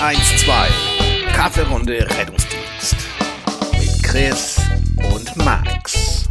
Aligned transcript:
112. 0.00 1.32
Kaffeerunde 1.32 2.06
Rettungsdienst. 2.18 2.96
Mit 3.78 4.02
Chris 4.02 4.56
und 5.14 5.36
Max. 5.44 6.24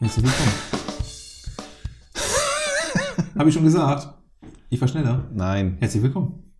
Herzlich 0.00 0.24
willkommen. 0.24 0.52
Habe 3.38 3.48
ich 3.48 3.54
schon 3.54 3.64
gesagt. 3.64 4.08
Ich 4.70 4.80
war 4.80 4.88
schneller. 4.88 5.24
Nein. 5.32 5.76
Herzlich 5.80 6.02
willkommen. 6.02 6.52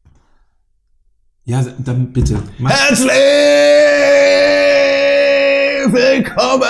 Ja, 1.44 1.64
dann 1.78 2.12
bitte. 2.12 2.40
Mach- 2.58 2.70
Herzlich 2.70 3.10
willkommen, 5.92 6.62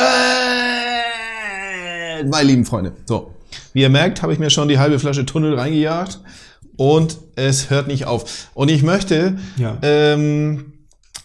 meine 2.31 2.47
lieben 2.49 2.65
Freunde. 2.65 2.95
So, 3.05 3.35
wie 3.73 3.81
ihr 3.83 3.89
merkt, 3.91 4.23
habe 4.23 4.33
ich 4.33 4.39
mir 4.39 4.51
schon 4.51 4.69
die 4.69 4.79
halbe 4.79 4.99
Flasche 4.99 5.25
Tunnel 5.27 5.55
reingejagt 5.59 6.21
und 6.77 7.19
es 7.37 7.71
hört 7.71 7.89
nicht 7.89 8.07
auf. 8.07 8.49
Und 8.55 8.71
ich 8.71 8.83
möchte, 8.83 9.37
Ja. 9.57 9.79
ähm, 9.83 10.73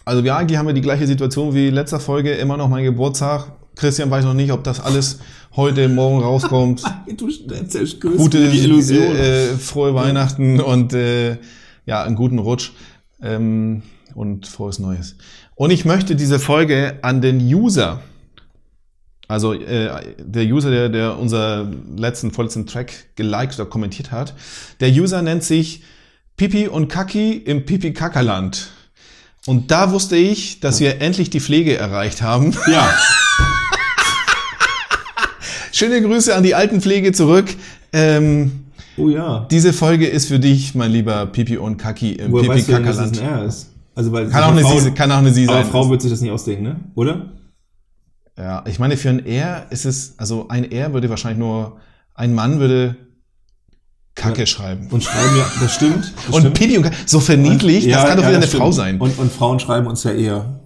also 0.04 0.24
wir 0.24 0.36
eigentlich 0.36 0.58
haben 0.58 0.66
wir 0.66 0.74
die 0.74 0.80
gleiche 0.80 1.06
Situation 1.06 1.54
wie 1.54 1.70
letzter 1.70 2.00
Folge, 2.00 2.32
immer 2.32 2.56
noch 2.56 2.68
mein 2.68 2.84
Geburtstag. 2.84 3.52
Christian 3.76 4.10
weiß 4.10 4.24
noch 4.24 4.34
nicht, 4.34 4.50
ob 4.52 4.64
das 4.64 4.80
alles 4.80 5.18
heute, 5.54 5.88
morgen 5.88 6.20
rauskommt. 6.22 6.82
Du 7.16 7.28
Gute 8.16 8.38
Illusion. 8.38 9.16
Äh, 9.16 9.46
frohe 9.56 9.94
Weihnachten 9.94 10.60
und 10.60 10.92
äh, 10.94 11.36
ja, 11.86 12.02
einen 12.04 12.16
guten 12.16 12.38
Rutsch 12.38 12.72
ähm, 13.22 13.82
und 14.14 14.46
frohes 14.46 14.78
Neues. 14.78 15.16
Und 15.54 15.70
ich 15.70 15.84
möchte 15.84 16.16
diese 16.16 16.38
Folge 16.38 16.98
an 17.02 17.20
den 17.20 17.38
User, 17.40 18.00
also 19.28 19.52
äh, 19.52 20.14
der 20.18 20.44
User, 20.44 20.70
der, 20.70 20.88
der 20.88 21.18
unser 21.18 21.70
letzten, 21.96 22.32
vorletzten 22.32 22.66
Track 22.66 23.14
geliked 23.14 23.54
oder 23.54 23.68
kommentiert 23.68 24.10
hat, 24.10 24.34
der 24.80 24.90
User 24.90 25.22
nennt 25.22 25.44
sich 25.44 25.82
Pipi 26.36 26.66
und 26.66 26.88
Kaki 26.88 27.32
im 27.32 27.64
Pipi-Kackerland. 27.64 28.70
Und 29.46 29.70
da 29.70 29.92
wusste 29.92 30.16
ich, 30.16 30.60
dass 30.60 30.80
wir 30.80 31.00
endlich 31.00 31.30
die 31.30 31.40
Pflege 31.40 31.76
erreicht 31.76 32.22
haben. 32.22 32.54
ja. 32.66 32.90
Schöne 35.72 36.02
Grüße 36.02 36.34
an 36.34 36.42
die 36.42 36.54
Altenpflege 36.54 37.12
zurück. 37.12 37.46
Ähm, 37.92 38.68
Oh 38.98 39.08
ja. 39.08 39.46
Diese 39.50 39.72
Folge 39.72 40.08
ist 40.08 40.26
für 40.26 40.40
dich, 40.40 40.74
mein 40.74 40.90
lieber 40.90 41.26
Pipi 41.26 41.56
und 41.56 41.76
Kaki 41.76 42.14
im 42.14 42.32
Woher 42.32 42.48
weißt 42.48 42.68
du 42.68 42.72
denn, 42.72 42.84
dass 42.84 42.98
es 42.98 43.20
ein 43.20 43.26
R 43.26 43.44
ist? 43.44 43.70
Also, 43.94 44.12
weil 44.12 44.28
Kann 44.28 44.42
auch 44.42 44.50
eine 44.50 44.62
Frau, 44.62 44.78
Sie, 44.78 44.90
kann 44.90 45.12
auch 45.12 45.18
eine 45.18 45.32
Sie 45.32 45.48
aber 45.48 45.62
sein. 45.62 45.70
Frau 45.70 45.88
wird 45.88 46.02
sich 46.02 46.10
das 46.10 46.20
nicht 46.20 46.32
ausdenken, 46.32 46.64
ne? 46.64 46.76
Oder? 46.96 47.26
Ja, 48.38 48.64
ich 48.66 48.78
meine, 48.78 48.96
für 48.96 49.08
ein 49.10 49.24
R 49.26 49.66
ist 49.70 49.84
es, 49.84 50.14
also 50.18 50.48
ein 50.48 50.70
R 50.70 50.92
würde 50.92 51.10
wahrscheinlich 51.10 51.38
nur, 51.40 51.78
ein 52.14 52.34
Mann 52.34 52.60
würde 52.60 52.96
Kacke 54.14 54.40
Ja. 54.40 54.46
schreiben. 54.46 54.88
Und 54.90 55.04
schreiben 55.04 55.36
ja, 55.36 55.46
das 55.60 55.74
stimmt. 55.74 56.12
Das 56.16 56.34
Und 56.34 56.40
stimmt. 56.40 56.58
Pipi 56.58 56.76
und 56.76 56.82
Kaki, 56.84 56.96
so 57.06 57.20
verniedlicht, 57.20 57.86
Ja, 57.86 57.96
das 57.98 58.08
kann 58.08 58.16
doch 58.18 58.24
wieder 58.26 58.36
eine 58.36 58.46
stimmt. 58.46 58.62
Frau 58.62 58.72
sein. 58.72 59.00
Und, 59.00 59.18
und 59.18 59.30
Frauen 59.32 59.60
schreiben 59.60 59.86
uns 59.86 60.02
ja 60.04 60.12
eher 60.12 60.60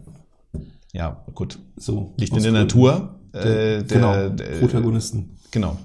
ja, 0.92 1.24
gut. 1.34 1.58
so. 1.76 2.14
Liegt 2.18 2.34
in 2.36 2.42
der 2.42 2.52
Gründen. 2.52 2.66
Natur. 2.66 3.18
Äh, 3.32 3.42
der, 3.42 3.82
genau. 3.84 4.28
der, 4.28 4.44
Protagonisten, 4.58 5.38
genau. 5.50 5.78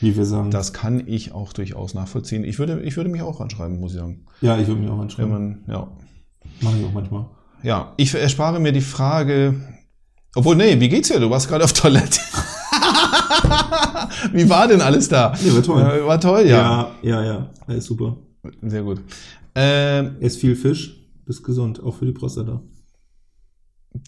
wie 0.00 0.16
wir 0.16 0.24
sagen. 0.24 0.52
Das 0.52 0.72
kann 0.72 1.02
ich 1.06 1.32
auch 1.32 1.52
durchaus 1.52 1.94
nachvollziehen. 1.94 2.44
Ich 2.44 2.60
würde, 2.60 2.80
ich 2.82 2.96
würde 2.96 3.10
mich 3.10 3.22
auch 3.22 3.40
anschreiben, 3.40 3.80
muss 3.80 3.92
ich 3.92 3.98
sagen. 3.98 4.24
ja, 4.40 4.56
ich 4.58 4.68
würde 4.68 4.80
mich 4.80 4.90
auch 4.90 5.00
anschreiben. 5.00 5.30
man, 5.32 5.64
ja. 5.66 5.88
Mache 6.60 6.78
ich 6.78 6.86
auch 6.86 6.92
manchmal. 6.92 7.26
Ja, 7.64 7.92
ich 7.96 8.14
erspare 8.14 8.60
mir 8.60 8.72
die 8.72 8.80
Frage. 8.80 9.60
Obwohl, 10.34 10.56
nee, 10.56 10.78
wie 10.80 10.88
geht's 10.88 11.08
dir? 11.08 11.20
Du 11.20 11.30
warst 11.30 11.48
gerade 11.48 11.64
auf 11.64 11.72
Toilette. 11.72 12.20
wie 14.32 14.48
war 14.48 14.66
denn 14.68 14.80
alles 14.80 15.08
da? 15.08 15.34
Nee, 15.42 15.52
war 15.54 15.62
toll. 15.62 15.82
Äh, 15.82 16.06
war 16.06 16.20
toll, 16.20 16.46
ja. 16.46 16.90
Ja, 17.02 17.04
ja, 17.22 17.24
ja. 17.24 17.50
Alles 17.66 17.84
super. 17.84 18.16
Sehr 18.62 18.82
gut. 18.82 19.00
Ähm, 19.54 20.16
Ess 20.20 20.36
viel 20.36 20.56
Fisch, 20.56 20.96
bist 21.26 21.44
gesund, 21.44 21.82
auch 21.82 21.96
für 21.96 22.06
die 22.06 22.12
Prostata. 22.12 22.60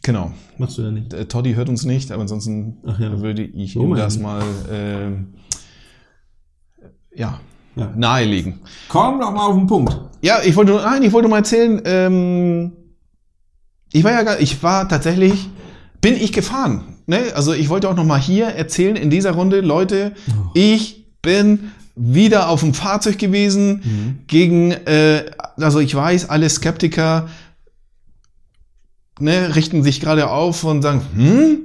genau. 0.02 0.32
Machst 0.58 0.78
du 0.78 0.82
ja 0.82 0.90
nicht. 0.90 1.12
Äh, 1.12 1.26
Toddy 1.26 1.54
hört 1.54 1.68
uns 1.68 1.84
nicht, 1.84 2.10
aber 2.10 2.22
ansonsten 2.22 2.78
ja. 2.98 3.20
würde 3.20 3.42
ich 3.42 3.76
Oh 3.76 3.82
ihm 3.82 3.94
das 3.94 4.18
mal 4.18 4.42
ähm, 4.72 5.34
ja, 7.14 7.38
Ja. 7.76 7.92
nahelegen. 7.94 8.60
Komm 8.88 9.20
doch 9.20 9.32
mal 9.32 9.46
auf 9.46 9.56
den 9.56 9.66
Punkt. 9.66 9.94
Ja, 10.22 10.38
ich 10.42 10.56
wollte, 10.56 10.72
nein, 10.72 11.02
ich 11.02 11.12
wollte 11.12 11.28
mal 11.28 11.38
erzählen, 11.38 11.80
ähm, 11.84 12.72
ich 13.92 14.02
war 14.02 14.12
ja, 14.12 14.22
gar- 14.22 14.40
ich 14.40 14.62
war 14.62 14.88
tatsächlich, 14.88 15.48
bin 16.04 16.14
ich 16.22 16.32
gefahren. 16.32 16.82
Ne? 17.06 17.32
Also 17.34 17.54
ich 17.54 17.68
wollte 17.70 17.88
auch 17.88 17.96
noch 17.96 18.04
mal 18.04 18.20
hier 18.20 18.46
erzählen 18.46 18.94
in 18.96 19.08
dieser 19.08 19.32
Runde, 19.32 19.60
Leute, 19.60 20.12
Oh. 20.28 20.50
ich 20.54 21.04
bin 21.22 21.72
wieder 21.96 22.48
auf 22.50 22.60
dem 22.60 22.74
Fahrzeug 22.74 23.18
gewesen 23.18 23.80
Mhm. 23.82 24.18
gegen, 24.26 24.70
äh, 24.72 25.24
also 25.56 25.78
ich 25.80 25.94
weiß, 25.94 26.28
alle 26.28 26.48
Skeptiker 26.50 27.28
ne, 29.20 29.54
richten 29.56 29.82
sich 29.82 30.00
gerade 30.00 30.28
auf 30.28 30.64
und 30.64 30.82
sagen, 30.82 31.00
hm, 31.14 31.58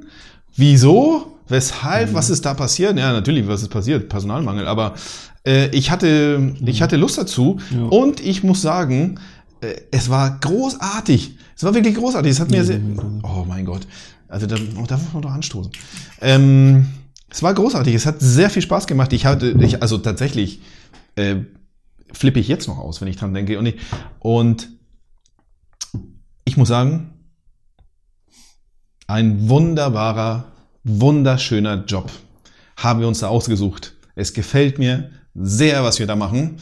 wieso? 0.56 1.36
Weshalb? 1.48 2.14
Was 2.14 2.30
ist 2.30 2.46
da 2.46 2.54
passiert? 2.54 2.98
Ja, 2.98 3.12
natürlich, 3.12 3.48
was 3.48 3.64
ist 3.64 3.70
passiert? 3.70 4.08
Personalmangel. 4.08 4.68
Aber 4.68 4.94
äh, 5.48 5.68
ich 5.76 5.90
hatte, 5.90 6.54
ich 6.64 6.82
hatte 6.84 6.96
Lust 6.96 7.18
dazu 7.18 7.58
Ja. 7.72 7.86
und 7.86 8.20
ich 8.20 8.44
muss 8.44 8.62
sagen, 8.62 9.20
äh, 9.62 9.74
es 9.92 10.10
war 10.12 10.38
großartig. 10.40 11.38
Es 11.58 11.64
war 11.64 11.74
wirklich 11.74 11.96
großartig. 11.96 12.32
Es 12.32 12.40
hat 12.40 12.52
mir 12.52 12.64
sehr, 12.64 12.80
oh 13.24 13.46
mein 13.48 13.66
Gott. 13.66 13.88
Also 14.30 14.46
da, 14.46 14.56
oh, 14.78 14.86
da 14.88 14.98
muss 14.98 15.12
man 15.12 15.22
doch 15.22 15.32
anstoßen. 15.32 15.72
Ähm, 16.22 16.88
es 17.30 17.44
war 17.44 17.54
großartig. 17.54 17.94
Es 17.94 18.06
hat 18.06 18.18
sehr 18.20 18.50
viel 18.50 18.62
Spaß 18.62 18.88
gemacht. 18.88 19.12
Ich 19.14 19.26
hatte, 19.26 19.56
ich, 19.60 19.82
also 19.82 19.98
tatsächlich 19.98 20.62
äh, 21.16 21.38
flippe 22.14 22.40
ich 22.40 22.48
jetzt 22.48 22.68
noch 22.68 22.78
aus, 22.78 23.02
wenn 23.02 23.08
ich 23.08 23.18
dran 23.18 23.34
denke. 23.34 23.58
Und 23.60 23.66
ich, 23.68 23.76
und 24.20 24.70
ich 26.46 26.58
muss 26.58 26.68
sagen, 26.68 27.14
ein 29.08 29.50
wunderbarer, 29.50 30.52
wunderschöner 30.84 31.84
Job 31.86 32.12
haben 32.78 33.00
wir 33.00 33.08
uns 33.08 33.20
da 33.20 33.28
ausgesucht. 33.28 33.96
Es 34.16 34.34
gefällt 34.34 34.78
mir 34.78 35.12
sehr, 35.34 35.84
was 35.84 36.00
wir 36.00 36.08
da 36.08 36.16
machen. 36.16 36.58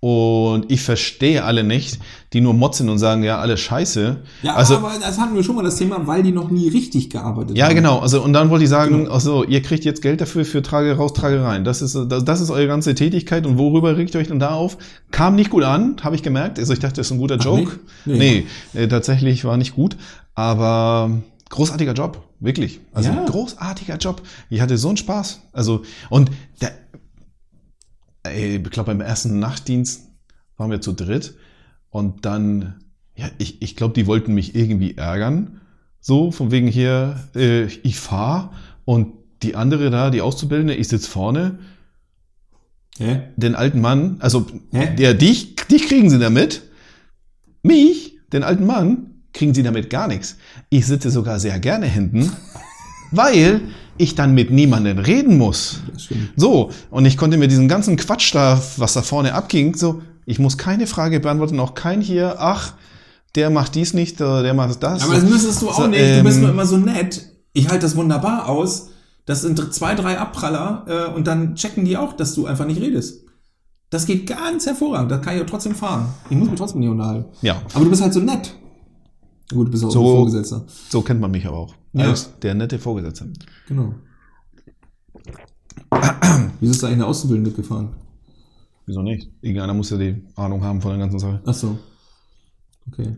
Und 0.00 0.70
ich 0.70 0.80
verstehe 0.82 1.42
alle 1.42 1.64
nicht, 1.64 1.98
die 2.32 2.40
nur 2.40 2.54
motzen 2.54 2.88
und 2.88 2.98
sagen, 2.98 3.24
ja, 3.24 3.40
alles 3.40 3.58
scheiße. 3.58 4.18
Ja, 4.44 4.54
also, 4.54 4.76
aber 4.76 4.92
das 5.00 5.18
hatten 5.18 5.34
wir 5.34 5.42
schon 5.42 5.56
mal 5.56 5.64
das 5.64 5.74
Thema, 5.74 6.06
weil 6.06 6.22
die 6.22 6.30
noch 6.30 6.50
nie 6.52 6.68
richtig 6.68 7.10
gearbeitet 7.10 7.56
ja, 7.58 7.66
haben. 7.66 7.74
genau. 7.74 7.98
Also, 7.98 8.22
und 8.22 8.32
dann 8.32 8.48
wollte 8.48 8.62
ich 8.62 8.70
sagen, 8.70 8.98
Genau. 9.04 9.10
ach 9.14 9.20
so, 9.20 9.42
ihr 9.42 9.60
kriegt 9.60 9.84
jetzt 9.84 10.00
Geld 10.00 10.20
dafür 10.20 10.44
für 10.44 10.62
Trage 10.62 10.96
raus, 10.96 11.14
Trage 11.14 11.42
rein. 11.42 11.64
Das 11.64 11.82
ist, 11.82 11.98
das, 12.08 12.24
das 12.24 12.40
ist 12.40 12.50
eure 12.50 12.68
ganze 12.68 12.94
Tätigkeit. 12.94 13.44
Und 13.44 13.58
worüber 13.58 13.96
regt 13.96 14.14
ihr 14.14 14.20
euch 14.20 14.28
denn 14.28 14.38
da 14.38 14.50
auf? 14.50 14.78
Kam 15.10 15.34
nicht 15.34 15.50
gut 15.50 15.64
an, 15.64 15.96
habe 16.02 16.14
ich 16.14 16.22
gemerkt. 16.22 16.60
Also, 16.60 16.72
ich 16.72 16.78
dachte, 16.78 16.94
das 16.96 17.08
ist 17.08 17.12
ein 17.12 17.18
guter 17.18 17.38
Ach, 17.40 17.44
Joke. 17.44 17.80
nee? 18.04 18.46
Nee, 18.74 18.80
äh, 18.80 18.86
tatsächlich 18.86 19.44
war 19.46 19.56
nicht 19.56 19.74
gut. 19.74 19.96
Aber 20.36 21.10
großartiger 21.50 21.94
Job. 21.94 22.22
Wirklich. 22.38 22.78
Also, 22.92 23.10
Ja. 23.10 23.24
großartiger 23.24 23.96
Job. 23.96 24.22
Ich 24.48 24.60
hatte 24.60 24.78
so 24.78 24.86
einen 24.88 24.96
Spaß. 24.96 25.40
Also, 25.52 25.82
und 26.08 26.30
der, 26.60 26.70
ey, 28.28 28.56
ich 28.56 28.70
glaube, 28.70 28.90
beim 28.90 29.00
ersten 29.00 29.38
Nachtdienst 29.38 30.08
waren 30.56 30.70
wir 30.70 30.80
zu 30.80 30.92
dritt. 30.92 31.34
Und 31.90 32.24
dann, 32.24 32.84
ja, 33.16 33.30
ich, 33.38 33.62
ich 33.62 33.76
glaube, 33.76 33.94
die 33.94 34.06
wollten 34.06 34.34
mich 34.34 34.54
irgendwie 34.54 34.96
ärgern. 34.96 35.60
So, 36.00 36.30
von 36.30 36.50
wegen 36.50 36.68
hier, 36.68 37.16
äh, 37.34 37.64
ich 37.64 37.98
fahr 37.98 38.52
und 38.84 39.14
die 39.42 39.56
andere 39.56 39.90
da, 39.90 40.10
die 40.10 40.20
Auszubildende, 40.20 40.74
ich 40.74 40.88
sitz 40.88 41.06
vorne, 41.06 41.58
Hä? 42.98 43.22
den 43.36 43.54
alten 43.54 43.80
Mann, 43.80 44.16
also 44.20 44.46
Hä? 44.72 44.94
der 44.96 45.14
dich, 45.14 45.56
dich 45.56 45.86
kriegen 45.86 46.10
sie 46.10 46.18
damit. 46.18 46.62
Mich, 47.62 48.18
den 48.32 48.42
alten 48.42 48.66
Mann, 48.66 49.22
kriegen 49.32 49.54
sie 49.54 49.62
damit 49.62 49.90
gar 49.90 50.08
nichts. 50.08 50.36
Ich 50.68 50.86
sitze 50.86 51.10
sogar 51.10 51.38
sehr 51.38 51.58
gerne 51.60 51.86
hinten, 51.86 52.32
weil 53.10 53.60
ich 53.98 54.14
dann 54.14 54.34
mit 54.34 54.50
niemandem 54.50 54.98
reden 54.98 55.36
muss. 55.38 55.80
So, 56.36 56.70
und 56.90 57.04
ich 57.04 57.16
konnte 57.16 57.36
mir 57.36 57.48
diesen 57.48 57.68
ganzen 57.68 57.96
Quatsch 57.96 58.34
da, 58.34 58.60
was 58.76 58.94
da 58.94 59.02
vorne 59.02 59.34
abging, 59.34 59.74
so, 59.76 60.02
ich 60.26 60.38
muss 60.38 60.58
keine 60.58 60.86
Frage 60.86 61.20
beantworten, 61.20 61.58
auch 61.60 61.74
kein 61.74 62.00
hier, 62.00 62.36
ach, 62.38 62.74
der 63.34 63.50
macht 63.50 63.74
dies 63.74 63.94
nicht, 63.94 64.20
der 64.20 64.54
macht 64.54 64.82
das. 64.82 65.02
Aber 65.02 65.14
das 65.14 65.24
müsstest 65.24 65.62
du 65.62 65.68
auch 65.68 65.76
So, 65.76 65.86
nicht. 65.86 66.00
Du 66.18 66.22
bist 66.22 66.36
ähm, 66.36 66.42
nur 66.42 66.50
immer 66.50 66.66
so 66.66 66.76
nett. 66.76 67.22
Ich 67.52 67.68
halte 67.68 67.82
das 67.82 67.96
wunderbar 67.96 68.48
aus. 68.48 68.88
Das 69.26 69.42
sind 69.42 69.74
zwei, 69.74 69.94
drei 69.94 70.18
Abpraller 70.18 70.84
äh, 70.86 71.14
und 71.14 71.26
dann 71.26 71.54
checken 71.54 71.84
die 71.84 71.96
auch, 71.96 72.14
dass 72.14 72.34
du 72.34 72.46
einfach 72.46 72.64
nicht 72.66 72.80
redest. 72.80 73.24
Das 73.90 74.06
geht 74.06 74.26
ganz 74.26 74.66
hervorragend. 74.66 75.10
Da 75.10 75.18
kann 75.18 75.36
ich 75.36 75.42
auch 75.42 75.46
trotzdem 75.46 75.74
fahren. 75.74 76.06
Ich 76.30 76.36
muss 76.36 76.48
mich 76.48 76.58
trotzdem 76.58 76.80
nicht 76.80 76.90
unterhalten. 76.90 77.26
Ja, 77.42 77.60
Aber 77.74 77.84
du 77.84 77.90
bist 77.90 78.02
halt 78.02 78.12
so 78.12 78.20
nett. 78.20 78.54
Gut, 79.50 79.66
du 79.68 79.70
bist 79.70 79.84
auch 79.84 79.90
So- 79.90 80.02
Vorgesetzter. 80.02 80.64
so 80.90 81.02
kennt 81.02 81.20
man 81.20 81.30
mich 81.30 81.46
aber 81.46 81.58
auch. 81.58 81.74
Ja. 81.94 82.06
Als 82.10 82.38
der 82.40 82.54
nette 82.54 82.78
Vorgesetzte. 82.78 83.32
Genau. 83.66 83.94
Wieso 86.60 86.72
ist 86.72 86.82
da 86.82 86.88
eine 86.88 87.06
Auszubildende 87.06 87.50
gefahren? 87.52 87.94
Wieso 88.86 89.02
nicht? 89.02 89.30
Irgendeiner 89.40 89.74
muss 89.74 89.90
ja 89.90 89.96
die 89.98 90.22
Ahnung 90.36 90.62
haben 90.64 90.80
von 90.80 90.90
der 90.92 90.98
ganzen 91.00 91.18
Sache. 91.18 91.42
Ach 91.46 91.54
so. 91.54 91.78
Okay. 92.90 93.16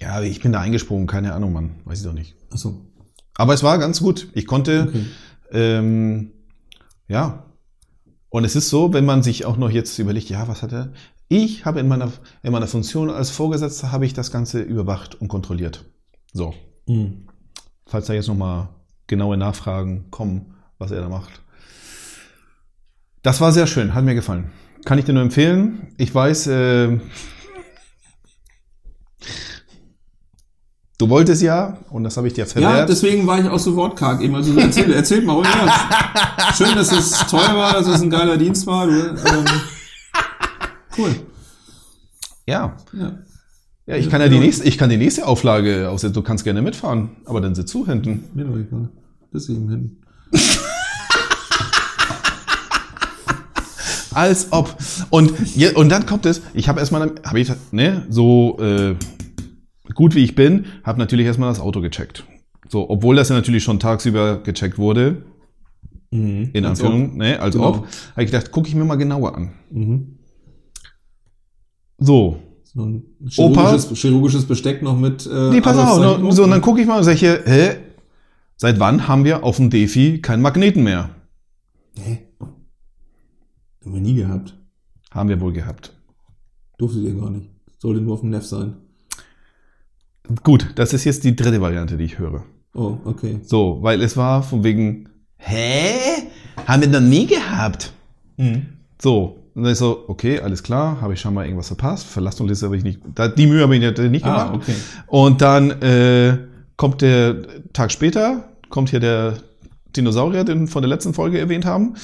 Ja, 0.00 0.20
ich 0.22 0.40
bin 0.40 0.52
da 0.52 0.60
eingesprungen, 0.60 1.06
keine 1.06 1.34
Ahnung, 1.34 1.52
Mann. 1.52 1.76
Weiß 1.84 2.00
ich 2.00 2.06
doch 2.06 2.12
nicht. 2.14 2.34
Ach 2.50 2.56
so. 2.58 2.86
Aber 3.34 3.54
es 3.54 3.62
war 3.62 3.78
ganz 3.78 4.00
gut. 4.00 4.28
Ich 4.34 4.46
konnte, 4.46 4.86
Okay. 4.88 5.04
ähm, 5.52 6.32
ja, 7.08 7.46
Und 8.34 8.44
es 8.46 8.56
ist 8.56 8.70
so, 8.70 8.94
wenn 8.94 9.04
man 9.04 9.22
sich 9.22 9.44
auch 9.44 9.58
noch 9.58 9.70
jetzt 9.70 9.98
überlegt, 9.98 10.30
ja, 10.30 10.48
was 10.48 10.62
hat 10.62 10.72
er? 10.72 10.92
Ich 11.34 11.64
habe 11.64 11.80
in 11.80 11.88
meiner, 11.88 12.12
in 12.42 12.52
meiner 12.52 12.66
Funktion 12.66 13.08
als 13.08 13.30
Vorgesetzter 13.30 13.90
habe 13.90 14.04
ich 14.04 14.12
das 14.12 14.30
Ganze 14.30 14.60
überwacht 14.60 15.14
und 15.18 15.28
kontrolliert. 15.28 15.82
So. 16.34 16.52
Mhm. 16.86 17.26
Falls 17.86 18.04
da 18.06 18.12
jetzt 18.12 18.28
nochmal 18.28 18.68
genaue 19.06 19.38
Nachfragen 19.38 20.10
kommen, 20.10 20.52
was 20.76 20.90
er 20.90 21.00
da 21.00 21.08
macht. 21.08 21.40
Das 23.22 23.40
war 23.40 23.50
sehr 23.50 23.66
schön, 23.66 23.94
hat 23.94 24.04
mir 24.04 24.14
gefallen. 24.14 24.50
Kann 24.84 24.98
ich 24.98 25.06
dir 25.06 25.14
nur 25.14 25.22
empfehlen. 25.22 25.94
Ich 25.96 26.14
weiß, 26.14 26.48
äh, 26.48 26.98
du 30.98 31.08
wolltest 31.08 31.40
ja, 31.40 31.78
und 31.88 32.04
das 32.04 32.18
habe 32.18 32.26
ich 32.28 32.34
dir 32.34 32.42
Ja, 32.44 32.46
verwehrt. 32.46 32.90
deswegen 32.90 33.26
war 33.26 33.40
ich 33.40 33.48
auch 33.48 33.58
so 33.58 33.74
wortkarg 33.74 34.20
eben. 34.20 34.34
Also 34.34 34.54
erzähl, 34.58 34.92
erzähl 34.92 35.22
mal. 35.22 35.42
Ja, 35.42 36.52
schön, 36.58 36.74
dass 36.74 36.92
es 36.92 37.10
toll 37.26 37.40
war, 37.56 37.72
dass 37.72 37.86
es 37.86 38.02
ein 38.02 38.10
geiler 38.10 38.36
Dienst 38.36 38.66
war. 38.66 38.86
Du, 38.86 38.92
ähm, 38.92 39.44
cool. 40.98 41.14
ja. 42.46 42.76
Ja. 42.92 43.18
Ja, 43.84 43.96
ich 43.96 44.08
kann 44.08 44.20
ja 44.20 44.28
die 44.28 44.38
nächste, 44.38 44.64
ich 44.64 44.78
kann 44.78 44.90
die 44.90 44.96
nächste 44.96 45.26
Auflage 45.26 45.90
aussetzen. 45.90 46.14
Du 46.14 46.22
kannst 46.22 46.44
gerne 46.44 46.62
mitfahren, 46.62 47.10
aber 47.24 47.40
dann 47.40 47.56
sitz 47.56 47.72
zu 47.72 47.84
hinten. 47.84 48.24
Mir 48.32 48.44
doch 48.44 48.56
egal. 48.56 48.88
Bis 49.32 49.48
eben 49.48 49.68
hin. 49.68 49.96
Als 54.14 54.52
ob. 54.52 54.76
Und, 55.10 55.32
und 55.74 55.88
dann 55.88 56.06
kommt 56.06 56.26
es, 56.26 56.42
ich 56.54 56.68
habe 56.68 56.80
erstmal, 56.80 57.12
habe 57.24 57.40
ich, 57.40 57.50
ne, 57.72 58.06
so 58.10 58.58
äh, 58.60 58.94
gut 59.94 60.14
wie 60.14 60.22
ich 60.22 60.34
bin, 60.34 60.66
habe 60.84 60.98
natürlich 60.98 61.26
erstmal 61.26 61.48
das 61.48 61.60
Auto 61.60 61.80
gecheckt. 61.80 62.24
So, 62.68 62.88
obwohl 62.88 63.16
das 63.16 63.30
ja 63.30 63.34
natürlich 63.34 63.64
schon 63.64 63.80
tagsüber 63.80 64.42
gecheckt 64.42 64.78
wurde, 64.78 65.24
in 66.10 66.50
Als 66.54 66.80
Anführung, 66.80 67.16
ne, 67.16 67.40
als 67.40 67.54
Genau. 67.54 67.68
ob, 67.68 67.74
habe 68.12 68.24
ich 68.24 68.30
gedacht, 68.30 68.52
gucke 68.52 68.68
ich 68.68 68.74
mir 68.74 68.84
mal 68.84 68.96
genauer 68.96 69.34
an. 69.34 69.52
Mhm. 69.70 70.18
So, 71.98 72.38
So 72.64 72.84
ein 72.84 73.02
chirurgisches, 73.28 73.92
chirurgisches 73.98 74.46
Besteck 74.46 74.82
noch 74.82 74.98
mit. 74.98 75.26
Äh, 75.26 75.50
nee, 75.50 75.60
pass 75.60 75.76
auf, 75.76 75.98
ne, 75.98 76.32
so, 76.32 76.44
und 76.44 76.50
dann 76.50 76.62
gucke 76.62 76.80
ich 76.80 76.86
mal 76.86 76.98
und 76.98 77.04
sage 77.04 77.18
hier, 77.18 77.42
hä, 77.44 77.76
seit 78.56 78.80
wann 78.80 79.08
haben 79.08 79.24
wir 79.24 79.44
auf 79.44 79.56
dem 79.56 79.68
Defi 79.68 80.20
keinen 80.22 80.40
Magneten 80.40 80.82
mehr? 80.82 81.10
Hä? 81.98 82.26
Haben 83.84 83.94
wir 83.94 84.00
nie 84.00 84.14
gehabt. 84.14 84.56
Haben 85.10 85.28
wir 85.28 85.40
wohl 85.40 85.52
gehabt. 85.52 85.92
Durftet 86.78 87.02
ihr 87.02 87.14
gar 87.14 87.28
nicht. 87.30 87.50
Sollte 87.78 88.00
nur 88.00 88.14
auf 88.14 88.20
dem 88.20 88.30
Neff 88.30 88.46
sein. 88.46 88.76
Gut, 90.42 90.70
das 90.76 90.94
ist 90.94 91.04
jetzt 91.04 91.24
die 91.24 91.36
dritte 91.36 91.60
Variante, 91.60 91.98
die 91.98 92.04
ich 92.04 92.18
höre. 92.18 92.44
Oh, 92.74 92.96
okay. 93.04 93.40
So, 93.42 93.82
weil 93.82 94.00
es 94.00 94.16
war 94.16 94.42
von 94.42 94.64
wegen, 94.64 95.10
hä? 95.36 95.92
Haben 96.66 96.82
wir 96.82 96.88
noch 96.88 97.06
nie 97.06 97.26
gehabt? 97.26 97.92
So, 99.00 99.41
und 99.54 99.64
dann 99.64 99.72
ist 99.72 99.78
so, 99.78 100.04
okay, 100.08 100.40
alles 100.40 100.62
klar, 100.62 101.00
habe 101.00 101.12
ich 101.12 101.20
schon 101.20 101.34
mal 101.34 101.44
irgendwas 101.44 101.66
verpasst. 101.66 102.06
Verlassungliste 102.06 102.66
habe 102.66 102.76
ich 102.76 102.84
nicht, 102.84 103.00
da, 103.14 103.28
die 103.28 103.46
Mühe 103.46 103.62
habe 103.62 103.76
ich 103.76 103.82
nicht 103.82 103.98
nicht 103.98 104.24
gemacht. 104.24 104.50
Ah, 104.50 104.54
okay. 104.54 104.74
Und 105.06 105.42
dann 105.42 105.70
äh, 105.82 106.38
kommt 106.76 107.02
der 107.02 107.36
Tag 107.72 107.92
später, 107.92 108.48
kommt 108.70 108.90
hier 108.90 109.00
der 109.00 109.36
Dinosaurier, 109.94 110.44
den 110.44 110.60
wir 110.60 110.68
von 110.68 110.82
der 110.82 110.88
letzten 110.88 111.12
Folge 111.12 111.38
erwähnt 111.38 111.66
haben. 111.66 111.96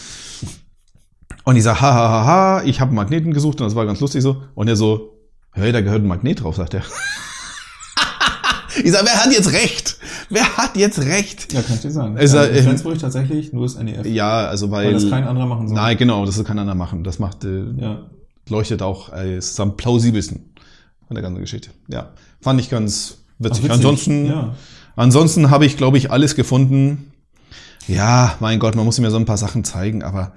Und 1.45 1.57
ich 1.57 1.63
sage, 1.63 1.81
ha, 1.81 1.95
ha, 1.95 2.09
ha, 2.11 2.27
ha, 2.27 2.63
ich 2.65 2.81
habe 2.81 2.91
einen 2.91 2.97
Magneten 2.97 3.33
gesucht 3.33 3.61
und 3.61 3.67
das 3.67 3.75
war 3.75 3.87
ganz 3.87 4.01
lustig 4.01 4.23
so. 4.23 4.43
Und 4.55 4.69
er 4.69 4.77
so, 4.77 5.15
hey, 5.53 5.73
da 5.73 5.81
gehört 5.81 6.03
ein 6.03 6.09
Magnet 6.09 6.43
drauf, 6.43 6.57
sagt 6.57 6.75
er. 6.75 6.83
ich 8.85 8.93
sage, 8.93 9.07
wer 9.07 9.25
hat 9.25 9.33
jetzt 9.33 9.55
recht? 9.55 9.98
Wer 10.31 10.57
hat 10.57 10.77
jetzt 10.77 10.99
recht? 11.01 11.53
Ja, 11.53 11.63
kann 11.63 11.77
ich 11.77 11.83
dir 11.83 11.91
sagen. 11.91 12.17
Ist 12.17 12.35
also 12.35 12.51
in 12.51 12.57
ähm, 12.59 12.65
Flensburg 12.65 12.99
tatsächlich 12.99 13.53
nur 13.53 13.63
das 13.65 13.77
NEF. 13.79 14.07
Ja, 14.07 14.47
also 14.49 14.71
weil, 14.71 14.87
weil 14.87 14.93
das 14.95 15.09
kein 15.09 15.25
anderer 15.25 15.47
machen 15.47 15.69
soll. 15.69 15.77
Nein, 15.77 15.97
genau, 15.97 16.25
das 16.27 16.43
kann 16.45 16.59
einer 16.59 16.75
machen. 16.75 17.05
Das 17.05 17.19
macht, 17.19 17.45
äh, 17.45 17.65
Ja. 17.77 18.07
leuchtet 18.49 18.83
auch 18.83 19.11
als 19.11 19.59
am 19.61 19.77
plausibelsten 19.77 20.53
von 21.07 21.15
der 21.15 21.23
ganzen 21.23 21.41
Geschichte. 21.41 21.71
Ja, 21.89 22.11
fand 22.41 22.61
ich 22.61 22.69
ganz 22.71 23.19
witzig. 23.39 23.59
Ach, 23.61 23.65
witzig. 23.65 23.71
Ansonsten, 23.73 24.27
Ja. 24.27 24.55
ansonsten 24.97 25.51
habe 25.51 25.65
ich, 25.67 25.77
glaube 25.77 25.97
ich, 25.99 26.11
alles 26.11 26.35
gefunden. 26.35 27.13
Ja, 27.87 28.35
mein 28.41 28.59
Gott, 28.59 28.75
man 28.77 28.85
muss 28.85 28.99
mir 29.01 29.11
so 29.11 29.17
ein 29.17 29.25
paar 29.25 29.39
Sachen 29.39 29.65
zeigen, 29.65 30.03
aber 30.03 30.33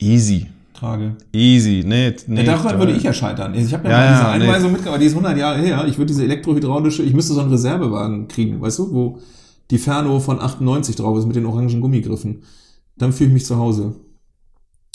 easy, 0.00 0.48
Trage. 0.82 1.16
easy, 1.32 1.82
nee, 1.86 2.14
nee. 2.26 2.40
Ja, 2.40 2.42
daran 2.56 2.72
da- 2.72 2.78
würde 2.78 2.92
ich 2.92 3.02
ja 3.04 3.12
scheitern. 3.12 3.54
Ich 3.54 3.72
habe 3.72 3.88
ja, 3.88 3.90
Ja, 3.90 3.98
mal 3.98 4.08
diese 4.12 4.22
ja, 4.22 4.38
nee. 4.38 4.44
Einweisung 4.44 4.72
mitgebracht, 4.72 5.00
die 5.00 5.06
ist 5.06 5.12
100 5.14 5.36
Jahre 5.38 5.58
her. 5.60 5.84
Ich 5.86 5.96
würde 5.98 6.06
diese 6.08 6.24
elektrohydraulische, 6.24 7.02
ich 7.02 7.14
müsste 7.14 7.34
so 7.34 7.40
einen 7.40 7.50
Reservewagen 7.50 8.26
kriegen, 8.28 8.60
weißt 8.60 8.80
du, 8.80 8.92
wo 8.92 9.18
die 9.70 9.78
Ferno 9.78 10.18
von 10.20 10.40
98 10.40 10.96
drauf 10.96 11.16
ist 11.18 11.26
mit 11.26 11.36
den 11.36 11.46
orangen 11.46 11.80
Gummigriffen. 11.80 12.42
Dann 12.96 13.12
fühle 13.12 13.28
ich 13.28 13.34
mich 13.34 13.46
zu 13.46 13.56
Hause. 13.56 13.94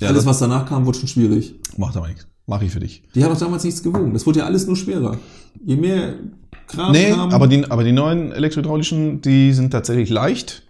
Ja, 0.01 0.09
Alles, 0.09 0.25
was 0.25 0.39
danach 0.39 0.65
kam, 0.67 0.85
wurde 0.85 0.99
schon 0.99 1.07
schwierig. 1.07 1.55
macht 1.77 1.97
aber 1.97 2.07
nichts. 2.07 2.27
Mach 2.45 2.61
ich 2.61 2.71
für 2.71 2.79
dich. 2.79 3.03
Die 3.15 3.23
hat 3.23 3.31
auch 3.31 3.37
damals 3.39 3.63
nichts 3.63 3.81
gewogen. 3.81 4.13
Das 4.13 4.25
wurde 4.27 4.39
ja 4.39 4.45
alles 4.45 4.67
nur 4.67 4.75
schwerer. 4.75 5.17
Je 5.65 5.75
mehr 5.75 6.13
Kram 6.67 6.91
Nee, 6.91 7.11
kam, 7.11 7.31
aber 7.31 7.47
die, 7.47 7.69
aber 7.71 7.83
die 7.83 7.91
neuen 7.93 8.31
elektrohydraulischen, 8.31 9.21
die 9.21 9.53
sind 9.53 9.71
tatsächlich 9.71 10.09
leicht. 10.09 10.63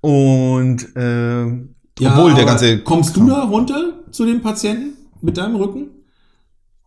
Und 0.00 0.94
äh, 0.96 1.46
ja, 1.46 2.12
obwohl 2.12 2.34
der 2.34 2.44
ganze. 2.44 2.78
Kommst 2.80 3.16
du 3.16 3.26
da 3.26 3.42
runter 3.44 3.97
zu 4.10 4.24
dem 4.26 4.40
Patienten 4.40 4.96
mit 5.20 5.36
deinem 5.36 5.56
Rücken? 5.56 5.88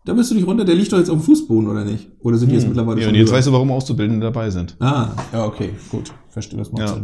Da 0.04 0.14
bist 0.14 0.32
du 0.32 0.36
nicht 0.36 0.48
runter, 0.48 0.66
der 0.66 0.74
liegt 0.74 0.92
doch 0.92 0.98
jetzt 0.98 1.10
auf 1.10 1.20
dem 1.20 1.24
Fußboden, 1.24 1.68
oder 1.70 1.86
nicht? 1.86 2.08
Oder 2.22 2.38
sind 2.38 2.50
die 2.50 2.56
jetzt 2.56 2.68
mittlerweile 2.68 2.96
Hm. 2.96 3.02
Ja, 3.02 3.06
schon 3.06 3.14
und 3.14 3.20
jetzt 3.20 3.30
höher? 3.30 3.38
weißt 3.38 3.48
du, 3.48 3.52
warum 3.52 3.72
Auszubildende 3.72 4.26
dabei 4.26 4.50
sind. 4.50 4.76
Ah, 4.80 5.10
ja, 5.32 5.46
okay, 5.46 5.72
gut. 5.92 6.12
Verstehe, 6.30 6.58
das 6.58 6.72
macht 6.72 6.82
Ja. 6.82 6.98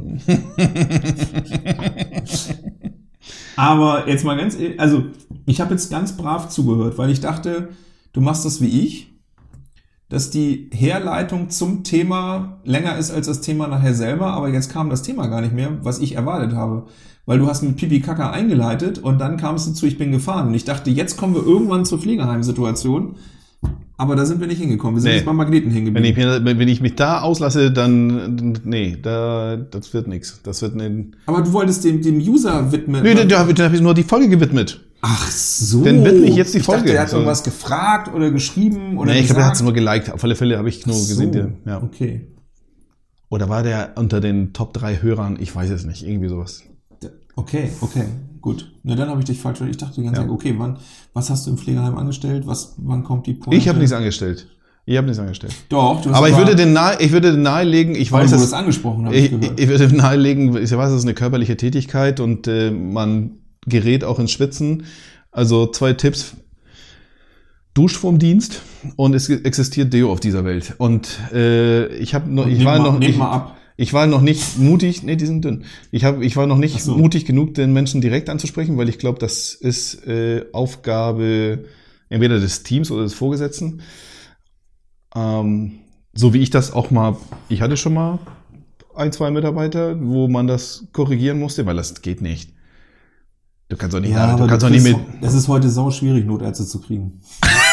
Aber 3.56 4.08
jetzt 4.08 4.24
mal 4.24 4.38
ganz, 4.38 4.56
ehrlich, 4.56 4.80
also 4.80 5.04
ich 5.46 5.62
habe 5.62 5.72
jetzt 5.74 5.90
ganz 5.90 6.16
brav 6.16 6.50
zugehört, 6.50 6.98
weil 6.98 7.10
ich 7.10 7.20
dachte, 7.20 7.70
du 8.14 8.22
machst 8.22 8.46
das 8.46 8.62
wie 8.62 8.86
ich, 8.86 9.14
dass 10.10 10.30
die 10.30 10.70
Herleitung 10.74 11.50
zum 11.50 11.84
Thema 11.84 12.62
länger 12.64 12.98
ist 12.98 13.12
als 13.12 13.28
das 13.28 13.42
Thema 13.42 13.68
nachher 13.68 13.94
selber, 13.94 14.28
aber 14.34 14.50
jetzt 14.50 14.72
kam 14.72 14.90
das 14.90 15.02
Thema 15.02 15.28
gar 15.28 15.42
nicht 15.42 15.54
mehr, 15.54 15.78
was 15.84 16.00
ich 16.00 16.16
erwartet 16.16 16.54
habe. 16.54 16.86
Weil 17.28 17.40
du 17.40 17.48
hast 17.48 17.62
mit 17.62 17.76
Pipi 17.76 18.00
Kaka 18.00 18.32
eingeleitet 18.32 19.00
und 19.00 19.20
dann 19.20 19.36
kamst 19.38 19.68
du 19.68 19.74
zu, 19.74 19.86
ich 19.86 19.98
bin 19.98 20.12
gefahren. 20.14 20.48
Und 20.48 20.54
ich 20.56 20.64
dachte, 20.66 20.90
jetzt 20.90 21.18
kommen 21.18 21.36
wir 21.36 21.46
irgendwann 21.46 21.84
zur 21.86 22.00
Pflegeheimsituation. 22.00 23.16
Aber 23.98 24.16
da 24.16 24.26
sind 24.26 24.40
wir 24.40 24.48
nicht 24.48 24.60
hingekommen. 24.62 24.96
Wir 24.96 25.02
sind 25.02 25.10
Nee. 25.12 25.18
jetzt 25.18 25.26
beim 25.26 25.36
Magneten 25.36 25.70
Wenn 25.70 25.76
hingeblieben. 25.76 26.10
ich, 26.10 26.16
mir, 26.16 26.46
wenn 26.46 26.58
wenn 26.60 26.68
ich 26.68 26.80
mich 26.82 26.96
da 26.96 27.22
auslasse, 27.22 27.72
dann. 27.72 28.54
Nee, 28.64 28.98
da, 29.02 29.58
das 29.58 29.94
wird 29.94 30.08
nichts. 30.08 30.40
Das 30.44 30.62
wird 30.62 30.76
ne, 30.76 31.08
Aber 31.26 31.42
du 31.42 31.52
wolltest 31.52 31.84
dem, 31.84 32.02
dem 32.02 32.18
User 32.20 32.72
widmen. 32.72 33.04
Nee, 33.04 33.16
da, 33.16 33.26
da 33.26 33.40
habe 33.40 33.76
ich 33.76 33.82
nur 33.82 33.94
die 33.96 34.04
Folge 34.04 34.30
gewidmet. 34.30 34.86
Ach 35.02 35.30
so. 35.30 35.84
Dann 35.84 36.06
widme 36.06 36.28
ich 36.28 36.36
jetzt 36.36 36.54
die 36.54 36.60
Folge. 36.60 36.82
Ich 36.82 36.86
dachte, 36.86 36.98
er 36.98 37.02
hat 37.08 37.12
irgendwas 37.12 37.44
gefragt 37.44 38.14
oder 38.14 38.32
geschrieben 38.32 38.98
oder 39.00 39.12
Nee, 39.12 39.20
ich 39.22 39.26
glaube, 39.26 39.42
er 39.42 39.48
hat 39.48 39.56
es 39.56 39.62
nur 39.64 39.74
geliked. 39.74 40.12
Auf 40.14 40.24
alle 40.24 40.36
Fälle 40.36 40.58
habe 40.58 40.70
ich 40.70 40.86
nur 40.86 40.96
so. 40.96 41.08
gesehen. 41.10 41.56
Ja. 41.66 41.82
Okay. 41.84 42.28
Oder 43.30 43.50
war 43.50 43.64
der 43.64 43.94
unter 43.96 44.22
den 44.22 44.54
Top 44.54 44.74
3 44.74 45.02
Hörern? 45.02 45.38
Ich 45.42 45.54
weiß 45.54 45.72
es 45.72 45.86
nicht. 45.86 46.08
Irgendwie 46.08 46.30
sowas. 46.30 46.64
Okay, 47.38 47.70
okay, 47.82 48.04
gut. 48.42 48.72
Na, 48.84 48.96
dann 48.96 49.10
habe 49.10 49.20
ich 49.20 49.26
dich 49.26 49.40
falsch. 49.40 49.62
Ich 49.62 49.78
dachte 49.78 49.96
die 49.96 50.04
ganze 50.04 50.22
Ja. 50.22 50.28
Zeit, 50.28 50.34
okay, 50.34 50.56
wann, 50.58 50.78
was 51.14 51.30
hast 51.30 51.46
du 51.46 51.52
im 51.52 51.58
Pflegeheim 51.58 51.98
angestellt? 51.98 52.48
Was, 52.48 52.74
wann 52.78 53.04
kommt 53.04 53.28
die 53.28 53.36
Pointe? 53.36 53.56
Ich 53.56 53.70
habe 53.70 53.78
nichts 53.78 53.94
angestellt. 53.94 54.48
Ich 54.86 54.98
habe 54.98 55.06
nichts 55.06 55.20
angestellt. 55.20 55.54
Doch, 55.70 56.02
du 56.02 56.10
hast 56.10 56.18
Aber 56.18 56.30
ich 56.30 56.38
würde 56.38 56.56
den 56.56 56.74
nahe, 56.74 57.00
ich 57.00 57.12
würde 57.12 57.32
den 57.32 57.44
nahelegen, 57.44 57.94
ich 57.94 58.12
weiß, 58.12 58.32
du 58.32 58.38
das 58.38 58.54
angesprochen 58.54 59.06
habe 59.06 59.16
ich, 59.16 59.32
ich, 59.34 59.52
ich 59.58 59.68
würde 59.68 59.96
nahelegen, 59.96 60.56
ich 60.56 60.72
weiß, 60.72 60.90
das 60.90 61.00
ist 61.00 61.04
eine 61.04 61.14
körperliche 61.14 61.58
Tätigkeit 61.58 62.20
und 62.20 62.48
äh, 62.48 62.72
man 62.72 63.40
gerät 63.66 64.04
auch 64.04 64.18
ins 64.18 64.32
Schwitzen. 64.32 64.86
Also 65.32 65.68
zwei 65.68 65.94
Tipps. 65.94 66.38
Duscht 67.74 67.98
vorm 67.98 68.18
Dienst 68.18 68.62
und 68.96 69.14
es 69.14 69.30
existiert 69.30 69.94
Deo 69.94 70.12
auf 70.12 70.20
dieser 70.20 70.44
Welt. 70.46 70.74
Und 70.80 71.20
äh, 71.32 71.88
ich 71.98 72.16
habe 72.16 72.34
noch, 72.34 72.48
ich 72.48 72.58
Nimm 72.58 72.66
war 72.66 72.80
mal, 72.80 72.92
noch, 72.94 73.02
ich, 73.02 73.16
mal 73.16 73.30
ab. 73.30 73.57
Ich 73.78 73.94
war 73.94 74.08
noch 74.08 74.22
nicht 74.22 74.58
mutig, 74.58 75.04
nee, 75.04 75.16
die 75.16 75.28
sind 75.28 75.46
dünn. 75.46 75.64
Ich 75.92 76.04
habe, 76.04 76.26
ich 76.26 76.36
war 76.36 76.48
noch 76.48 76.58
nicht 76.58 76.82
so. 76.82 76.98
mutig 76.98 77.26
genug, 77.26 77.54
den 77.54 77.74
Menschen 77.74 78.02
direkt 78.02 78.28
anzusprechen, 78.28 78.76
weil 78.78 78.90
ich 78.90 78.98
glaube, 78.98 79.20
das 79.20 79.54
ist 79.54 80.06
äh, 80.08 80.46
Aufgabe 80.52 81.66
entweder 82.10 82.40
des 82.40 82.64
Teams 82.64 82.90
oder 82.90 83.04
des 83.04 83.14
Vorgesetzten. 83.14 83.82
Ähm, 85.16 85.80
so 86.14 86.34
wie 86.34 86.40
ich 86.40 86.50
das 86.50 86.74
auch 86.74 86.90
mal, 86.90 87.18
ich 87.50 87.62
hatte 87.62 87.78
schon 87.78 87.94
mal 87.94 88.18
ein, 88.96 89.12
zwei 89.12 89.30
Mitarbeiter, 89.30 89.96
wo 90.02 90.28
man 90.28 90.48
das 90.48 90.88
korrigieren 90.92 91.38
musste, 91.38 91.68
weil 91.68 91.76
das 91.76 92.02
geht 92.02 92.20
nicht. 92.22 92.54
Du 93.70 93.78
kannst 93.78 93.94
doch 93.94 94.00
nicht, 94.00 94.16
du 94.16 94.20
aber 94.20 94.48
kannst 94.48 94.64
du 94.64 94.68
doch 94.68 94.74
nicht 94.74 94.84
mit, 94.84 94.98
Es 95.22 95.36
ist 95.36 95.48
heute 95.48 95.70
sau 95.70 95.92
schwierig, 95.92 96.26
Notärzte 96.26 96.66
zu 96.66 96.82
kriegen. 96.82 97.22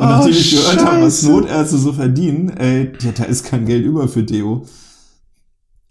Und 0.00 0.08
nachdem 0.08 0.30
ich 0.32 0.50
gehört 0.50 0.84
habe, 0.84 1.02
was. 1.02 1.22
Notärzte 1.22 1.78
so 1.78 1.92
verdienen, 1.92 2.50
ey, 2.50 2.92
ja, 3.00 3.12
da 3.12 3.24
ist 3.24 3.44
kein 3.44 3.66
Geld 3.66 3.84
über 3.84 4.08
für 4.08 4.22
Deo. 4.22 4.64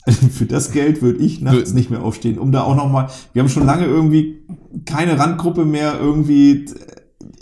Für 0.32 0.46
das 0.46 0.72
Geld 0.72 1.02
würde 1.02 1.20
ich 1.20 1.42
nachts 1.42 1.74
nicht 1.74 1.90
mehr 1.90 2.02
aufstehen, 2.02 2.40
um 2.40 2.54
da 2.54 2.62
auch 2.64 2.78
nochmal, 2.78 3.10
wir 3.34 3.42
haben 3.42 3.50
schon 3.50 3.66
lange 3.66 3.86
irgendwie 3.86 4.38
keine 4.86 5.20
Randgruppe 5.20 5.66
mehr 5.66 6.00
irgendwie 6.00 6.66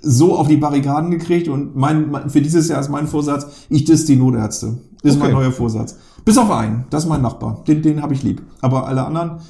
so 0.02 0.36
auf 0.36 0.48
die 0.48 0.58
Barrikaden 0.58 1.12
gekriegt 1.12 1.48
und 1.48 1.76
mein, 1.76 2.10
mein, 2.10 2.30
für 2.32 2.42
dieses 2.42 2.68
Jahr 2.68 2.80
ist 2.80 2.90
mein 2.90 3.08
Vorsatz, 3.08 3.46
ich 3.70 3.86
diss 3.86 4.06
die 4.06 4.16
Notärzte. 4.16 4.80
Ist 5.04 5.20
mein 5.20 5.28
Okay. 5.28 5.36
neuer 5.36 5.52
Vorsatz. 5.52 5.98
Bis 6.24 6.40
auf 6.40 6.50
einen, 6.50 6.86
das 6.90 7.04
ist 7.04 7.10
mein 7.10 7.22
Nachbar. 7.22 7.64
Den, 7.68 7.84
den 7.84 8.02
habe 8.02 8.16
ich 8.16 8.24
lieb. 8.24 8.42
Aber 8.62 8.88
alle 8.88 9.06
anderen, 9.06 9.42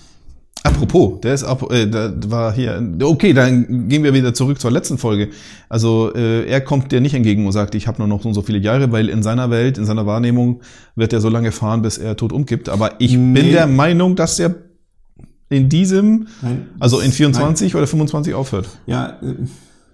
Apropos, 0.66 1.22
der 1.22 1.34
ist 1.36 1.44
ab, 1.44 1.72
äh, 1.72 1.88
da 1.88 2.12
war 2.28 2.52
hier. 2.54 2.82
Okay, 3.04 3.34
dann 3.34 3.88
gehen 3.88 4.04
wir 4.04 4.14
wieder 4.16 4.34
zurück 4.34 4.60
zur 4.60 4.72
letzten 4.72 4.98
Folge. 4.98 5.30
Also 5.70 6.12
äh, 6.16 6.46
er 6.48 6.60
kommt 6.62 6.92
dir 6.92 7.02
nicht 7.02 7.14
entgegen 7.14 7.46
und 7.46 7.52
sagt, 7.52 7.76
ich 7.76 7.88
habe 7.88 8.00
nur 8.00 8.08
noch 8.08 8.24
so 8.24 8.30
und 8.30 8.34
so 8.34 8.42
viele 8.42 8.58
Jahre, 8.58 8.92
weil 8.92 9.10
in 9.10 9.22
seiner 9.22 9.52
Welt, 9.52 9.78
in 9.78 9.86
seiner 9.86 10.06
Wahrnehmung 10.08 10.62
wird 10.96 11.14
er 11.14 11.22
so 11.22 11.30
lange 11.30 11.52
fahren, 11.52 11.84
bis 11.84 11.98
er 12.00 12.18
tot 12.18 12.34
umkippt. 12.34 12.70
Aber 12.70 13.00
ich 13.00 13.12
bin 13.14 13.34
Nee. 13.34 13.52
der 13.52 13.68
Meinung, 13.68 14.16
dass 14.16 14.40
er 14.40 14.56
in 15.50 15.70
diesem, 15.70 16.28
nein, 16.42 16.66
also 16.80 17.00
in 17.00 17.12
24 17.12 17.76
oder 17.76 17.86
25 17.86 18.34
aufhört. 18.34 18.68
ja, 18.88 19.20
äh, 19.22 19.36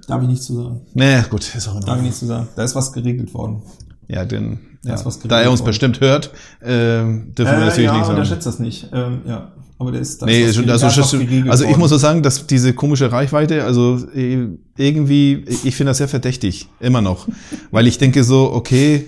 darf 0.08 0.22
ich 0.22 0.30
nichts 0.30 0.46
zu 0.46 0.56
sagen. 0.56 0.82
Nee, 0.94 1.22
gut, 1.30 1.54
ist 1.54 1.68
auch 1.68 1.76
in 1.76 1.82
Darf 1.86 1.98
ich 1.98 2.04
nichts 2.04 2.20
zu 2.20 2.26
sagen. 2.28 2.48
Da 2.56 2.64
ist 2.64 2.76
was 2.76 2.94
geregelt 2.94 3.34
worden. 3.34 3.62
Ja, 4.08 4.24
denn 4.26 4.60
ja, 4.84 4.96
da 5.26 5.42
er 5.42 5.52
uns 5.52 5.60
worden. 5.60 5.68
bestimmt 5.70 6.00
hört, 6.02 6.32
äh, 6.62 6.68
dürfen 6.70 7.36
wir 7.38 7.46
natürlich 7.60 7.86
ja, 7.86 7.94
nicht 7.94 8.06
sagen. 8.06 8.10
unterschätzt 8.18 8.48
das 8.48 8.60
nicht. 8.60 8.90
Ähm, 8.94 9.22
ja, 9.28 9.52
aber 9.82 9.92
der 9.92 10.02
ist 10.02 10.22
da 10.22 10.28
Nee, 10.28 10.54
schon, 10.54 10.70
also, 10.70 11.18
geregelt 11.18 11.50
also 11.50 11.66
ich 11.66 11.76
muss 11.76 11.90
so 11.90 11.98
sagen, 11.98 12.22
dass 12.22 12.46
diese 12.46 12.74
komische 12.74 13.12
Reichweite, 13.12 13.64
also 13.64 13.98
äh, 14.16 14.48
irgendwie, 14.78 15.44
ich 15.64 15.76
finde 15.76 15.90
das 15.90 15.98
sehr 15.98 16.08
verdächtig, 16.08 16.68
immer 16.80 17.02
noch. 17.02 17.28
Weil 17.72 17.88
ich 17.88 17.98
denke 17.98 18.24
so, 18.24 18.54
okay, 18.54 19.06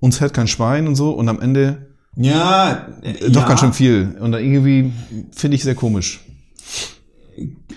uns 0.00 0.20
hört 0.20 0.34
kein 0.34 0.48
Schwein 0.48 0.88
und 0.88 0.96
so 0.96 1.12
und 1.12 1.28
am 1.28 1.40
Ende 1.40 1.86
Ja, 2.16 2.88
äh, 3.02 3.30
doch 3.30 3.42
ja. 3.42 3.48
ganz 3.48 3.60
schön 3.60 3.72
viel. 3.72 4.16
Und 4.18 4.32
irgendwie 4.32 4.90
finde 5.30 5.54
ich 5.54 5.62
sehr 5.62 5.76
komisch. 5.76 6.18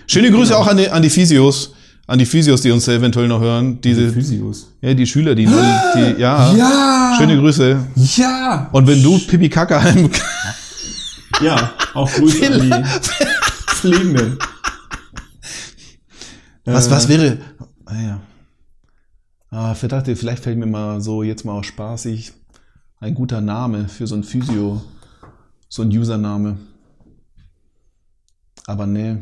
Schöne 0.08 0.32
Grüße 0.32 0.58
auch 0.58 0.66
an 0.66 0.76
die, 0.76 0.88
an 0.90 1.02
die 1.02 1.10
Physios, 1.10 1.72
an 2.08 2.18
die 2.18 2.26
Physios, 2.26 2.62
die 2.62 2.72
uns 2.72 2.88
eventuell 2.88 3.28
noch 3.28 3.40
hören. 3.40 3.80
Diese, 3.80 4.10
Physios. 4.10 4.72
ja, 4.82 4.92
die 4.92 5.06
Schüler, 5.06 5.36
die, 5.36 5.46
die 5.46 6.20
ja, 6.20 6.52
Ja! 6.52 7.14
schöne 7.16 7.38
Grüße. 7.38 7.78
Ja! 8.16 8.68
Und 8.72 8.88
wenn 8.88 9.00
du 9.00 9.20
Pipi 9.20 9.48
Kaka 9.48 9.80
Ja, 11.40 11.74
auch 11.94 12.10
Grüße 12.12 12.46
an 12.46 12.60
die 12.60 12.88
Pflegenden. 13.74 14.38
Was, 16.64 16.86
Äh, 16.86 16.90
was 16.90 17.08
wäre. 17.08 17.38
Ah, 17.84 18.00
ja. 18.00 18.20
Ah, 19.50 19.74
verdachte, 19.74 20.16
vielleicht 20.16 20.42
fällt 20.42 20.58
mir 20.58 20.66
mal 20.66 21.00
so 21.00 21.22
jetzt 21.22 21.44
mal 21.44 21.52
auch 21.52 21.64
spaßig 21.64 22.32
ein 23.00 23.14
guter 23.14 23.40
Name 23.40 23.88
für 23.88 24.06
so 24.06 24.14
ein 24.14 24.24
Physio, 24.24 24.82
so 25.68 25.82
ein 25.82 25.88
Username. 25.88 26.58
Aber 28.66 28.86
nee. 28.86 29.18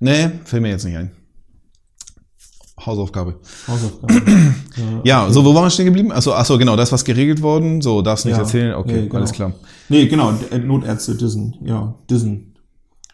Nee, 0.00 0.30
fällt 0.44 0.62
mir 0.62 0.70
jetzt 0.70 0.84
nicht 0.84 0.96
ein. 0.96 1.10
Hausaufgabe. 2.86 3.36
Hausaufgaben. 3.68 4.54
Ja, 5.04 5.30
so, 5.30 5.44
wo 5.44 5.54
waren 5.54 5.64
wir 5.64 5.70
stehen 5.70 5.84
geblieben? 5.86 6.10
Achso, 6.10 6.32
achso, 6.32 6.58
genau, 6.58 6.74
das 6.76 6.90
was 6.90 7.04
geregelt 7.04 7.42
worden. 7.42 7.80
So, 7.80 8.02
darfst 8.02 8.24
nicht 8.26 8.34
Ja. 8.36 8.40
erzählen. 8.42 8.74
Okay, 8.74 8.92
Nee, 8.94 9.02
genau. 9.02 9.16
alles 9.16 9.32
klar. 9.32 9.52
Nee, 9.88 10.06
genau, 10.08 10.32
äh, 10.50 10.58
Notärzte 10.58 11.14
Dissen. 11.14 11.54
Ja, 11.64 11.94
Dissen. 12.10 12.54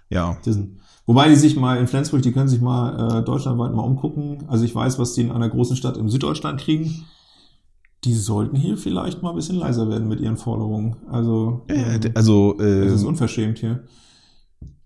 Ja. 0.09 0.39
Dissen. 0.47 0.79
Wobei 1.07 1.29
die 1.29 1.35
sich 1.37 1.57
mal 1.57 1.77
in 1.79 1.87
Flensburg, 1.87 2.23
die 2.23 2.33
können 2.33 2.49
sich 2.49 2.61
mal 2.61 3.19
äh, 3.21 3.25
deutschlandweit 3.25 3.75
mal 3.75 3.83
umgucken. 3.83 4.45
Also 4.49 4.65
ich 4.65 4.75
weiß, 4.75 4.99
was 4.99 5.13
die 5.15 5.23
in 5.23 5.33
einer 5.33 5.49
großen 5.49 5.77
Stadt 5.77 5.97
im 5.97 6.09
Süddeutschland 6.09 6.61
kriegen. 6.61 7.05
Die 8.05 8.15
sollten 8.15 8.57
hier 8.57 8.79
vielleicht 8.79 9.23
mal 9.23 9.31
ein 9.31 9.37
bisschen 9.37 9.57
leiser 9.57 9.89
werden 9.91 10.09
mit 10.09 10.21
ihren 10.21 10.37
Forderungen. 10.39 10.97
Also 11.11 11.63
Äh, 11.69 11.97
ähm, 11.97 12.01
Also, 12.15 12.55
das 12.59 12.93
ist 12.93 13.03
äh, 13.03 13.07
unverschämt 13.07 13.59
hier. 13.59 13.81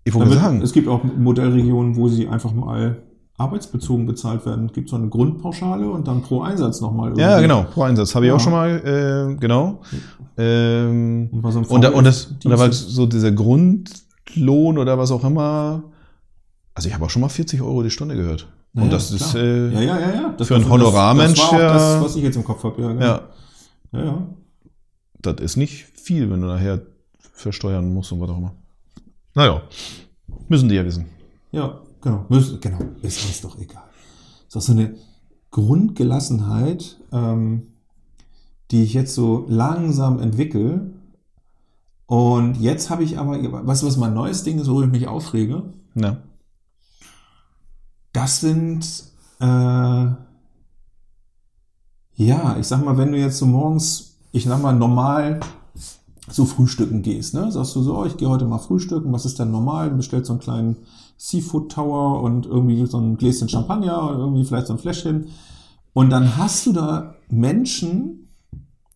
ich 0.03 0.13
wollte 0.13 0.33
sagen, 0.33 0.61
es 0.61 0.73
gibt 0.73 0.87
auch 0.89 1.01
Modellregionen, 1.03 1.95
wo 1.95 2.09
sie 2.09 2.27
einfach 2.27 2.53
mal 2.53 3.01
arbeitsbezogen 3.37 4.05
bezahlt 4.05 4.45
werden. 4.45 4.67
Es 4.67 4.73
gibt 4.73 4.89
so 4.89 4.95
eine 4.95 5.09
Grundpauschale 5.09 5.89
und 5.89 6.07
dann 6.07 6.21
pro 6.21 6.41
Einsatz 6.41 6.79
nochmal. 6.81 7.17
ja, 7.19 7.39
genau, 7.41 7.63
pro 7.63 7.83
Einsatz. 7.83 8.15
Habe 8.15 8.25
ich 8.25 8.29
Ja. 8.29 8.35
auch 8.35 8.39
schon 8.39 8.53
mal, 8.53 8.69
äh, 8.69 9.35
genau. 9.39 9.81
Ähm, 10.37 11.29
Und, 11.31 11.43
was 11.43 11.53
so 11.55 11.59
Und, 11.61 11.81
da, 11.83 11.89
und, 11.91 12.03
das, 12.05 12.25
und 12.27 12.45
da 12.49 12.57
war 12.57 12.67
ist. 12.69 12.89
so 12.89 13.05
dieser 13.05 13.31
Grundlohn 13.31 14.77
oder 14.77 14.97
was 14.97 15.11
auch 15.11 15.23
immer. 15.23 15.83
Also 16.73 16.87
ich 16.87 16.93
habe 16.95 17.05
auch 17.05 17.09
schon 17.09 17.21
mal 17.21 17.29
40 17.29 17.61
Euro 17.61 17.83
die 17.83 17.89
Stunde 17.89 18.15
gehört. 18.15 18.47
Ja, 18.73 18.83
und 18.83 18.91
das 18.91 19.11
ist, 19.11 19.31
klar. 19.31 19.43
äh, 19.43 19.69
ja, 19.73 19.81
ja, 19.81 19.99
ja, 19.99 20.13
ja. 20.15 20.33
Das, 20.37 20.47
für 20.47 20.55
einen 20.55 20.63
das- 20.63 20.71
Honorarmensch, 20.71 21.39
Das 21.39 21.51
war 21.51 21.57
auch 21.57 21.61
ja. 21.61 21.73
das, 21.73 22.03
was 22.03 22.15
ich 22.17 22.23
jetzt 22.23 22.35
im 22.35 22.43
Kopf 22.43 22.63
habe. 22.63 22.81
Ja, 22.81 22.87
genau. 22.89 23.01
ja, 23.05 23.21
ja, 23.93 24.05
ja. 24.05 24.27
das 25.21 25.35
ist 25.41 25.55
nicht 25.57 25.85
viel, 25.93 26.29
wenn 26.29 26.41
du 26.41 26.47
nachher 26.47 26.81
versteuern 27.33 27.93
musst 27.93 28.11
und 28.11 28.19
was 28.21 28.29
auch 28.29 28.37
immer. 28.37 28.53
Naja, 29.33 29.61
müssen 30.49 30.67
die 30.69 30.75
ja 30.75 30.85
wissen. 30.85 31.05
Ja, 31.51 31.79
genau. 32.05 32.25
Müssen- 32.29 32.61
Genau. 32.61 32.79
Ist 33.01 33.25
uns 33.25 33.41
doch 33.41 33.57
egal. 33.59 33.83
Ist 34.47 34.55
auch 34.55 34.61
so 34.61 34.71
eine 34.71 34.95
Grundgelassenheit, 35.51 36.97
ähm, 37.11 37.67
die 38.71 38.83
ich 38.83 38.93
jetzt 38.93 39.13
so 39.13 39.45
langsam 39.49 40.19
entwickle. 40.19 40.91
Und 42.07 42.55
jetzt 42.61 42.89
habe 42.89 43.03
ich 43.03 43.17
aber, 43.19 43.65
weißt 43.67 43.81
du, 43.83 43.87
was 43.87 43.97
mein 43.97 44.13
neues 44.13 44.43
Ding 44.43 44.59
ist, 44.59 44.67
worüber 44.67 44.85
ich 44.85 44.91
mich 45.01 45.07
aufrege? 45.07 45.63
Ja. 45.95 46.17
Das 48.13 48.39
sind, 48.39 48.85
äh, 49.39 49.45
ja, 52.17 52.57
ich 52.59 52.67
sag 52.67 52.83
mal, 52.83 52.97
wenn 52.97 53.11
du 53.11 53.17
jetzt 53.17 53.37
so 53.37 53.45
morgens, 53.45 54.17
ich 54.31 54.45
sag 54.45 54.61
mal, 54.61 54.73
normal 54.73 55.39
so 56.29 56.45
frühstücken 56.45 57.01
gehst, 57.01 57.33
ne? 57.33 57.51
Sagst 57.51 57.75
du 57.75 57.83
so, 57.83 58.05
ich 58.05 58.17
gehe 58.17 58.29
heute 58.29 58.45
mal 58.45 58.57
frühstücken, 58.59 59.11
was 59.13 59.25
ist 59.25 59.37
denn 59.37 59.51
normal? 59.51 59.89
Du 59.89 59.97
bestellst 59.97 60.27
so 60.27 60.33
einen 60.33 60.39
kleinen 60.41 60.75
Seafood 61.17 61.71
Tower 61.71 62.21
und 62.21 62.45
irgendwie 62.45 62.85
so 62.85 62.99
ein 62.99 63.17
Gläschen 63.17 63.49
Champagner 63.49 64.09
und 64.09 64.19
irgendwie 64.19 64.45
vielleicht 64.45 64.67
so 64.67 64.73
ein 64.73 64.79
Fläschchen. 64.79 65.27
Und 65.93 66.09
dann 66.09 66.37
hast 66.37 66.65
du 66.65 66.73
da 66.73 67.15
Menschen, 67.29 68.25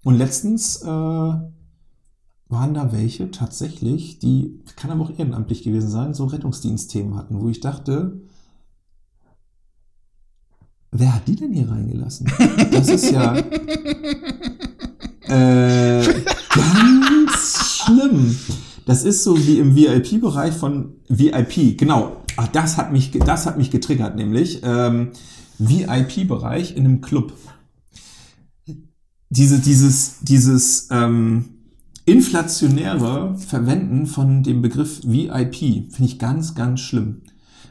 und 0.03 0.17
letztens 0.17 0.81
äh, 0.81 0.87
waren 0.87 2.73
da 2.73 2.91
welche 2.91 3.31
tatsächlich, 3.31 4.19
die, 4.19 4.59
kann 4.75 4.91
aber 4.91 5.03
auch 5.03 5.11
ehrenamtlich 5.17 5.63
gewesen 5.63 5.89
sein, 5.89 6.13
so 6.13 6.25
Rettungsdienstthemen 6.25 7.15
hatten, 7.15 7.41
wo 7.41 7.49
ich 7.49 7.59
dachte, 7.59 8.21
wer 10.91 11.15
hat 11.15 11.27
die 11.27 11.35
denn 11.35 11.53
hier 11.53 11.69
reingelassen? 11.69 12.31
Das 12.71 12.89
ist 12.89 13.11
ja 13.11 13.35
äh, 15.27 16.23
ganz 16.55 17.83
schlimm. 17.83 18.35
Das 18.89 19.03
ist 19.03 19.23
so 19.23 19.37
wie 19.45 19.59
im 19.59 19.75
VIP-Bereich 19.75 20.55
von 20.55 20.93
VIP. 21.09 21.77
Genau. 21.77 22.23
Ach, 22.37 22.47
das 22.47 22.75
hat 22.75 22.91
mich, 22.91 23.11
das 23.11 23.45
hat 23.45 23.55
mich 23.55 23.69
getriggert, 23.69 24.15
nämlich 24.15 24.61
ähm, 24.63 25.09
VIP-Bereich 25.59 26.75
in 26.75 26.85
einem 26.85 26.99
Club. 26.99 27.33
Diese, 29.29 29.59
dieses, 29.59 30.21
dieses 30.21 30.87
ähm, 30.89 31.49
inflationäre 32.05 33.37
Verwenden 33.37 34.07
von 34.07 34.41
dem 34.41 34.63
Begriff 34.63 35.01
VIP 35.03 35.91
finde 35.91 36.05
ich 36.05 36.17
ganz, 36.17 36.55
ganz 36.55 36.79
schlimm. 36.79 37.21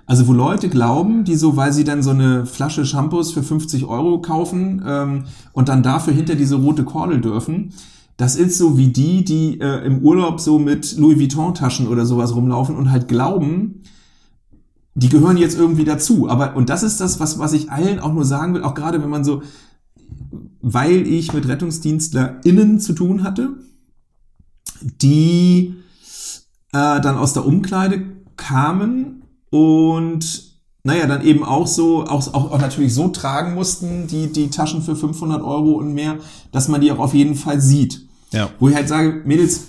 Also 0.06 0.28
wo 0.28 0.32
Leute 0.32 0.68
glauben, 0.68 1.24
die 1.24 1.34
so, 1.34 1.56
weil 1.56 1.72
sie 1.72 1.82
dann 1.82 2.04
so 2.04 2.10
eine 2.10 2.46
Flasche 2.46 2.86
Shampoos 2.86 3.32
für 3.32 3.42
50 3.42 3.86
Euro 3.86 4.20
kaufen 4.20 4.84
ähm, 4.86 5.24
und 5.52 5.68
dann 5.68 5.82
dafür 5.82 6.12
hinter 6.14 6.36
diese 6.36 6.54
rote 6.54 6.84
Kordel 6.84 7.20
dürfen, 7.20 7.72
das 8.18 8.34
ist 8.34 8.58
so 8.58 8.76
wie 8.76 8.88
die, 8.88 9.24
die 9.24 9.60
äh, 9.60 9.86
im 9.86 10.00
Urlaub 10.00 10.40
so 10.40 10.58
mit 10.58 10.98
Louis 10.98 11.20
Vuitton-Taschen 11.20 11.86
oder 11.86 12.04
sowas 12.04 12.34
rumlaufen 12.34 12.74
und 12.74 12.90
halt 12.90 13.06
glauben, 13.06 13.84
die 14.96 15.08
gehören 15.08 15.36
jetzt 15.36 15.56
irgendwie 15.56 15.84
dazu. 15.84 16.28
Aber, 16.28 16.56
und 16.56 16.68
das 16.68 16.82
ist 16.82 17.00
das, 17.00 17.20
was, 17.20 17.38
was 17.38 17.52
ich 17.52 17.70
allen 17.70 18.00
auch 18.00 18.12
nur 18.12 18.24
sagen 18.24 18.54
will, 18.54 18.64
auch 18.64 18.74
gerade 18.74 19.00
wenn 19.00 19.08
man 19.08 19.24
so, 19.24 19.42
weil 20.60 21.06
ich 21.06 21.32
mit 21.32 21.46
RettungsdienstlerInnen 21.46 22.80
zu 22.80 22.92
tun 22.92 23.22
hatte, 23.22 23.50
die 24.82 25.76
äh, 26.72 27.00
dann 27.00 27.16
aus 27.16 27.34
der 27.34 27.46
Umkleide 27.46 28.02
kamen 28.36 29.22
und 29.50 30.56
naja, 30.82 31.06
dann 31.06 31.22
eben 31.22 31.44
auch 31.44 31.68
so, 31.68 32.04
auch, 32.04 32.34
auch, 32.34 32.50
auch 32.50 32.60
natürlich 32.60 32.94
so 32.94 33.08
tragen 33.08 33.54
mussten, 33.54 34.08
die, 34.08 34.32
die 34.32 34.50
Taschen 34.50 34.82
für 34.82 34.96
500 34.96 35.40
Euro 35.40 35.74
und 35.74 35.94
mehr, 35.94 36.16
dass 36.50 36.66
man 36.66 36.80
die 36.80 36.90
auch 36.90 36.98
auf 36.98 37.14
jeden 37.14 37.36
Fall 37.36 37.60
sieht. 37.60 38.07
Ja. 38.32 38.50
Wo 38.58 38.68
ich 38.68 38.74
halt 38.74 38.88
sage, 38.88 39.22
Mädels, 39.24 39.68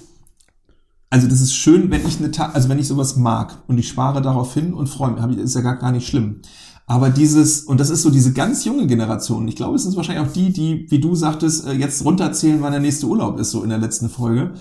also 1.10 1.28
das 1.28 1.42
ist 1.42 1.56
schön, 1.56 1.90
wenn 1.90 2.06
ich 2.06 2.20
eine, 2.20 2.32
Ta 2.32 2.52
also 2.54 2.70
wenn 2.70 2.80
ich 2.80 2.88
sowas 2.88 3.16
mag 3.16 3.64
und 3.68 3.78
ich 3.78 3.88
spare 3.88 4.22
darauf 4.22 4.54
hin 4.54 4.74
und 4.74 4.88
freue 4.88 5.12
mich, 5.12 5.38
ist 5.38 5.56
ja 5.56 5.62
gar, 5.62 5.78
gar 5.78 5.92
nicht 5.92 6.08
schlimm. 6.08 6.42
Aber 6.86 7.10
dieses, 7.10 7.62
und 7.62 7.80
das 7.80 7.92
ist 7.92 8.02
so 8.02 8.10
diese 8.10 8.34
ganz 8.34 8.66
junge 8.66 8.88
Generation, 8.88 9.48
ich 9.48 9.56
glaube, 9.56 9.76
es 9.76 9.84
sind 9.84 9.96
wahrscheinlich 9.96 10.28
auch 10.28 10.34
die, 10.34 10.52
die, 10.52 10.90
wie 10.90 11.00
du 11.00 11.16
sagtest, 11.16 11.68
äh, 11.68 11.74
jetzt 11.74 12.04
runterzählen, 12.04 12.62
wann 12.62 12.72
der 12.72 12.82
nächste 12.82 13.06
Urlaub 13.06 13.40
ist, 13.40 13.52
so 13.52 13.64
in 13.64 13.70
der 13.70 13.78
letzten 13.78 14.10
Folge, 14.10 14.54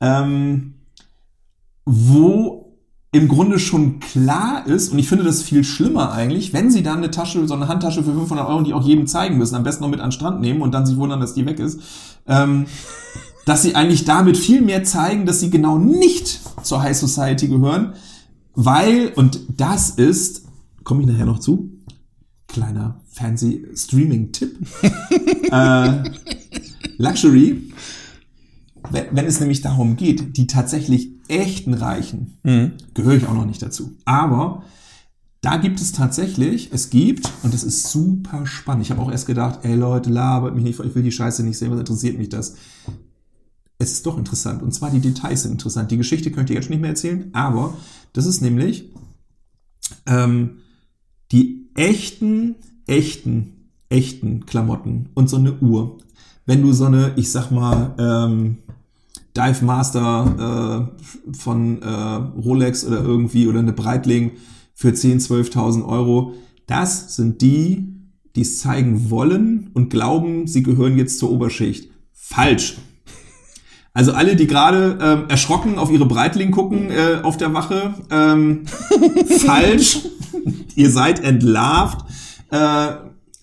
ähm, 0.00 0.74
wo 1.84 2.76
im 3.12 3.26
Grunde 3.26 3.58
schon 3.58 3.98
klar 3.98 4.66
ist, 4.66 4.92
und 4.92 4.98
ich 4.98 5.08
finde 5.08 5.24
das 5.24 5.42
viel 5.42 5.64
schlimmer 5.64 6.12
eigentlich, 6.12 6.52
wenn 6.52 6.70
sie 6.70 6.82
dann 6.82 6.98
eine 6.98 7.10
Tasche, 7.10 7.46
so 7.46 7.54
eine 7.54 7.66
Handtasche 7.66 8.04
für 8.04 8.14
500 8.14 8.46
Euro, 8.46 8.62
die 8.62 8.74
auch 8.74 8.84
jedem 8.84 9.06
zeigen 9.08 9.38
müssen, 9.38 9.56
am 9.56 9.64
besten 9.64 9.82
noch 9.82 9.90
mit 9.90 10.00
an 10.00 10.06
den 10.06 10.12
Strand 10.12 10.40
nehmen 10.40 10.62
und 10.62 10.72
dann 10.72 10.86
sich 10.86 10.96
wundern, 10.96 11.20
dass 11.20 11.34
die 11.34 11.46
weg 11.46 11.58
ist, 11.58 11.80
ähm, 12.26 12.66
dass 13.46 13.62
sie 13.62 13.74
eigentlich 13.74 14.04
damit 14.04 14.36
viel 14.36 14.60
mehr 14.60 14.84
zeigen, 14.84 15.26
dass 15.26 15.40
sie 15.40 15.50
genau 15.50 15.78
nicht 15.78 16.40
zur 16.62 16.82
High 16.82 16.96
Society 16.96 17.48
gehören, 17.48 17.94
weil, 18.54 19.12
und 19.16 19.40
das 19.56 19.90
ist, 19.90 20.42
komme 20.84 21.02
ich 21.02 21.08
nachher 21.08 21.26
noch 21.26 21.38
zu, 21.38 21.70
kleiner 22.48 23.00
fancy 23.08 23.66
Streaming-Tipp, 23.74 24.58
äh, 25.52 26.02
Luxury, 26.98 27.72
wenn, 28.90 29.06
wenn 29.12 29.26
es 29.26 29.40
nämlich 29.40 29.62
darum 29.62 29.96
geht, 29.96 30.36
die 30.36 30.46
tatsächlich 30.46 31.10
echten 31.28 31.74
Reichen, 31.74 32.38
gehöre 32.94 33.14
ich 33.14 33.26
auch 33.26 33.34
noch 33.34 33.46
nicht 33.46 33.62
dazu. 33.62 33.96
Aber 34.04 34.64
da 35.42 35.56
gibt 35.56 35.80
es 35.80 35.92
tatsächlich, 35.92 36.70
es 36.72 36.90
gibt, 36.90 37.30
und 37.42 37.54
das 37.54 37.62
ist 37.62 37.88
super 37.90 38.46
spannend. 38.46 38.84
Ich 38.84 38.90
habe 38.90 39.00
auch 39.00 39.10
erst 39.10 39.26
gedacht, 39.26 39.60
ey 39.62 39.74
Leute, 39.74 40.10
labert 40.10 40.54
mich 40.54 40.64
nicht, 40.64 40.80
ich 40.80 40.94
will 40.94 41.02
die 41.02 41.12
Scheiße 41.12 41.42
nicht 41.42 41.56
sehen, 41.56 41.70
was 41.70 41.78
interessiert 41.78 42.18
mich 42.18 42.28
das? 42.28 42.56
Es 43.80 43.92
ist 43.92 44.04
doch 44.04 44.18
interessant. 44.18 44.62
Und 44.62 44.72
zwar 44.72 44.90
die 44.90 45.00
Details 45.00 45.42
sind 45.42 45.52
interessant. 45.52 45.90
Die 45.90 45.96
Geschichte 45.96 46.30
könnt 46.30 46.50
ihr 46.50 46.56
jetzt 46.56 46.68
nicht 46.68 46.80
mehr 46.80 46.90
erzählen, 46.90 47.30
aber 47.32 47.74
das 48.12 48.26
ist 48.26 48.42
nämlich 48.42 48.90
ähm, 50.06 50.58
die 51.32 51.70
echten, 51.74 52.56
echten, 52.86 53.70
echten 53.88 54.44
Klamotten 54.44 55.08
und 55.14 55.30
so 55.30 55.38
eine 55.38 55.58
Uhr. 55.60 55.96
Wenn 56.44 56.60
du 56.60 56.72
so 56.72 56.84
eine, 56.84 57.14
ich 57.16 57.32
sag 57.32 57.50
mal, 57.50 57.94
ähm, 57.98 58.58
Dive 59.34 59.64
Master 59.64 60.90
äh, 61.00 61.32
von 61.32 61.80
äh, 61.80 61.88
Rolex 61.88 62.84
oder 62.84 63.02
irgendwie 63.02 63.48
oder 63.48 63.60
eine 63.60 63.72
Breitling 63.72 64.32
für 64.74 64.88
10.000, 64.88 65.52
12.000 65.52 65.88
Euro, 65.88 66.34
das 66.66 67.16
sind 67.16 67.40
die, 67.40 67.94
die 68.36 68.42
es 68.42 68.58
zeigen 68.58 69.08
wollen 69.08 69.70
und 69.72 69.88
glauben, 69.88 70.46
sie 70.46 70.62
gehören 70.62 70.98
jetzt 70.98 71.18
zur 71.18 71.30
Oberschicht. 71.30 71.90
Falsch. 72.12 72.76
Also 74.00 74.12
alle, 74.12 74.34
die 74.34 74.46
gerade 74.46 74.96
ähm, 74.98 75.24
erschrocken 75.28 75.78
auf 75.78 75.90
ihre 75.90 76.06
Breitling 76.06 76.52
gucken 76.52 76.90
äh, 76.90 77.20
auf 77.22 77.36
der 77.36 77.52
Wache, 77.52 77.92
ähm, 78.10 78.64
falsch. 79.44 80.06
Ihr 80.74 80.90
seid 80.90 81.22
entlarvt. 81.22 82.06
Äh, 82.50 82.92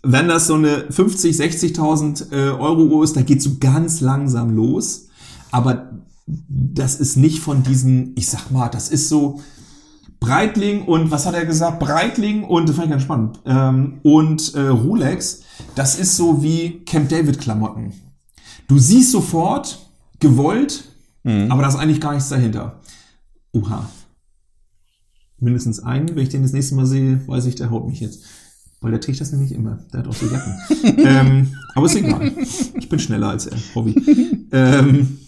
wenn 0.02 0.28
das 0.28 0.48
so 0.48 0.56
eine 0.56 0.86
50, 0.90 1.36
60.000 1.36 2.32
äh, 2.32 2.50
Euro 2.58 3.04
ist, 3.04 3.16
da 3.16 3.22
geht 3.22 3.44
so 3.44 3.58
ganz 3.60 4.02
langsam 4.02 4.50
los. 4.50 5.10
Aber 5.52 5.92
das 6.26 6.96
ist 6.96 7.18
nicht 7.18 7.38
von 7.38 7.62
diesen, 7.62 8.14
ich 8.16 8.28
sag 8.28 8.50
mal, 8.50 8.70
das 8.70 8.90
ist 8.90 9.10
so 9.10 9.40
Breitling 10.20 10.86
und 10.86 11.12
was 11.12 11.28
hat 11.28 11.36
er 11.36 11.46
gesagt? 11.46 11.80
Breitling 11.80 12.44
und 12.44 12.68
das 12.68 12.76
fand 12.76 12.88
ich 12.88 12.92
ganz 12.94 13.04
spannend. 13.04 13.42
Ähm, 13.46 14.00
und 14.02 14.56
äh, 14.56 14.62
Rolex, 14.70 15.42
das 15.76 16.00
ist 16.00 16.18
so 16.18 16.42
wie 16.42 16.84
Camp 16.84 17.10
David 17.10 17.40
Klamotten. 17.40 17.94
Du 18.68 18.80
siehst 18.80 19.12
sofort, 19.12 19.87
gewollt, 20.20 20.86
aber 21.24 21.62
da 21.62 21.68
ist 21.68 21.76
eigentlich 21.76 22.00
gar 22.00 22.14
nichts 22.14 22.30
dahinter. 22.30 22.80
Oha. 23.52 23.90
Mindestens 25.40 25.82
einen, 25.82 26.10
wenn 26.10 26.24
ich 26.24 26.30
den 26.30 26.42
das 26.42 26.54
nächste 26.54 26.76
Mal 26.76 26.86
sehe, 26.86 27.28
weiß 27.28 27.46
ich, 27.46 27.56
der 27.56 27.70
haut 27.70 27.88
mich 27.88 28.00
jetzt. 28.00 28.24
Weil 28.80 28.92
der 28.92 29.02
trägt 29.02 29.20
das 29.20 29.32
nämlich 29.32 29.52
immer. 29.52 29.80
Der 29.92 30.00
hat 30.00 30.08
auch 30.08 30.14
so 30.14 30.26
Jacken. 30.28 30.56
ähm, 31.06 31.54
aber 31.76 31.88
ist 31.88 31.96
egal. 31.96 32.32
Ich 32.76 32.88
bin 32.88 33.00
schneller 33.00 33.30
als 33.30 33.48
er, 33.48 33.58
Hobby. 33.76 33.96
ähm, 34.52 35.20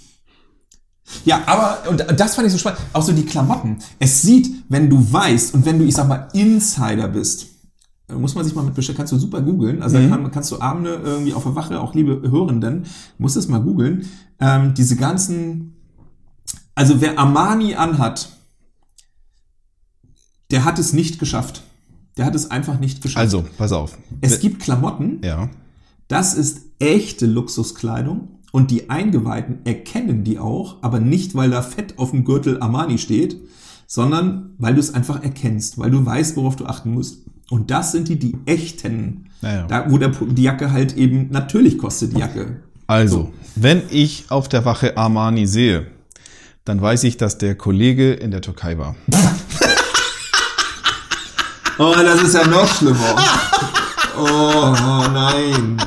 ja, 1.26 1.42
aber, 1.46 1.90
und 1.90 2.06
das 2.18 2.36
fand 2.36 2.48
ich 2.48 2.54
so 2.54 2.60
spannend, 2.60 2.80
auch 2.94 3.02
so 3.02 3.12
die 3.12 3.26
Klamotten. 3.26 3.78
Es 4.00 4.22
sieht, 4.22 4.50
wenn 4.70 4.90
du 4.90 5.12
weißt 5.12 5.54
und 5.54 5.66
wenn 5.66 5.80
du, 5.80 5.86
ich 5.86 5.96
sag 5.96 6.08
mal, 6.08 6.30
Insider 6.34 7.08
bist, 7.08 7.48
muss 8.18 8.36
man 8.36 8.44
sich 8.44 8.56
mal 8.56 8.64
mit 8.64 8.74
beschäftigen, 8.76 8.98
kannst 8.98 9.14
du 9.14 9.18
super 9.20 9.42
googeln. 9.42 9.82
Also 9.84 9.98
da 9.98 10.08
kann, 10.08 10.32
kannst 10.32 10.52
du 10.52 10.60
Abende 10.62 10.96
irgendwie 11.04 11.34
auf 11.34 11.44
der 11.44 11.56
Wache, 11.56 11.80
auch 11.80 11.94
liebe 11.94 12.22
Hörenden, 12.30 12.86
musst 13.18 13.38
es 13.38 13.48
mal 13.48 13.60
googeln. 13.60 14.06
Ähm, 14.40 14.74
diese 14.74 14.96
ganzen, 14.96 15.76
also 16.76 17.02
wer 17.02 17.20
Armani 17.20 17.76
anhat, 17.76 18.30
der 20.52 20.66
hat 20.66 20.80
es 20.80 20.94
nicht 20.94 21.20
geschafft. 21.20 21.64
Der 22.18 22.26
hat 22.26 22.36
es 22.36 22.50
einfach 22.52 22.80
nicht 22.80 23.02
geschafft. 23.02 23.22
Also, 23.22 23.46
pass 23.58 23.72
auf. 23.72 23.98
es 24.22 24.40
gibt 24.40 24.60
Klamotten, 24.62 25.22
Ja. 25.24 25.50
das 26.08 26.34
ist 26.34 26.62
echte 26.80 27.26
Luxuskleidung 27.28 28.40
und 28.52 28.72
die 28.72 28.90
Eingeweihten 28.90 29.60
erkennen 29.66 30.24
die 30.24 30.40
auch, 30.40 30.82
aber 30.82 31.00
nicht, 31.00 31.36
weil 31.36 31.52
da 31.52 31.62
fett 31.62 32.00
auf 32.00 32.12
dem 32.12 32.26
Gürtel 32.26 32.60
Armani 32.62 32.98
steht, 32.98 33.40
sondern 33.86 34.56
weil 34.58 34.74
du 34.74 34.80
es 34.80 34.94
einfach 34.94 35.22
erkennst, 35.24 35.78
weil 35.78 35.92
du 35.92 36.06
weißt, 36.06 36.36
worauf 36.36 36.56
du 36.56 36.66
achten 36.66 36.92
musst. 36.94 37.26
Und 37.50 37.72
das 37.72 37.92
sind 37.92 38.08
die, 38.08 38.20
die 38.20 38.36
echten. 38.46 39.30
Ja, 39.42 39.54
ja. 39.54 39.64
Da, 39.68 39.86
wo 39.90 39.98
der, 39.98 40.10
die 40.10 40.44
Jacke 40.44 40.72
halt 40.72 40.96
eben, 40.96 41.30
natürlich 41.32 41.78
kostet 41.78 42.14
die 42.14 42.20
Jacke. 42.20 42.62
Also, 42.88 43.32
wenn 43.56 43.84
ich 43.90 44.26
auf 44.30 44.50
der 44.50 44.66
Wache 44.66 44.98
Armani 44.98 45.46
sehe, 45.48 45.88
dann 46.66 46.82
weiß 46.82 47.04
ich, 47.06 47.18
dass 47.18 47.38
der 47.38 47.56
Kollege 47.56 48.14
in 48.14 48.32
der 48.32 48.42
Türkei 48.42 48.78
war. 48.78 48.96
Oh, 51.82 51.96
das 51.96 52.22
ist 52.24 52.36
ja 52.36 52.46
noch 52.46 52.68
schlimmer. 52.68 53.16
Oh, 54.18 54.26
oh 54.26 55.08
nein. 55.14 55.78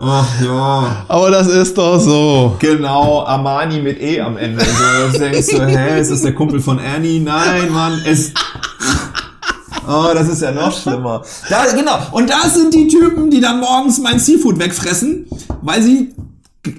Ach 0.00 0.40
ja. 0.42 1.04
Aber 1.08 1.30
das 1.30 1.46
ist 1.46 1.76
doch 1.76 2.00
so. 2.00 2.56
Genau, 2.58 3.22
Armani 3.22 3.82
mit 3.82 4.00
E 4.00 4.18
am 4.22 4.38
Ende. 4.38 4.64
So, 4.64 5.18
da 5.18 5.28
denkst 5.28 5.48
du, 5.48 5.66
hä, 5.66 6.00
ist 6.00 6.10
das 6.10 6.22
der 6.22 6.34
Kumpel 6.34 6.58
von 6.58 6.78
Annie? 6.78 7.20
Nein, 7.20 7.70
Mann, 7.70 8.00
es. 8.06 8.32
Oh, 9.92 10.14
das 10.14 10.28
ist 10.28 10.40
ja 10.40 10.52
noch 10.52 10.72
schlimmer. 10.72 11.22
Da, 11.50 11.66
genau. 11.74 11.98
Und 12.12 12.30
das 12.30 12.54
sind 12.54 12.72
die 12.72 12.88
Typen, 12.88 13.30
die 13.30 13.40
dann 13.40 13.60
morgens 13.60 13.98
mein 13.98 14.18
Seafood 14.18 14.58
wegfressen, 14.58 15.26
weil 15.60 15.82
sie. 15.82 16.14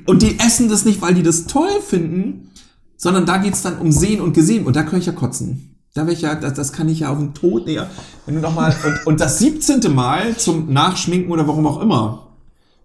Und 0.05 0.21
die 0.21 0.39
essen 0.39 0.69
das 0.69 0.85
nicht, 0.85 1.01
weil 1.01 1.13
die 1.13 1.23
das 1.23 1.45
toll 1.45 1.81
finden, 1.85 2.51
sondern 2.97 3.25
da 3.25 3.37
geht's 3.37 3.61
dann 3.61 3.77
um 3.79 3.91
Sehen 3.91 4.21
und 4.21 4.33
Gesehen. 4.33 4.65
Und 4.65 4.75
da 4.75 4.83
kann 4.83 4.97
ich 4.99 5.05
ja 5.05 5.11
kotzen. 5.11 5.75
Da 5.93 6.03
wäre 6.03 6.13
ich 6.13 6.21
ja, 6.21 6.33
das, 6.33 6.53
das 6.53 6.73
kann 6.73 6.89
ich 6.89 7.01
ja 7.01 7.09
auf 7.09 7.19
den 7.19 7.33
Tod 7.35 7.67
näher. 7.67 7.89
Wenn 8.25 8.35
du 8.35 8.41
noch 8.41 8.55
mal, 8.55 8.75
und, 8.83 9.05
und 9.05 9.19
das 9.19 9.37
17. 9.39 9.93
Mal 9.93 10.35
zum 10.37 10.73
Nachschminken 10.73 11.31
oder 11.31 11.47
warum 11.47 11.67
auch 11.67 11.81
immer, 11.81 12.29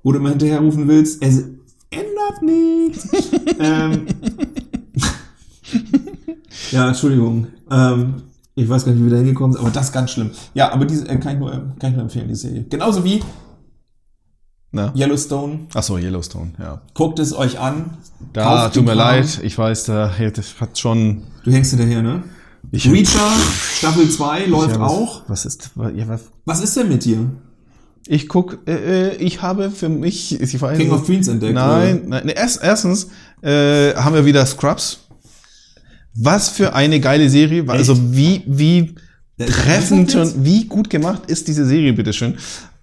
wo 0.02 0.12
du 0.12 0.18
immer 0.18 0.30
hinterher 0.30 0.60
rufen 0.60 0.88
willst, 0.88 1.22
es 1.22 1.44
ändert 1.90 2.42
nichts. 2.42 3.08
ähm, 3.58 4.06
ja, 6.70 6.88
Entschuldigung. 6.88 7.46
Ähm, 7.70 8.22
ich 8.58 8.68
weiß 8.68 8.84
gar 8.84 8.92
nicht, 8.92 9.00
wie 9.00 9.06
wir 9.06 9.12
da 9.12 9.18
hingekommen 9.18 9.52
sind, 9.52 9.62
aber 9.62 9.70
das 9.70 9.86
ist 9.86 9.92
ganz 9.92 10.10
schlimm. 10.10 10.30
Ja, 10.54 10.72
aber 10.72 10.84
diese 10.84 11.08
äh, 11.08 11.16
kann, 11.18 11.34
ich 11.34 11.38
nur, 11.38 11.50
kann 11.50 11.90
ich 11.90 11.92
nur 11.92 12.02
empfehlen, 12.02 12.28
die 12.28 12.34
Serie. 12.34 12.64
Genauso 12.68 13.04
wie 13.04 13.20
Na? 14.72 14.92
Yellowstone. 14.96 15.66
Ach 15.74 15.82
so, 15.82 15.96
Yellowstone, 15.96 16.52
ja. 16.58 16.82
Guckt 16.94 17.18
es 17.18 17.34
euch 17.34 17.58
an. 17.58 17.98
Da, 18.32 18.68
tut 18.68 18.84
mir 18.84 18.90
Kram. 18.90 18.98
leid, 18.98 19.40
ich 19.42 19.56
weiß, 19.56 19.84
da 19.84 20.12
das 20.34 20.60
hat 20.60 20.78
schon. 20.78 21.22
Du 21.44 21.52
hängst 21.52 21.70
hinterher, 21.70 22.02
ne? 22.02 22.24
Ich, 22.72 22.90
Reacher, 22.90 23.30
Staffel 23.76 24.10
2 24.10 24.46
läuft 24.46 24.72
ja, 24.72 24.80
was, 24.80 24.92
auch. 24.92 25.22
Was 25.28 25.46
ist, 25.46 25.70
ja, 25.94 26.08
was, 26.08 26.22
Was 26.44 26.60
ist 26.60 26.76
denn 26.76 26.88
mit 26.88 27.04
dir? 27.04 27.30
ich 28.08 28.28
guck, 28.28 28.58
äh, 28.66 29.10
äh, 29.10 29.16
ich 29.16 29.42
habe 29.42 29.70
für 29.70 29.88
mich, 29.88 30.40
ich 30.40 30.60
weiß, 30.60 30.78
King 30.78 30.90
of 30.90 31.04
Queens 31.04 31.28
entdeckt, 31.28 31.54
Nein, 31.54 32.04
nein, 32.06 32.22
nee, 32.24 32.32
erst, 32.34 32.62
erstens 32.62 33.08
äh, 33.42 33.94
haben 33.94 34.14
wir 34.14 34.24
wieder 34.24 34.44
Scrubs. 34.46 35.07
Was 36.20 36.48
für 36.48 36.74
eine 36.74 37.00
geile 37.00 37.28
Serie, 37.30 37.62
Echt? 37.62 37.70
also 37.70 38.12
wie, 38.14 38.42
wie 38.46 38.94
treffend 39.38 40.14
und 40.16 40.44
wie 40.44 40.64
gut 40.66 40.90
gemacht 40.90 41.22
ist 41.28 41.46
diese 41.48 41.64
Serie, 41.64 41.92
bitteschön. 41.92 42.34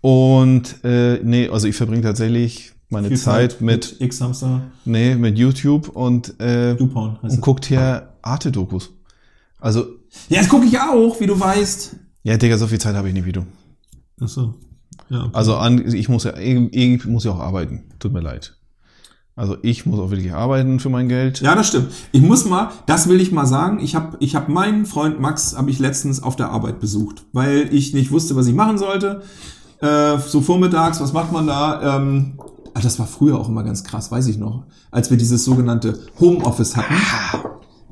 Und 0.02 0.84
äh, 0.84 1.20
nee, 1.24 1.50
also 1.50 1.68
ich 1.68 1.76
verbringe 1.76 2.02
tatsächlich 2.04 2.72
meine 2.90 3.08
Viel 3.10 3.18
Zeit 3.18 3.62
mit, 3.62 3.96
X-Hamster. 4.00 4.62
nee, 4.86 5.16
mit 5.16 5.38
YouTube 5.38 5.90
und, 5.90 6.40
äh, 6.40 6.76
heißt 6.76 6.80
und 7.36 7.42
guckt 7.42 7.66
hier 7.66 8.14
Arte-Dokus. 8.22 8.92
Also, 9.60 9.86
Ja, 10.30 10.40
das 10.40 10.50
gucke 10.50 10.66
ich 10.66 10.80
auch, 10.80 11.20
wie 11.20 11.26
du 11.26 11.40
weißt. 11.40 11.96
ja, 12.24 12.38
Digga, 12.38 12.58
so 12.58 12.68
viel 12.68 12.80
Zeit 12.80 12.96
habe 12.96 13.08
ich 13.08 13.14
nicht 13.14 13.26
wie 13.26 13.32
du. 13.32 13.46
Ach 14.22 14.28
so. 14.28 14.54
Ja, 15.10 15.24
okay. 15.24 15.30
Also 15.34 15.58
an, 15.58 15.94
ich 15.94 16.08
muss 16.10 16.24
ja, 16.24 16.38
ich 16.38 17.06
muss 17.06 17.24
ja 17.26 17.32
auch 17.32 17.40
arbeiten. 17.40 17.84
Tut 18.00 18.14
mir 18.14 18.22
leid. 18.22 18.55
Also 19.38 19.58
ich 19.64 19.86
muss 19.86 20.00
auch 20.00 20.12
wirklich 20.12 20.34
arbeiten 20.34 20.80
für 20.80 20.90
mein 20.90 21.10
Geld. 21.10 21.42
Ja, 21.42 21.56
das 21.56 21.68
stimmt. 21.68 21.92
Ich 22.14 22.22
muss 22.22 22.46
mal, 22.46 22.72
das 22.86 23.10
will 23.10 23.20
ich 23.20 23.34
mal 23.34 23.46
sagen, 23.46 23.80
ich 23.82 23.94
habe 23.94 24.16
ich 24.22 24.34
hab 24.34 24.48
meinen 24.48 24.86
Freund 24.86 25.20
Max, 25.20 25.58
habe 25.58 25.70
ich 25.70 25.80
letztens 25.80 26.24
auf 26.24 26.38
der 26.38 26.52
Arbeit 26.52 26.80
besucht, 26.80 27.26
weil 27.34 27.68
ich 27.74 27.94
nicht 27.94 28.12
wusste, 28.12 28.38
was 28.38 28.48
ich 28.48 28.54
machen 28.54 28.78
sollte. 28.78 29.24
Äh, 29.82 30.20
so 30.20 30.40
vormittags, 30.40 31.02
was 31.02 31.12
macht 31.12 31.34
man 31.34 31.48
da? 31.48 31.98
Ähm, 31.98 32.40
ah, 32.74 32.80
das 32.82 32.98
war 32.98 33.08
früher 33.08 33.38
auch 33.38 33.50
immer 33.50 33.64
ganz 33.64 33.84
krass, 33.84 34.10
weiß 34.10 34.28
ich 34.28 34.38
noch, 34.38 34.64
als 34.90 35.10
wir 35.10 35.18
dieses 35.18 35.44
sogenannte 35.44 36.00
Homeoffice 36.20 36.78
hatten. 36.78 36.96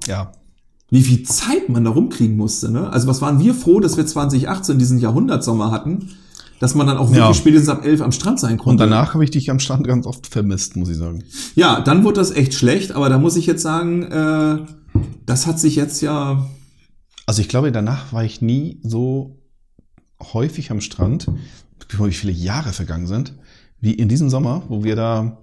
Ja. 0.08 0.32
wie 0.90 1.02
viel 1.02 1.24
Zeit 1.24 1.70
man 1.70 1.86
da 1.86 1.92
rumkriegen 1.92 2.36
musste. 2.36 2.70
Ne? 2.70 2.90
Also 2.90 3.08
was 3.08 3.22
waren 3.22 3.40
wir 3.40 3.54
froh, 3.54 3.80
dass 3.80 3.96
wir 3.96 4.06
2018 4.06 4.78
diesen 4.78 5.00
Jahrhundertsommer 5.00 5.72
hatten, 5.72 6.10
dass 6.64 6.76
man 6.76 6.88
dann 6.88 6.96
auch 6.96 7.08
wirklich 7.10 7.18
Ja. 7.20 7.34
spätestens 7.34 7.68
ab 7.68 7.84
11 7.84 8.00
am 8.00 8.14
Strand 8.14 8.40
sein 8.40 8.58
konnte. 8.58 8.70
Und 8.86 8.90
danach 8.90 9.14
habe 9.14 9.24
ich 9.26 9.32
dich 9.32 9.52
am 9.52 9.60
Strand 9.60 9.86
ganz 9.86 10.06
oft 10.06 10.28
vermisst, 10.28 10.78
muss 10.78 10.88
ich 10.88 10.96
sagen. 10.96 11.26
Ja, 11.56 11.82
dann 11.82 12.06
wurde 12.06 12.22
das 12.22 12.32
echt 12.32 12.54
schlecht, 12.54 12.94
aber 12.94 13.10
da 13.10 13.18
muss 13.18 13.36
ich 13.36 13.46
jetzt 13.48 13.62
sagen, 13.62 14.04
äh, 14.04 14.60
das 15.26 15.46
hat 15.46 15.60
sich 15.60 15.76
jetzt 15.76 16.02
ja... 16.02 16.48
Also 17.26 17.42
ich 17.42 17.50
glaube, 17.50 17.74
danach 17.74 18.14
war 18.14 18.24
ich 18.24 18.42
nie 18.42 18.80
so 18.82 19.42
häufig 20.32 20.72
am 20.72 20.80
Strand, 20.80 21.28
wie 22.00 22.12
viele 22.14 22.32
Jahre 22.32 22.72
vergangen 22.72 23.08
sind, 23.08 23.34
wie 23.82 23.92
in 23.96 24.08
diesem 24.08 24.30
Sommer, 24.30 24.64
wo 24.70 24.86
wir 24.86 24.96
da 24.96 25.40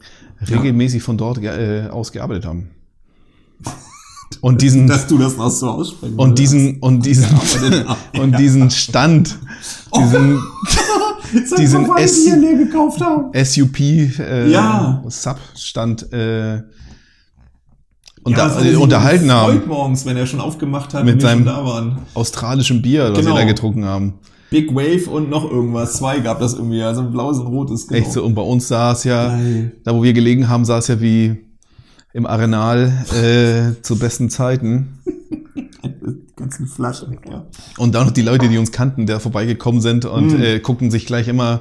regelmäßig 0.49 1.03
von 1.03 1.19
dort 1.19 1.37
äh, 1.45 1.89
aus 1.91 2.13
gearbeitet 2.13 2.47
haben. 2.47 2.71
Und 4.41 4.63
diesen, 4.63 4.87
Dass 4.87 5.07
du 5.07 5.19
das 5.19 5.37
noch 5.37 5.51
so 5.51 5.69
aussprechen 5.69 6.15
und 6.19 6.39
diesen, 6.39 6.79
und 6.81 7.05
diesen, 7.05 7.29
Ja. 7.73 7.97
und 8.23 8.39
diesen 8.39 8.71
Stand, 8.71 9.39
diesen, 9.95 10.39
Sag 10.69 10.89
diesen 11.59 11.87
mal, 11.87 12.01
S- 12.01 12.25
die 12.25 12.31
hier 12.31 12.37
leer 12.39 12.57
gekauft 12.59 13.01
haben. 13.01 13.31
SUP 13.45 13.79
äh, 13.81 14.51
Ja. 14.51 15.03
Substand 15.09 16.13
äh, 16.13 16.63
unter, 18.23 18.61
Ja, 18.63 18.71
äh, 18.73 18.77
unterhalten 18.77 19.31
haben. 19.33 19.63
morgens, 19.67 20.05
wenn 20.07 20.17
er 20.17 20.27
schon 20.27 20.41
aufgemacht 20.41 20.93
hat 20.95 21.05
Mit 21.05 21.15
und 21.15 21.23
wir 21.23 21.29
seinem-. 21.29 21.99
Australischen 22.15 22.83
Bier, 22.83 23.11
was 23.13 23.19
Genau. 23.21 23.35
sie 23.35 23.41
da 23.43 23.47
getrunken 23.47 23.85
haben. 23.85 24.15
Big 24.51 24.75
Wave 24.75 25.09
und 25.09 25.31
noch 25.31 25.49
irgendwas. 25.51 25.95
Zwei 25.95 26.19
gab 26.19 26.41
das 26.41 26.55
irgendwie, 26.55 26.83
also 26.83 27.03
ein 27.03 27.13
blaues 27.13 27.39
und 27.39 27.47
rotes. 27.47 27.87
Genau. 27.87 28.01
Echt 28.01 28.13
so. 28.13 28.25
Und 28.25 28.35
bei 28.35 28.43
uns 28.43 28.67
sah 28.69 28.93
es 28.93 29.05
ja, 29.05 29.29
Geil. 29.29 29.73
da 29.85 29.95
wo 29.95 30.03
wir 30.03 30.13
gelegen 30.13 30.49
haben, 30.49 30.65
sah 30.65 30.79
es 30.79 30.89
ja 30.89 31.01
wie 31.01 31.39
im 32.13 32.27
Arenal 32.27 32.93
äh, 33.15 33.81
zu 33.83 33.97
besten 33.99 34.29
Zeiten. 34.29 34.99
Ganzen 36.41 36.67
Flaschen, 36.67 37.19
ja. 37.31 37.47
Und 37.79 37.95
dann 37.95 38.07
noch 38.07 38.13
die 38.13 38.23
Leute, 38.23 38.49
die 38.49 38.59
uns 38.59 38.73
kannten, 38.73 39.07
der 39.07 39.21
vorbeigekommen 39.21 39.81
sind 39.81 40.05
und 40.05 40.33
Mm. 40.39 40.43
äh, 40.43 40.59
guckten 40.61 40.91
sich 40.91 41.07
gleich 41.07 41.29
immer 41.29 41.61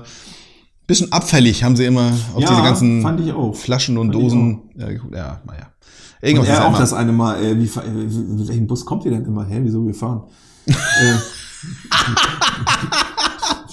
bisschen 0.87 1.11
abfällig, 1.11 1.63
haben 1.63 1.75
sie 1.75 1.85
immer 1.85 2.11
auf 2.33 2.41
Ja, 2.41 2.49
diese 2.49 2.61
ganzen 2.63 3.01
fand 3.03 3.19
ich 3.21 3.31
auch. 3.31 3.55
Flaschen 3.55 3.97
und 3.99 4.11
Fand 4.11 4.23
Dosen. 4.23 4.61
Ja, 4.75 4.89
ja, 4.89 5.41
naja. 5.45 5.69
Und 6.21 6.27
Irgendwas 6.27 6.47
ist 6.47 6.53
er 6.53 6.59
ja 6.61 6.63
auch 6.65 6.69
immer. 6.69 6.79
das 6.79 6.93
eine 6.93 7.11
Mal, 7.11 7.43
äh, 7.43 7.55
wie, 7.59 7.65
äh, 7.79 7.89
mit 7.91 8.47
welchem 8.47 8.65
Bus 8.67 8.85
kommt 8.85 9.05
ihr 9.05 9.11
denn 9.11 9.23
immer? 9.25 9.45
Hä, 9.45 9.59
wieso 9.63 9.85
wir 9.85 9.93
fahren? 9.93 10.23
äh, 10.65 10.73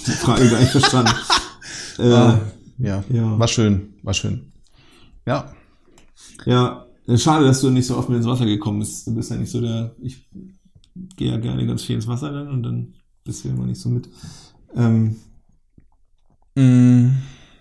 die 0.05 0.11
Frage 0.11 0.49
gar 0.49 0.59
nicht 0.59 0.71
verstanden. 0.71 1.11
Äh, 1.99 2.11
Ah, 2.13 2.39
ja, 2.77 3.03
Ja. 3.09 3.39
war 3.39 3.47
schön, 3.47 3.93
war 4.03 4.13
schön. 4.13 4.51
Ja, 5.25 5.51
Ja, 6.45 6.85
äh, 7.07 7.17
schade, 7.17 7.45
dass 7.45 7.61
du 7.61 7.69
nicht 7.71 7.87
so 7.87 7.97
oft 7.97 8.09
mit 8.09 8.17
ins 8.19 8.27
Wasser 8.27 8.45
gekommen 8.45 8.79
bist. 8.79 9.07
Du 9.07 9.15
bist 9.15 9.31
ja 9.31 9.37
nicht 9.37 9.51
so 9.51 9.59
der, 9.59 9.95
ich 10.01 10.27
gehe 11.15 11.31
ja 11.31 11.37
gerne 11.37 11.65
ganz 11.65 11.83
viel 11.83 11.95
ins 11.95 12.07
Wasser 12.07 12.31
dann 12.31 12.47
und 12.49 12.63
dann 12.63 12.93
bist 13.23 13.43
du 13.43 13.49
immer 13.49 13.65
nicht 13.65 13.79
so 13.79 13.89
mit. 13.89 14.09
Ähm, 14.75 15.15
mm, 16.55 17.09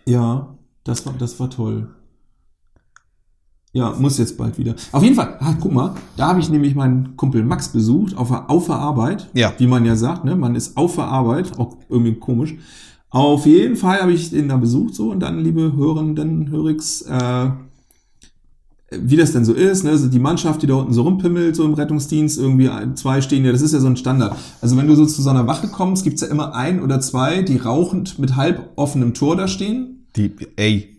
ja, 0.07 0.57
das 0.85 1.05
war, 1.07 1.15
das 1.19 1.39
war 1.41 1.51
toll. 1.51 1.89
Ja, 3.73 3.95
muss 3.99 4.17
jetzt 4.17 4.39
bald 4.39 4.57
wieder. 4.57 4.75
Auf 4.93 5.03
jeden 5.03 5.17
Fall, 5.17 5.37
ah, 5.39 5.55
guck 5.61 5.71
mal, 5.71 5.95
da 6.17 6.29
habe 6.29 6.41
ich 6.41 6.49
nämlich 6.49 6.75
meinen 6.75 7.15
Kumpel 7.17 7.45
Max 7.45 7.69
besucht, 7.69 8.17
auf 8.17 8.29
der, 8.29 8.49
auf 8.49 8.67
der 8.67 8.77
Arbeit. 8.77 9.29
Ja. 9.35 9.53
Wie 9.59 9.67
man 9.67 9.85
ja 9.85 9.97
sagt, 9.97 10.25
ne? 10.25 10.35
Man 10.35 10.55
ist 10.55 10.79
auf 10.79 10.95
der 10.95 11.05
Arbeit, 11.05 11.59
auch 11.59 11.77
irgendwie 11.91 12.15
komisch. 12.15 12.55
Auf 13.11 13.45
jeden 13.45 13.77
Fall 13.77 14.01
habe 14.01 14.13
ich 14.13 14.31
den 14.31 14.49
da 14.49 14.57
besucht 14.57 14.95
so 14.95 15.11
und 15.11 15.21
dann, 15.21 15.41
liebe 15.41 15.75
Hörenden, 15.77 16.51
Hörix, 16.51 17.03
äh, 17.03 17.51
wie 19.03 19.17
das 19.17 19.33
denn 19.33 19.45
so 19.45 19.53
ist, 19.53 19.85
ne? 19.85 19.91
Also 19.91 20.09
die 20.09 20.19
Mannschaft, 20.19 20.63
die 20.63 20.67
da 20.67 20.75
unten 20.75 20.93
so 20.93 21.03
rumpimmelt, 21.03 21.57
so 21.57 21.65
im 21.65 21.75
Rettungsdienst, 21.75 22.39
irgendwie 22.39 22.71
zwei 22.95 23.21
stehen 23.21 23.45
ja, 23.45 23.53
das 23.53 23.63
ist 23.63 23.73
ja 23.73 23.81
so 23.81 23.87
ein 23.87 23.97
Standard. 23.97 24.37
Also 24.61 24.77
wenn 24.77 24.87
du 24.87 24.95
so 24.95 25.07
zu 25.07 25.23
so 25.23 25.31
einer 25.31 25.47
Wache 25.47 25.69
kommst, 25.69 26.05
gibt's 26.05 26.23
ja 26.23 26.29
immer 26.29 26.55
ein 26.55 26.83
oder 26.83 27.01
zwei, 27.01 27.43
die 27.43 27.57
rauchend 27.57 28.19
mit 28.19 28.37
halb 28.37 28.71
offenem 28.77 29.15
Tor 29.15 29.37
da 29.37 29.49
stehen. 29.49 30.07
die, 30.17 30.33
ey, 30.57 30.97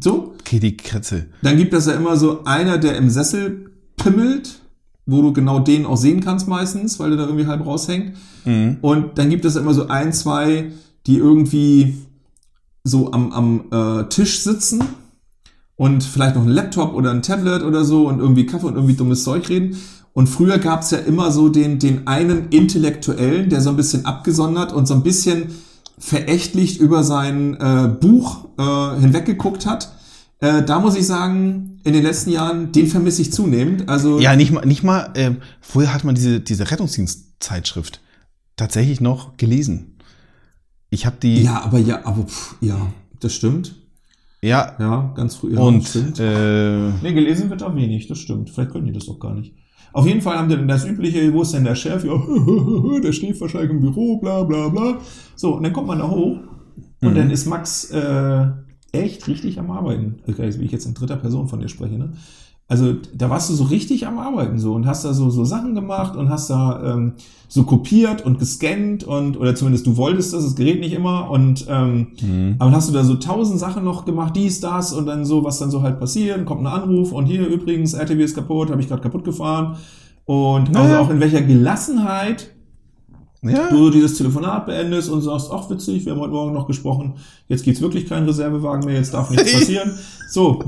So, 0.00 0.34
okay, 0.40 0.60
die 0.60 0.76
Kretze. 0.76 1.26
dann 1.42 1.56
gibt 1.56 1.74
es 1.74 1.86
ja 1.86 1.92
immer 1.92 2.16
so 2.16 2.44
einer, 2.44 2.78
der 2.78 2.96
im 2.96 3.10
Sessel 3.10 3.70
pimmelt, 3.96 4.60
wo 5.06 5.22
du 5.22 5.32
genau 5.32 5.58
den 5.58 5.86
auch 5.86 5.96
sehen 5.96 6.20
kannst 6.20 6.46
meistens, 6.48 6.98
weil 7.00 7.10
der 7.10 7.18
da 7.18 7.24
irgendwie 7.24 7.46
halb 7.46 7.66
raushängt. 7.66 8.14
Mhm. 8.44 8.76
Und 8.80 9.18
dann 9.18 9.28
gibt 9.30 9.44
es 9.44 9.56
immer 9.56 9.74
so 9.74 9.88
ein, 9.88 10.12
zwei, 10.12 10.70
die 11.06 11.16
irgendwie 11.16 11.96
so 12.84 13.12
am, 13.12 13.32
am 13.32 13.64
äh, 13.72 14.04
Tisch 14.08 14.40
sitzen 14.40 14.82
und 15.80 16.04
vielleicht 16.04 16.34
noch 16.34 16.42
ein 16.42 16.48
Laptop 16.50 16.92
oder 16.92 17.10
ein 17.10 17.22
Tablet 17.22 17.62
oder 17.62 17.86
so 17.86 18.06
und 18.06 18.18
irgendwie 18.18 18.44
Kaffee 18.44 18.66
und 18.66 18.74
irgendwie 18.74 18.92
dummes 18.92 19.24
Zeug 19.24 19.48
reden. 19.48 19.78
Und 20.12 20.26
früher 20.26 20.58
gab 20.58 20.82
es 20.82 20.90
ja 20.90 20.98
immer 20.98 21.30
so 21.30 21.48
den, 21.48 21.78
den 21.78 22.06
einen 22.06 22.50
Intellektuellen, 22.50 23.48
der 23.48 23.62
so 23.62 23.70
ein 23.70 23.76
bisschen 23.76 24.04
abgesondert 24.04 24.74
und 24.74 24.86
so 24.86 24.92
ein 24.92 25.02
bisschen 25.02 25.54
verächtlich 25.98 26.80
über 26.80 27.02
sein 27.02 27.54
äh, 27.54 27.88
Buch 27.98 28.48
äh, 28.58 29.00
hinweggeguckt 29.00 29.64
hat. 29.64 29.90
Äh, 30.40 30.64
da 30.64 30.80
muss 30.80 30.96
ich 30.96 31.06
sagen, 31.06 31.80
in 31.84 31.94
den 31.94 32.02
letzten 32.02 32.28
Jahren, 32.28 32.72
den 32.72 32.86
vermisse 32.86 33.22
ich 33.22 33.32
zunehmend. 33.32 33.88
Also 33.88 34.20
Ja, 34.20 34.36
nicht 34.36 34.52
mal, 34.52 34.66
nicht 34.66 34.82
mal, 34.82 35.10
ähm, 35.14 35.38
vorher 35.62 35.94
hat 35.94 36.04
man 36.04 36.14
diese, 36.14 36.40
diese 36.40 36.70
Rettungsdienstzeitschrift 36.70 38.02
tatsächlich 38.54 39.00
noch 39.00 39.38
gelesen. 39.38 39.96
Ich 40.90 41.06
habe 41.06 41.16
die, 41.22 41.42
ja, 41.42 41.62
aber 41.62 41.78
ja, 41.78 42.04
aber 42.04 42.24
pff, 42.24 42.56
ja, 42.60 42.76
das 43.18 43.32
stimmt. 43.32 43.79
Ja, 44.42 44.76
Ja, 44.78 45.12
ganz 45.14 45.36
früh. 45.36 45.54
Ja, 45.54 45.60
und, 45.60 45.94
äh, 46.18 46.90
Nee, 47.02 47.12
gelesen 47.12 47.50
wird 47.50 47.62
auch 47.62 47.74
wenig, 47.74 48.06
das 48.08 48.18
stimmt. 48.18 48.50
Vielleicht 48.50 48.70
können 48.72 48.86
die 48.86 48.92
das 48.92 49.08
auch 49.08 49.18
gar 49.18 49.34
nicht. 49.34 49.54
Auf 49.92 50.06
jeden 50.06 50.20
Fall 50.20 50.38
haben 50.38 50.48
die 50.48 50.56
dann 50.56 50.68
das 50.68 50.86
übliche, 50.86 51.32
wo 51.34 51.42
ist 51.42 51.52
denn 51.52 51.64
der 51.64 51.74
Chef? 51.74 52.04
Ja, 52.04 52.12
der 53.02 53.12
steht 53.12 53.40
wahrscheinlich 53.40 53.70
im 53.70 53.80
Büro, 53.80 54.18
bla 54.18 54.44
bla 54.44 54.68
bla. 54.68 54.98
So, 55.34 55.56
und 55.56 55.62
dann 55.64 55.72
kommt 55.72 55.88
man 55.88 55.98
da 55.98 56.08
hoch 56.08 56.38
und 57.02 57.10
Mhm. 57.12 57.14
dann 57.14 57.30
ist 57.30 57.46
Max 57.46 57.90
äh, 57.90 58.46
echt 58.92 59.26
richtig 59.26 59.58
am 59.58 59.70
Arbeiten. 59.70 60.16
Also, 60.26 60.60
wie 60.60 60.64
ich 60.64 60.72
jetzt 60.72 60.86
in 60.86 60.94
dritter 60.94 61.16
Person 61.16 61.48
von 61.48 61.60
dir 61.60 61.68
spreche, 61.68 61.98
ne? 61.98 62.12
Also 62.70 62.94
da 63.14 63.28
warst 63.28 63.50
du 63.50 63.54
so 63.54 63.64
richtig 63.64 64.06
am 64.06 64.18
Arbeiten 64.18 64.58
so 64.58 64.72
und 64.74 64.86
hast 64.86 65.04
da 65.04 65.12
so, 65.12 65.28
so 65.28 65.44
Sachen 65.44 65.74
gemacht 65.74 66.16
und 66.16 66.30
hast 66.30 66.48
da 66.50 66.94
ähm, 66.94 67.12
so 67.48 67.64
kopiert 67.64 68.24
und 68.24 68.38
gescannt 68.38 69.02
und 69.02 69.36
oder 69.36 69.56
zumindest 69.56 69.86
du 69.88 69.96
wolltest 69.96 70.32
das, 70.32 70.44
das 70.44 70.54
Gerät 70.54 70.78
nicht 70.78 70.92
immer 70.94 71.30
und 71.30 71.66
ähm, 71.68 72.06
Mhm. 72.22 72.54
aber 72.60 72.70
hast 72.70 72.88
du 72.88 72.92
da 72.94 73.02
so 73.02 73.16
tausend 73.16 73.58
Sachen 73.58 73.82
noch 73.82 74.04
gemacht, 74.04 74.36
dies, 74.36 74.60
das 74.60 74.92
und 74.92 75.06
dann 75.06 75.24
so, 75.24 75.42
was 75.42 75.58
dann 75.58 75.70
so 75.72 75.82
halt 75.82 75.98
passiert, 75.98 76.46
kommt 76.46 76.60
ein 76.62 76.68
Anruf 76.68 77.10
und 77.12 77.26
hier 77.26 77.44
übrigens, 77.46 77.92
RTW 77.94 78.22
ist 78.22 78.36
kaputt, 78.36 78.70
habe 78.70 78.80
ich 78.80 78.86
gerade 78.88 79.02
kaputt 79.02 79.24
gefahren 79.24 79.76
und 80.24 80.68
also 80.68 80.78
Naja. 80.88 81.00
auch 81.00 81.10
in 81.10 81.18
welcher 81.18 81.42
Gelassenheit 81.42 82.50
ja, 83.42 83.70
du 83.70 83.88
dieses 83.90 84.18
Telefonat 84.18 84.66
beendest 84.66 85.08
und 85.08 85.22
sagst, 85.22 85.48
ach 85.52 85.70
witzig, 85.70 86.04
wir 86.04 86.12
haben 86.12 86.20
heute 86.20 86.32
Morgen 86.32 86.52
noch 86.52 86.66
gesprochen, 86.66 87.14
jetzt 87.48 87.64
gibt's 87.64 87.80
wirklich 87.80 88.06
keinen 88.06 88.26
Reservewagen 88.26 88.84
mehr, 88.84 88.96
jetzt 88.96 89.14
darf 89.14 89.30
nichts 89.30 89.52
passieren. 89.58 89.92
So, 90.28 90.62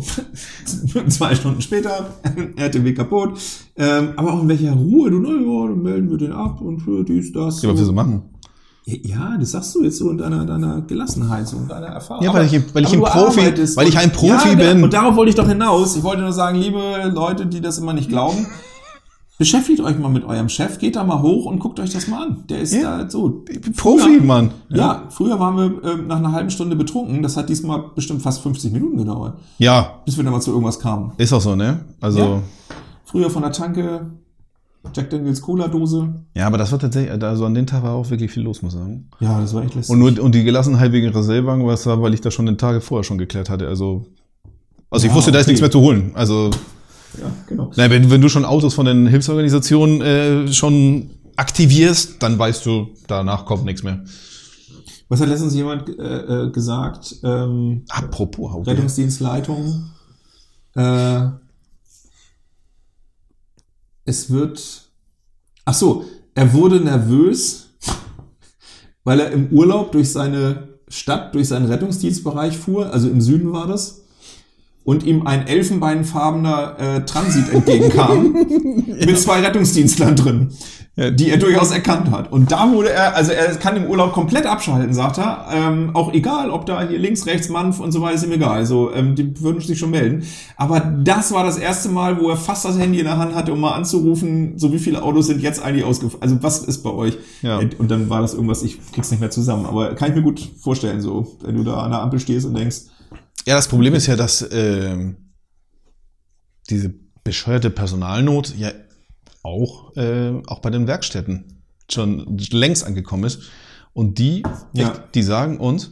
zwei 1.08 1.35
Stunden 1.35 1.61
später, 1.61 2.06
RTW 2.56 2.94
kaputt. 2.94 3.38
Ähm, 3.76 4.11
aber 4.16 4.32
auch 4.35 4.42
in 4.42 4.48
welcher 4.48 4.72
Ruhe, 4.72 5.11
du, 5.11 5.18
na 5.18 5.28
ja, 5.30 5.68
dann 5.68 5.82
melden 5.82 6.11
wir 6.11 6.18
den 6.18 6.32
ab 6.32 6.61
und 6.61 6.80
für 6.80 7.04
dies, 7.04 7.32
das. 7.32 7.62
ja, 7.62 7.70
was 7.70 7.78
wir 7.78 7.85
so 7.87 7.92
machen. 7.92 8.22
Ja, 8.85 9.37
das 9.38 9.52
sagst 9.52 9.74
du 9.76 9.85
jetzt 9.85 9.98
so 9.98 10.11
in 10.11 10.18
deiner, 10.18 10.44
deiner 10.44 10.80
Gelassenheit, 10.80 11.46
so 11.46 11.56
in 11.58 11.68
deiner 11.68 11.87
Erfahrung. 11.87 12.24
Ja, 12.24 12.35
weil 12.35 12.46
ich- 12.46 12.74
weil 12.74 12.82
ich 12.82 12.96
aber 12.96 13.14
ein 13.14 13.20
Profi- 13.30 13.76
weil 13.76 13.87
ich 13.88 13.96
ein 13.96 14.11
Profi 14.11 14.48
ja, 14.48 14.54
bin. 14.56 14.82
Und 14.82 14.92
darauf 14.92 15.14
wollte 15.14 15.30
ich 15.30 15.37
doch 15.37 15.46
hinaus. 15.46 15.94
Ich 15.94 16.02
wollte 16.02 16.22
nur 16.22 16.32
sagen, 16.32 16.58
liebe 16.58 16.80
Leute, 17.14 17.46
die 17.46 17.61
das 17.61 17.78
immer 17.78 17.92
nicht 17.92 18.08
glauben, 18.08 18.44
beschäftigt 19.38 19.81
euch 19.81 19.99
mal 19.99 20.09
mit 20.11 20.25
eurem 20.25 20.49
Chef, 20.49 20.79
geht 20.79 20.95
da 20.97 21.05
mal 21.05 21.21
hoch 21.23 21.47
und 21.47 21.59
guckt 21.59 21.81
euch 21.81 21.90
das 21.90 22.07
mal 22.07 22.27
an. 22.27 22.45
Der 22.49 22.61
ist 22.61 22.75
Ja. 22.75 22.99
da 23.05 23.11
so. 23.11 23.45
Profi, 23.77 24.21
Mann. 24.21 24.51
Ja, 24.68 25.05
früher 25.11 25.40
waren 25.40 25.57
wir 25.57 25.90
ähm, 25.92 26.07
nach 26.07 26.18
einer 26.18 26.33
halben 26.33 26.51
Stunde 26.51 26.77
betrunken. 26.77 27.23
Das 27.23 27.37
hat 27.37 27.49
diesmal 27.49 27.83
bestimmt 27.95 28.23
fast 28.23 28.42
50 28.42 28.73
Minuten 28.73 28.99
gedauert, 28.99 29.38
Ja, 29.59 30.01
bis 30.05 30.16
wir 30.16 30.25
dann 30.25 30.33
mal 30.33 30.40
zu 30.40 30.51
irgendwas 30.53 30.79
kamen. 30.79 31.12
ist 31.16 31.33
auch 31.33 31.40
so, 31.40 31.57
ne? 31.57 31.81
Also, 32.01 32.18
Ja. 32.18 32.25
ja, 32.27 32.42
Früher 33.05 33.29
von 33.31 33.42
der 33.42 33.53
Tanke, 33.53 34.07
Jack 34.95 35.11
Daniels 35.11 35.42
Cola-Dose. 35.42 36.14
aber 36.40 36.57
das 36.59 36.73
war 36.73 36.79
tatsächlich, 36.79 37.12
also 37.23 37.45
an 37.45 37.55
dem 37.55 37.66
Tag 37.66 37.83
war 37.83 37.92
auch 37.95 38.09
wirklich 38.11 38.31
viel 38.31 38.42
los, 38.42 38.62
muss 38.62 38.73
ich 38.75 38.79
sagen. 38.81 39.09
Ja, 39.21 39.40
das 39.40 39.53
war 39.55 39.62
echt 39.64 39.75
lästig. 39.75 39.92
Und 39.92 39.99
nur, 39.99 40.25
und 40.25 40.35
die 40.35 40.45
Gelassenheit 40.45 40.92
wegen 40.92 41.09
Reservewagen, 41.09 41.66
was 41.66 41.85
war, 41.87 42.01
weil 42.01 42.14
ich 42.14 42.21
das 42.21 42.33
schon 42.33 42.47
den 42.47 42.59
Tage 42.59 42.81
vorher 42.81 43.05
schon 43.05 43.18
geklärt 43.18 43.51
hatte, 43.51 43.68
also, 43.68 44.07
also 44.90 45.05
ich 45.07 45.11
Ja, 45.12 45.16
wusste, 45.16 45.31
da 45.31 45.38
ist 45.40 45.45
okay. 45.45 45.51
nichts 45.53 45.61
mehr 45.61 45.71
zu 45.71 45.81
holen, 45.81 46.12
also, 46.14 46.51
ja, 47.20 47.33
genau. 47.46 47.70
Nein, 47.77 47.90
wenn, 47.90 48.11
wenn 48.11 48.20
du 48.20 48.29
schon 48.29 48.44
Autos 48.44 48.75
von 48.75 48.87
den 48.87 49.07
Hilfsorganisationen 49.07 50.01
äh, 50.01 50.53
schon 50.53 51.11
aktivierst, 51.37 52.22
dann 52.22 52.38
weißt 52.38 52.64
du, 52.66 52.88
danach 53.07 53.44
kommt 53.44 53.64
nichts 53.64 53.83
mehr. 53.83 54.05
Was 55.09 55.20
hat 55.20 55.29
letztens 55.29 55.55
jemand 55.55 55.88
äh, 55.88 56.46
äh, 56.46 56.51
gesagt? 56.51 57.16
Ähm, 57.22 57.85
Apropos 57.90 58.51
Auto. 58.51 58.70
Rettungsdienstleitung. 58.70 59.90
Äh, 60.75 61.27
es 64.05 64.31
wird. 64.31 64.88
Ach 65.64 65.75
so, 65.75 66.07
er 66.35 66.53
wurde 66.55 66.81
nervös, 66.81 67.68
weil 69.05 69.20
er 69.20 69.31
im 69.33 69.48
Urlaub 69.53 69.92
durch 69.92 70.11
seine 70.11 70.68
Stadt, 70.88 71.35
durch 71.35 71.48
seinen 71.48 71.66
Rettungsdienstbereich 71.66 72.57
fuhr. 72.57 72.92
Also 72.92 73.09
im 73.09 73.20
Süden 73.20 73.53
war 73.53 73.66
das. 73.66 74.01
Und 74.85 75.05
ihm 75.05 75.27
ein 75.29 75.47
elfenbeinfarbener 75.47 76.77
äh, 76.79 77.05
Transit 77.05 77.53
entgegenkam 77.53 78.33
mit 78.87 79.18
zwei 79.18 79.40
Rettungsdienstlern 79.40 80.16
drin, 80.16 80.51
Ja. 80.97 81.11
die 81.11 81.31
er 81.31 81.37
durchaus 81.38 81.71
erkannt 81.71 82.11
hat. 82.11 82.33
Und 82.33 82.51
da 82.51 82.71
wurde 82.73 82.90
er, 82.90 83.14
also 83.14 83.31
er 83.33 83.55
kann 83.55 83.77
im 83.77 83.85
Urlaub 83.85 84.12
komplett 84.12 84.45
abschalten, 84.45 84.92
sagt 84.92 85.18
er. 85.18 85.47
Ähm, 85.53 85.90
auch 85.95 86.12
egal, 86.12 86.51
ob 86.51 86.66
da 86.66 86.83
hier 86.87 86.99
links, 86.99 87.27
rechts, 87.27 87.49
Mann 87.49 87.73
und 87.73 87.92
so 87.92 88.01
weiter, 88.03 88.14
ist 88.16 88.25
ihm 88.25 88.33
egal. 88.33 88.57
Also 88.59 88.92
ähm, 88.92 89.14
die 89.14 89.40
würden 89.40 89.61
sich 89.61 89.79
schon 89.79 89.90
melden. 89.90 90.25
Aber 90.57 90.81
das 90.81 91.33
war 91.33 91.45
das 91.45 91.59
erste 91.59 91.88
Mal, 91.88 92.21
wo 92.21 92.29
er 92.29 92.37
fast 92.37 92.64
das 92.64 92.77
Handy 92.77 92.99
in 92.99 93.05
der 93.05 93.18
Hand 93.18 93.35
hatte, 93.37 93.53
um 93.53 93.61
mal 93.61 93.73
anzurufen, 93.75 94.55
so 94.59 94.73
wie 94.73 94.79
viele 94.81 95.03
Autos 95.03 95.29
sind 95.29 95.40
jetzt 95.42 95.62
eigentlich 95.62 95.85
ausgefallen. 95.85 96.23
Also 96.23 96.42
was 96.42 96.59
ist 96.64 96.83
bei 96.83 96.90
euch? 96.90 97.16
Ja. 97.42 97.59
Und 97.79 97.88
dann 97.90 98.11
war 98.11 98.21
das 98.21 98.35
irgendwas, 98.35 98.62
ich 98.64 98.79
krieg's 98.92 99.11
nicht 99.12 99.21
mehr 99.21 99.31
zusammen. 99.31 99.64
Aber 99.64 99.95
kann 99.95 100.11
ich 100.11 100.16
mir 100.16 100.23
gut 100.23 100.40
vorstellen, 100.61 101.01
so, 101.01 101.37
wenn 101.45 101.55
du 101.57 101.62
da 101.62 101.77
an 101.77 101.92
der 101.92 102.03
Ampel 102.03 102.18
stehst 102.18 102.47
und 102.47 102.55
denkst, 102.57 102.79
Ja, 103.46 103.55
das 103.57 103.68
Problem 103.68 103.94
ist 103.94 104.07
ja, 104.07 104.16
dass 104.16 104.46
ähm, 104.52 105.16
diese 106.70 106.94
bescheuerte 107.24 107.70
Personalnot 107.70 108.57
ja 108.57 108.70
auch, 109.42 109.96
äh, 109.96 110.33
auch 110.46 110.61
bei 110.61 110.70
den 110.70 110.87
Werkstätten 110.87 111.62
schon 111.90 112.37
längst 112.50 112.85
angekommen 112.85 113.24
ist. 113.24 113.42
Und 113.92 114.18
die, 114.18 114.42
Ja. 114.72 114.90
echt, 114.92 115.14
die 115.14 115.22
sagen 115.22 115.59
uns, 115.59 115.90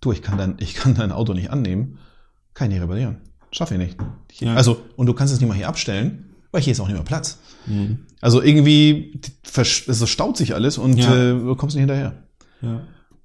du, 0.00 0.12
ich 0.12 0.22
kann 0.22 0.38
dein, 0.38 0.56
ich 0.60 0.74
kann 0.74 0.94
dein 0.94 1.12
Auto 1.12 1.34
nicht 1.34 1.50
annehmen, 1.50 1.98
kann 2.54 2.68
ich 2.70 2.74
nicht 2.74 2.82
reparieren. 2.82 3.18
Schaffe 3.52 3.74
ich 3.74 3.80
nicht. 3.80 3.96
Ich, 4.30 4.40
Ja. 4.40 4.54
Also, 4.54 4.80
und 4.96 5.06
du 5.06 5.14
kannst 5.14 5.34
es 5.34 5.40
nicht 5.40 5.48
mal 5.48 5.56
hier 5.56 5.68
abstellen, 5.68 6.34
weil 6.52 6.62
hier 6.62 6.72
ist 6.72 6.80
auch 6.80 6.86
nicht 6.86 6.94
mehr 6.96 7.04
Platz. 7.04 7.38
Mhm. 7.66 8.06
Also 8.20 8.40
irgendwie, 8.42 9.20
es 9.56 10.08
staut 10.08 10.36
sich 10.36 10.54
alles 10.54 10.78
und 10.78 10.96
Ja. 10.98 11.14
äh, 11.14 11.30
du 11.32 11.54
kommst 11.56 11.74
nicht 11.76 11.82
hinterher. 11.82 12.22
Ja, 12.62 12.82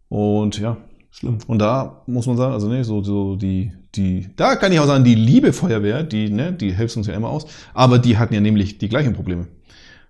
Und 0.09 0.57
ja, 0.59 0.77
schlimm. 1.15 1.37
und 1.47 1.59
da 1.59 2.03
muss 2.07 2.27
man 2.27 2.37
sagen, 2.37 2.53
also 2.53 2.67
ne, 2.67 2.83
so, 2.83 3.01
so 3.01 3.35
die, 3.35 3.71
die, 3.95 4.29
da 4.35 4.55
kann 4.55 4.71
ich 4.71 4.79
auch 4.79 4.85
sagen, 4.85 5.03
die 5.03 5.15
liebe 5.15 5.53
Feuerwehr, 5.53 6.03
die, 6.03 6.29
ne, 6.29 6.53
die 6.53 6.73
hilft 6.73 6.97
uns 6.97 7.07
ja 7.07 7.13
immer 7.13 7.29
aus, 7.29 7.45
aber 7.73 7.99
die 7.99 8.17
hatten 8.17 8.33
ja 8.33 8.41
nämlich 8.41 8.77
die 8.77 8.89
gleichen 8.89 9.13
Probleme. 9.13 9.47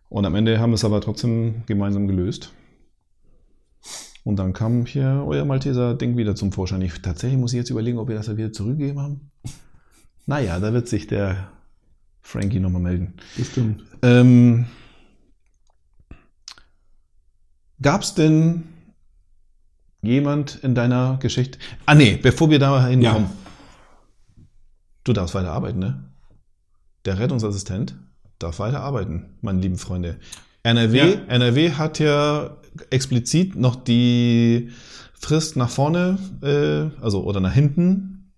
Und 0.09 0.25
am 0.25 0.35
Ende 0.35 0.59
haben 0.59 0.71
wir 0.71 0.75
es 0.75 0.85
aber 0.85 1.01
trotzdem 1.01 1.63
gemeinsam 1.65 2.07
gelöst. 2.07 2.53
Und 4.23 4.37
dann 4.37 4.53
kam 4.53 4.85
hier 4.85 5.23
euer 5.27 5.45
Malteser-Ding 5.45 6.17
wieder 6.17 6.35
zum 6.35 6.51
Vorschein. 6.51 6.81
Ich, 6.81 7.01
tatsächlich 7.01 7.39
muss 7.39 7.53
ich 7.53 7.57
jetzt 7.57 7.69
überlegen, 7.69 7.99
ob 7.99 8.07
wir 8.07 8.15
das 8.15 8.27
ja 8.27 8.37
wieder 8.37 8.51
zurückgegeben 8.51 8.99
haben. 8.99 9.29
Naja, 10.25 10.59
da 10.59 10.73
wird 10.73 10.87
sich 10.87 11.05
der 11.05 11.49
Frankie 12.21 12.59
nochmal 12.59 12.81
melden. 12.81 13.13
Bestimmt. 13.37 13.83
Ähm, 14.01 14.65
Gab 17.81 18.01
es 18.01 18.15
denn 18.15 18.63
jemand 20.05 20.55
in 20.63 20.75
deiner 20.75 21.17
Geschichte? 21.21 21.57
Ah 21.85 21.95
nee, 21.95 22.17
bevor 22.21 22.49
wir 22.49 22.59
da 22.59 22.85
hinkommen. 22.87 23.29
Du 25.03 25.13
darfst 25.13 25.35
weiter 25.35 25.51
arbeiten, 25.51 25.79
ne? 25.79 26.03
Der 27.05 27.19
Rettungsassistent 27.19 27.95
darf 28.39 28.59
weiter 28.59 28.81
arbeiten, 28.81 29.37
meine 29.41 29.59
lieben 29.61 29.77
Freunde. 29.77 30.17
NRW, 30.63 30.97
Ja. 30.97 31.05
NRW 31.27 31.71
hat 31.73 31.99
ja 31.99 32.57
explizit 32.89 33.55
noch 33.55 33.75
die 33.75 34.69
Frist 35.13 35.55
nach 35.55 35.69
vorne, 35.69 36.17
äh, 36.41 37.01
also 37.03 37.23
oder 37.23 37.39
nach 37.39 37.53
hinten 37.53 38.31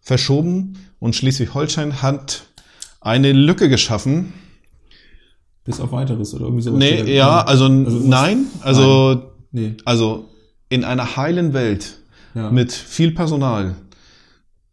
verschoben 0.00 0.76
und 0.98 1.14
Schleswig-Holstein 1.14 2.02
hat 2.02 2.46
eine 3.00 3.32
Lücke 3.32 3.68
geschaffen, 3.68 4.32
Bis 5.64 5.80
auf 5.80 5.92
weiteres 5.92 6.34
oder 6.34 6.44
irgendwie 6.44 6.62
so. 6.62 6.76
Nee, 6.76 7.14
ja, 7.14 7.40
also, 7.42 7.64
Also 7.64 7.98
nein, 8.06 8.46
also, 8.60 9.30
Nee, 9.50 9.76
also 9.86 10.28
in 10.74 10.84
einer 10.84 11.16
heilen 11.16 11.52
Welt 11.52 11.98
ja. 12.34 12.50
mit 12.50 12.72
viel 12.72 13.12
Personal, 13.12 13.74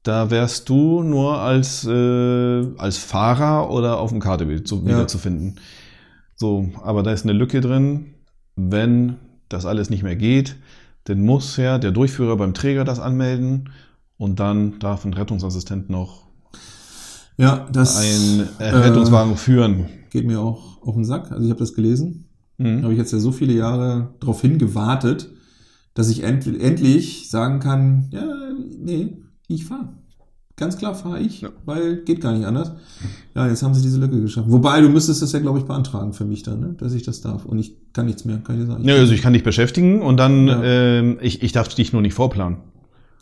da 0.03 0.31
wärst 0.31 0.67
du 0.69 1.03
nur 1.03 1.37
als, 1.39 1.85
äh, 1.85 2.65
als 2.77 2.97
Fahrer 2.97 3.69
oder 3.69 3.99
auf 3.99 4.09
dem 4.09 4.19
Kartebild 4.19 4.67
so 4.67 4.77
Ja. 4.77 4.85
wiederzufinden. 4.87 5.59
So, 6.35 6.69
aber 6.83 7.03
da 7.03 7.11
ist 7.11 7.23
eine 7.23 7.33
Lücke 7.33 7.61
drin. 7.61 8.15
Wenn 8.55 9.15
das 9.47 9.65
alles 9.67 9.89
nicht 9.91 10.01
mehr 10.03 10.15
geht, 10.15 10.55
dann 11.03 11.21
muss 11.21 11.57
ja 11.57 11.77
der 11.77 11.91
Durchführer 11.91 12.35
beim 12.35 12.53
Träger 12.53 12.83
das 12.83 12.99
anmelden 12.99 13.69
und 14.17 14.39
dann 14.39 14.79
darf 14.79 15.05
ein 15.05 15.13
Rettungsassistent 15.13 15.89
noch 15.89 16.23
ja, 17.37 17.67
das 17.71 17.97
einen 17.97 18.47
äh, 18.59 18.65
Rettungswagen 18.69 19.35
führen. 19.37 19.85
geht 20.11 20.25
mir 20.27 20.39
auch 20.41 20.81
auf 20.81 20.95
den 20.95 21.05
Sack. 21.05 21.31
Also 21.31 21.43
ich 21.43 21.49
habe 21.49 21.59
das 21.59 21.73
gelesen. 21.73 22.25
Da 22.57 22.65
Mhm. 22.67 22.83
habe 22.83 22.93
ich 22.93 22.99
jetzt 22.99 23.11
ja 23.13 23.17
so 23.19 23.31
viele 23.31 23.53
Jahre 23.53 24.13
darauf 24.19 24.41
hingewartet, 24.41 25.29
dass 25.93 26.09
ich 26.09 26.23
end 26.23 26.45
endlich 26.47 27.29
sagen 27.29 27.59
kann, 27.59 28.07
ja, 28.11 28.23
nee, 28.79 29.17
ich 29.47 29.65
fahre. 29.65 29.89
Ganz 30.57 30.77
klar 30.77 30.93
fahre 30.93 31.19
ich, 31.19 31.41
Ja. 31.41 31.49
weil 31.65 32.03
geht 32.03 32.21
gar 32.21 32.33
nicht 32.33 32.45
anders. 32.45 32.73
Ja, 33.33 33.47
jetzt 33.47 33.63
haben 33.63 33.73
sie 33.73 33.81
diese 33.81 33.99
Lücke 33.99 34.21
geschaffen. 34.21 34.51
Wobei, 34.51 34.79
du 34.81 34.89
müsstest 34.89 35.21
das 35.21 35.31
ja, 35.31 35.39
glaube 35.39 35.57
ich, 35.59 35.65
beantragen 35.65 36.13
für 36.13 36.25
mich 36.25 36.43
dann, 36.43 36.59
ne? 36.59 36.75
dass 36.77 36.93
ich 36.93 37.01
das 37.03 37.21
darf. 37.21 37.45
Und 37.45 37.57
ich 37.57 37.75
kann 37.93 38.05
nichts 38.05 38.25
mehr, 38.25 38.37
kann 38.37 38.55
ich 38.57 38.61
dir 38.61 38.67
sagen. 38.67 38.83
Ja, 38.87 38.95
also 38.95 39.13
ich 39.13 39.21
kann 39.21 39.33
dich 39.33 39.43
beschäftigen 39.43 40.01
und 40.01 40.17
dann, 40.17 40.47
Ja. 40.47 40.61
ähm, 40.63 41.17
ich, 41.21 41.41
ich 41.41 41.51
darf 41.51 41.67
dich 41.73 41.93
nur 41.93 42.01
nicht 42.03 42.13
vorplanen. 42.13 42.57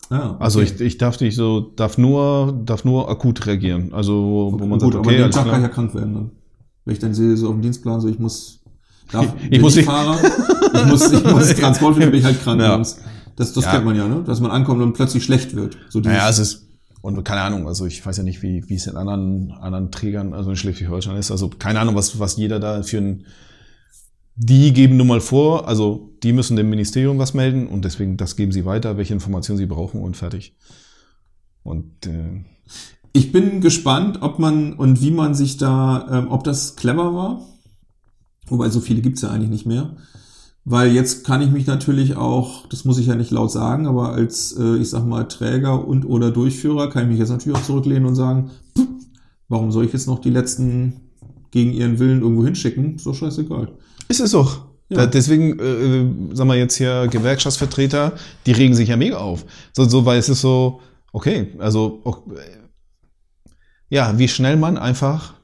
Ah, 0.10 0.32
okay. 0.32 0.36
Also 0.44 0.60
ich, 0.62 0.82
ich 0.82 0.98
darf 0.98 1.18
dich 1.18 1.36
so, 1.36 1.62
darf 1.76 1.98
nur, 1.98 2.60
darf 2.66 2.84
nur 2.84 3.10
akut 3.10 3.46
reagieren. 3.46 3.94
Also 3.94 4.50
wo 4.52 4.58
man 4.66 4.72
Gut, 4.72 4.82
sagt, 4.82 4.96
aber 4.96 5.00
okay, 5.06 5.16
den 5.16 5.24
alles 5.24 5.36
Tag 5.36 5.46
kann 5.46 5.62
ich 5.62 5.68
ja 5.68 5.74
krank 5.74 5.94
werden 5.96 6.14
dann. 6.16 6.32
Wenn 6.84 6.94
ich 6.94 7.00
dann 7.00 7.14
sehe, 7.14 7.38
so 7.38 7.48
auf 7.48 7.54
dem 7.54 7.62
Dienstplan, 7.62 8.02
so 8.02 8.08
ich 8.10 8.18
muss, 8.20 8.59
darf, 9.12 9.34
Ich 9.50 9.60
muss 9.62 9.76
nicht- 9.76 9.86
Fahrer, 9.86 10.18
ich 10.74 10.86
muss, 10.86 11.12
ich 11.12 11.24
muss 11.24 11.48
Transport 11.56 11.96
finden, 11.96 12.12
bin 12.12 12.20
ich 12.20 12.26
halt 12.26 12.42
krank. 12.44 12.62
Ja. 12.62 12.78
Das, 12.78 13.54
das 13.54 13.64
Ja. 13.64 13.72
kennt 13.72 13.86
man 13.86 13.96
ja, 13.96 14.08
ne? 14.08 14.24
Dass 14.26 14.40
man 14.42 14.52
ankommt 14.52 14.82
und 14.82 14.94
plötzlich 14.94 15.24
schlecht 15.24 15.56
wird. 15.56 15.78
So 15.90 16.00
dieses, 16.00 16.14
Naja, 16.18 16.30
es 16.30 16.40
ist, 16.40 16.68
und 17.02 17.24
keine 17.24 17.42
Ahnung, 17.42 17.68
also 17.68 17.86
ich 17.86 18.06
weiß 18.06 18.18
ja 18.18 18.24
nicht, 18.24 18.42
wie, 18.44 18.68
wie 18.68 18.76
es 18.76 18.86
in 18.88 18.98
anderen, 18.98 19.52
anderen 19.52 19.92
Trägern, 19.92 20.34
also 20.34 20.50
in 20.50 20.58
Schleswig-Holstein 20.58 21.16
ist. 21.16 21.32
Also 21.32 21.50
keine 21.50 21.80
Ahnung, 21.80 21.96
was, 21.96 22.20
was 22.20 22.36
jeder 22.36 22.60
da 22.60 22.84
für 22.84 22.98
ein, 22.98 23.26
die 24.36 24.74
geben 24.74 24.98
nun 24.98 25.08
mal 25.08 25.22
vor, 25.22 25.68
also 25.68 26.12
die 26.24 26.34
müssen 26.34 26.56
dem 26.58 26.70
Ministerium 26.70 27.18
was 27.18 27.34
melden 27.34 27.68
und 27.68 27.86
deswegen, 27.86 28.18
das 28.18 28.36
geben 28.36 28.52
sie 28.52 28.66
weiter, 28.66 28.98
welche 28.98 29.14
Informationen 29.14 29.58
sie 29.58 29.66
brauchen 29.66 30.02
und 30.02 30.18
fertig. 30.18 30.54
Und 31.64 32.06
äh, 32.08 32.44
Ich 33.14 33.32
bin 33.32 33.62
gespannt, 33.62 34.22
ob 34.22 34.40
man 34.40 34.74
und 34.74 35.02
wie 35.02 35.12
man 35.12 35.34
sich 35.36 35.58
da, 35.58 36.08
ähm, 36.12 36.28
ob 36.32 36.44
das 36.44 36.76
clever 36.76 37.14
war. 37.14 37.42
Wobei 38.50 38.70
so 38.70 38.80
viele 38.80 39.02
gibt's 39.02 39.22
ja 39.22 39.30
eigentlich 39.30 39.50
nicht 39.50 39.66
mehr. 39.66 39.96
Weil 40.66 40.92
jetzt 40.92 41.26
kann 41.26 41.42
ich 41.42 41.50
mich 41.50 41.66
natürlich 41.68 42.16
auch, 42.16 42.68
das 42.68 42.86
muss 42.86 43.00
ich 43.00 43.08
ja 43.08 43.16
nicht 43.16 43.32
laut 43.32 43.52
sagen, 43.52 43.88
aber 43.88 44.12
als, 44.12 44.56
äh, 44.58 44.78
ich 44.78 44.90
sag 44.90 45.06
mal, 45.06 45.24
Träger 45.28 45.88
und 45.88 46.06
oder 46.06 46.32
Durchführer 46.32 46.90
kann 46.90 47.04
ich 47.04 47.10
mich 47.10 47.20
jetzt 47.20 47.30
natürlich 47.30 47.58
auch 47.58 47.64
zurücklehnen 47.64 48.06
und 48.06 48.16
sagen, 48.16 48.52
pff, 48.78 48.88
warum 49.48 49.72
soll 49.72 49.86
ich 49.86 49.94
jetzt 49.94 50.08
noch 50.08 50.20
die 50.20 50.30
letzten 50.30 51.10
gegen 51.52 51.72
ihren 51.72 51.98
Willen 51.98 52.22
irgendwo 52.22 52.46
hinschicken? 52.46 52.96
Ist 52.96 53.06
doch 53.06 53.16
scheißegal. 53.16 53.72
Ist 54.10 54.20
es 54.20 54.32
doch. 54.32 54.66
Ja. 54.90 55.06
Deswegen, 55.06 55.60
äh, 55.60 56.36
sagen 56.36 56.50
wir 56.50 56.56
jetzt 56.56 56.76
hier 56.76 57.08
Gewerkschaftsvertreter, 57.08 58.14
die 58.46 58.52
regen 58.52 58.76
sich 58.76 58.90
ja 58.90 58.98
mega 58.98 59.18
auf. 59.18 59.46
So, 59.74 59.86
so 59.86 60.06
weil 60.06 60.20
es 60.20 60.30
ist 60.30 60.42
so, 60.42 60.82
okay, 61.14 61.54
also 61.60 62.02
äh, 62.06 63.96
ja, 63.96 64.18
wie 64.18 64.28
schnell 64.28 64.58
man 64.58 64.78
einfach 64.78 65.36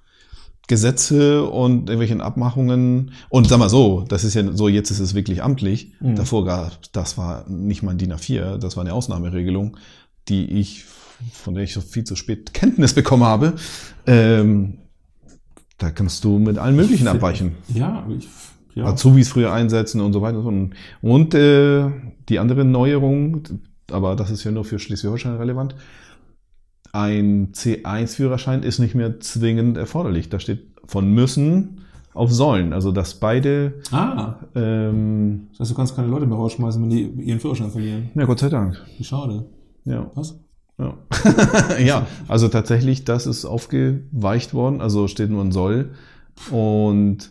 Gesetze 0.67 1.43
und 1.43 1.89
irgendwelchen 1.89 2.21
Abmachungen 2.21 3.12
und 3.30 3.47
sag 3.47 3.60
mal 3.60 3.69
so, 3.69 4.04
das 4.08 4.23
ist 4.23 4.34
ja 4.34 4.51
so, 4.54 4.67
jetzt 4.67 4.89
ist 4.89 4.99
es 4.99 5.13
wirklich 5.13 5.43
amtlich. 5.43 5.93
Mhm. 5.99 6.15
Davor 6.15 6.45
gab, 6.45 6.91
das 6.91 7.17
war 7.17 7.47
nicht 7.47 7.84
mal 7.84 7.91
ein 7.91 7.97
DIN 7.97 8.13
A4, 8.13 8.58
das 8.58 8.75
war 8.75 8.82
eine 8.84 8.93
Ausnahmeregelung, 8.93 9.78
die 10.28 10.45
ich, 10.60 10.86
von 11.32 11.54
der 11.54 11.63
ich 11.63 11.73
so 11.73 11.82
viel 11.82 12.04
zu 12.04 12.15
spät 12.15 12.54
Kenntnis 12.54 12.93
bekommen 12.93 13.23
habe. 13.23 13.54
Ähm, 14.08 14.80
da 15.78 15.91
kannst 15.91 16.23
du 16.23 16.39
mit 16.39 16.58
allen 16.58 16.75
möglichen 16.75 17.08
abweichen. 17.08 17.54
Ja, 17.67 18.08
ich, 18.17 18.28
ja. 18.75 18.86
Azubis 18.86 19.30
früher 19.30 19.54
einsetzen 19.54 20.01
und 20.01 20.13
so 20.13 20.21
weiter. 20.21 20.43
Und, 20.43 20.73
und 21.01 21.34
äh, 21.34 21.89
die 22.30 22.39
andere 22.39 22.65
Neuerung, 22.65 23.43
aber 23.91 24.15
das 24.15 24.32
ist 24.32 24.43
ja 24.43 24.51
nur 24.51 24.65
für 24.65 24.80
Schleswig-Holstein 24.80 25.36
relevant, 25.36 25.75
ein 26.95 27.51
C1-Führerschein 27.51 28.63
ist 28.63 28.79
nicht 28.79 28.95
mehr 28.95 29.19
zwingend 29.19 29.75
erforderlich. 29.75 30.29
Da 30.29 30.39
steht 30.39 30.62
von 30.86 31.12
müssen 31.12 31.81
auf 32.13 32.31
sollen. 32.31 32.71
Also 32.71 32.93
dass 32.93 33.15
beide, 33.15 33.73
ah, 33.91 34.36
ähm, 34.55 35.47
das 35.51 35.60
heißt, 35.60 35.71
du 35.71 35.75
kannst 35.75 35.95
keine 35.97 36.08
Leute 36.08 36.25
mehr 36.25 36.38
rausschmeißen, 36.38 36.81
wenn 36.81 36.89
die 36.89 37.03
ihren 37.03 37.41
Führerschein 37.41 37.69
verlieren. 37.69 38.12
ja 38.15 38.23
Gott 38.23 38.39
sei 38.39 38.47
Dank. 38.47 38.81
Wie 38.97 39.03
schade. 39.03 39.45
Ja. 39.84 40.10
Was? 40.15 40.39
Ja. 40.77 40.97
ja, 41.79 42.08
also 42.29 42.47
tatsächlich, 42.47 43.03
das 43.03 43.27
ist 43.27 43.43
aufgeweicht 43.43 44.53
worden, 44.53 44.79
also 44.79 45.10
steht 45.10 45.29
nur 45.29 45.43
ein 45.43 45.51
Soll. 45.51 45.91
Und 46.49 47.29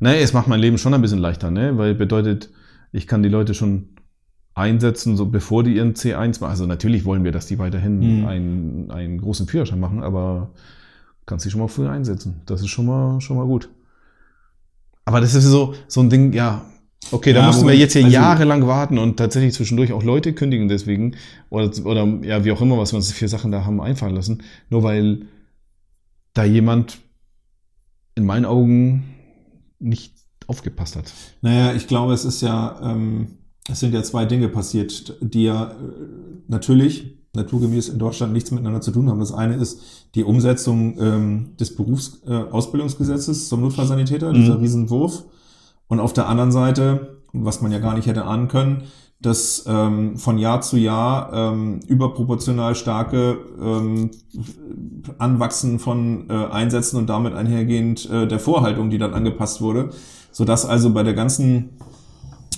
naja, 0.00 0.18
es 0.18 0.32
macht 0.32 0.48
mein 0.48 0.60
Leben 0.60 0.78
schon 0.78 0.94
ein 0.94 1.02
bisschen 1.02 1.20
leichter, 1.20 1.52
ne? 1.52 1.78
Weil 1.78 1.94
bedeutet, 1.94 2.50
ich 2.90 3.06
kann 3.06 3.22
die 3.22 3.28
Leute 3.28 3.54
schon 3.54 3.88
einsetzen, 4.56 5.16
so 5.16 5.26
bevor 5.26 5.62
die 5.62 5.76
ihren 5.76 5.94
C1 5.94 6.40
machen. 6.40 6.50
Also 6.50 6.66
natürlich 6.66 7.04
wollen 7.04 7.22
wir, 7.24 7.30
dass 7.32 7.46
die 7.46 7.58
weiterhin 7.58 8.20
Mhm. 8.20 8.26
einen, 8.26 8.90
einen 8.90 9.18
großen 9.20 9.46
Führerschein 9.46 9.78
machen, 9.78 10.02
aber 10.02 10.50
kannst 11.26 11.44
sie 11.44 11.50
schon 11.50 11.60
mal 11.60 11.68
früher 11.68 11.90
einsetzen. 11.90 12.40
Das 12.46 12.62
ist 12.62 12.68
schon 12.68 12.86
mal, 12.86 13.20
schon 13.20 13.36
mal 13.36 13.46
gut. 13.46 13.68
Aber 15.04 15.20
das 15.20 15.34
ist 15.34 15.44
so, 15.44 15.74
so 15.88 16.00
ein 16.00 16.08
Ding, 16.10 16.32
ja, 16.32 16.64
okay, 17.12 17.32
da 17.34 17.40
Ja, 17.40 17.46
mussten 17.48 17.66
wir 17.66 17.76
jetzt 17.76 17.92
hier 17.92 18.04
also- 18.04 18.14
jahrelang 18.14 18.66
warten 18.66 18.96
und 18.98 19.18
tatsächlich 19.18 19.52
zwischendurch 19.52 19.92
auch 19.92 20.02
Leute 20.02 20.32
kündigen 20.32 20.68
deswegen 20.68 21.16
oder, 21.50 21.70
oder 21.84 22.06
ja, 22.22 22.44
wie 22.44 22.50
auch 22.52 22.60
immer, 22.62 22.78
was 22.78 22.92
wir 22.92 22.96
uns 22.96 23.12
für 23.12 23.28
Sachen 23.28 23.52
da 23.52 23.64
haben 23.66 23.80
einfallen 23.80 24.14
lassen, 24.14 24.42
nur 24.70 24.82
weil 24.82 25.26
da 26.32 26.44
jemand 26.44 26.98
in 28.14 28.24
meinen 28.24 28.46
Augen 28.46 29.04
nicht 29.78 30.14
aufgepasst 30.46 30.96
hat. 30.96 31.12
Naja, 31.42 31.74
ich 31.74 31.86
glaube, 31.86 32.14
es 32.14 32.24
ist 32.24 32.40
ja, 32.40 32.80
ähm, 32.82 33.38
es 33.68 33.80
sind 33.80 33.94
ja 33.94 34.02
zwei 34.02 34.24
Dinge 34.26 34.48
passiert, 34.48 35.16
die 35.20 35.44
ja 35.44 35.64
äh, 35.64 35.74
natürlich 36.48 37.16
naturgemäß 37.34 37.88
in 37.88 37.98
Deutschland 37.98 38.32
nichts 38.32 38.50
miteinander 38.50 38.80
zu 38.80 38.90
tun 38.90 39.10
haben. 39.10 39.20
Das 39.20 39.32
eine 39.32 39.56
ist 39.56 39.80
die 40.14 40.24
Umsetzung 40.24 40.96
ähm, 40.98 41.56
des 41.60 41.76
Berufsausbildungsgesetzes 41.76 43.44
äh, 43.44 43.48
zum 43.48 43.60
Notfallsanitäter, 43.60 44.30
Mhm. 44.30 44.34
dieser 44.34 44.60
Riesenwurf. 44.60 45.24
Und 45.88 46.00
auf 46.00 46.12
der 46.12 46.28
anderen 46.28 46.50
Seite, 46.52 47.18
was 47.32 47.60
man 47.60 47.72
ja 47.72 47.78
gar 47.78 47.94
nicht 47.94 48.06
hätte 48.06 48.24
ahnen 48.24 48.48
können, 48.48 48.84
dass 49.20 49.64
ähm, 49.66 50.16
von 50.18 50.36
Jahr 50.38 50.60
zu 50.60 50.76
Jahr 50.76 51.32
ähm, 51.32 51.80
überproportional 51.86 52.74
starke 52.74 53.38
ähm, 53.60 54.10
Anwachsen 55.18 55.78
von 55.78 56.28
äh, 56.28 56.32
Einsätzen 56.32 56.98
und 56.98 57.08
damit 57.08 57.34
einhergehend 57.34 58.08
äh, 58.10 58.26
der 58.26 58.38
Vorhaltung, 58.38 58.90
die 58.90 58.98
dann 58.98 59.14
angepasst 59.14 59.60
wurde, 59.62 59.90
sodass 60.32 60.66
also 60.66 60.92
bei 60.92 61.02
der 61.02 61.14
ganzen 61.14 61.70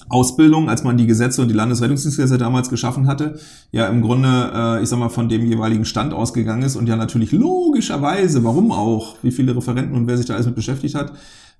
Ausbildung, 0.09 0.69
als 0.69 0.85
man 0.85 0.97
die 0.97 1.07
Gesetze 1.07 1.43
und 1.43 1.49
die 1.49 1.55
Landesrettungsdienstgesetze 1.55 2.39
damals 2.39 2.71
geschaffen 2.71 3.07
hatte, 3.07 3.39
ja 3.73 3.87
im 3.89 4.03
Grunde, 4.03 4.51
äh, 4.55 4.83
ich 4.83 4.89
sag 4.89 4.99
mal, 4.99 5.09
von 5.09 5.29
dem 5.29 5.47
jeweiligen 5.47 5.85
Stand 5.85 6.13
ausgegangen 6.13 6.63
ist 6.63 6.77
und 6.77 6.89
ja 6.89 6.97
natürlich 6.97 7.33
logischerweise, 7.33 8.45
warum 8.45 8.73
auch, 8.73 9.17
wie 9.23 9.31
viele 9.31 9.55
Referenten 9.57 9.95
und 9.95 10.07
wer 10.07 10.17
sich 10.17 10.27
da 10.27 10.35
alles 10.35 10.47
mit 10.47 10.55
beschäftigt 10.55 10.95
hat, 10.95 11.13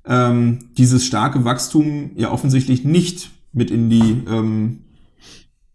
ähm, 0.07 0.59
dieses 0.79 1.05
starke 1.05 1.45
Wachstum 1.45 2.11
ja 2.17 2.31
offensichtlich 2.31 2.85
nicht 2.85 3.31
mit 3.53 3.71
in 3.71 3.91
die 3.91 4.23
ähm, 4.31 4.81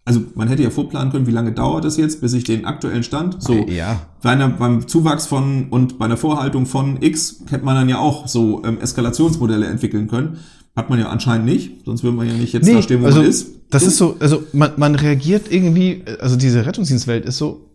also 0.06 0.22
man 0.36 0.50
hätte 0.50 0.64
ja 0.64 0.70
vorplanen 0.70 1.12
können, 1.12 1.28
wie 1.28 1.32
lange 1.32 1.54
dauert 1.54 1.86
es 1.86 1.96
jetzt, 1.98 2.20
bis 2.20 2.34
ich 2.34 2.44
den 2.44 2.66
aktuellen 2.66 3.04
Stand, 3.04 3.42
so 3.42 3.54
Äh, 3.54 3.78
ja. 3.78 4.02
bei 4.22 4.32
einer, 4.32 4.50
beim 4.50 4.88
Zuwachs 4.88 5.28
von 5.28 5.70
und 5.70 5.98
bei 5.98 6.08
der 6.08 6.18
Vorhaltung 6.18 6.66
von 6.66 7.02
X 7.02 7.44
hätte 7.50 7.64
man 7.64 7.76
dann 7.76 7.90
ja 7.90 8.00
auch 8.00 8.28
so 8.28 8.64
ähm, 8.66 8.80
Eskalationsmodelle 8.80 9.66
entwickeln 9.66 10.08
können. 10.08 10.40
Hat 10.76 10.90
man 10.90 11.00
ja 11.00 11.10
anscheinend 11.10 11.46
nicht, 11.46 11.86
sonst 11.86 12.04
würde 12.04 12.18
man 12.18 12.28
ja 12.28 12.34
nicht 12.34 12.52
jetzt 12.54 12.68
da 12.68 12.82
stehen, 12.82 13.02
wo 13.02 13.06
also, 13.06 13.20
man 13.22 13.30
ist. 13.30 13.60
Das 13.70 13.84
ist 13.84 13.98
so, 13.98 14.18
also 14.20 14.44
man, 14.54 14.72
man 14.78 14.96
reagiert 14.96 15.52
irgendwie, 15.52 16.04
also 16.20 16.36
diese 16.36 16.66
Rettungsdienstwelt 16.66 17.26
ist 17.26 17.38
so, 17.38 17.70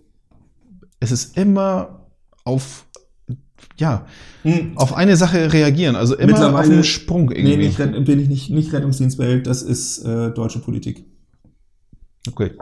es 1.00 1.12
ist 1.12 1.36
immer 1.36 2.06
auf, 2.44 2.86
ja, 3.76 4.04
Hm. 4.42 4.72
auf 4.76 4.94
eine 4.94 5.16
Sache 5.16 5.52
reagieren, 5.52 5.94
also 5.96 6.16
immer 6.16 6.48
auf 6.48 6.54
einen 6.56 6.82
Sprung 6.84 7.26
Nee, 7.26 7.34
irgendwie. 7.38 7.56
nicht, 7.66 7.78
Rett- 7.78 8.04
bin 8.04 8.20
ich 8.20 8.28
nicht, 8.28 8.50
nicht 8.50 8.72
Rettungsdienstwelt, 8.72 9.46
das 9.46 9.62
ist 9.62 9.98
äh, 10.04 10.30
deutsche 10.32 10.58
Politik. 10.60 11.04
Okay, 12.28 12.52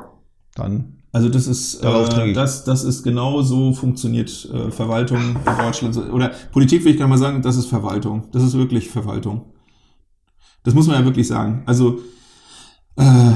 dann, 0.55 0.97
Also 1.13 1.29
das 1.31 1.47
ist 1.47 1.83
äh, 1.83 2.33
das, 2.35 2.65
das 2.65 2.85
ist 2.85 3.03
genau 3.03 3.43
so 3.43 3.73
funktioniert 3.73 4.49
äh, 4.53 4.71
Verwaltung 4.71 5.19
in 5.19 5.57
Deutschland. 5.65 5.97
Oder 6.13 6.31
Politik 6.53 6.85
will 6.85 6.93
ich 6.93 6.99
gar 6.99 7.09
mal 7.09 7.19
sagen, 7.19 7.43
das 7.43 7.57
ist 7.57 7.67
Verwaltung. 7.67 8.29
Das 8.33 8.43
ist 8.43 8.55
wirklich 8.57 8.89
Verwaltung. 8.91 9.47
Das 10.67 10.75
muss 10.75 10.87
man 10.87 10.99
ja 10.99 11.05
wirklich 11.05 11.29
sagen. 11.29 11.63
Also 11.65 12.01
äh, 12.97 13.33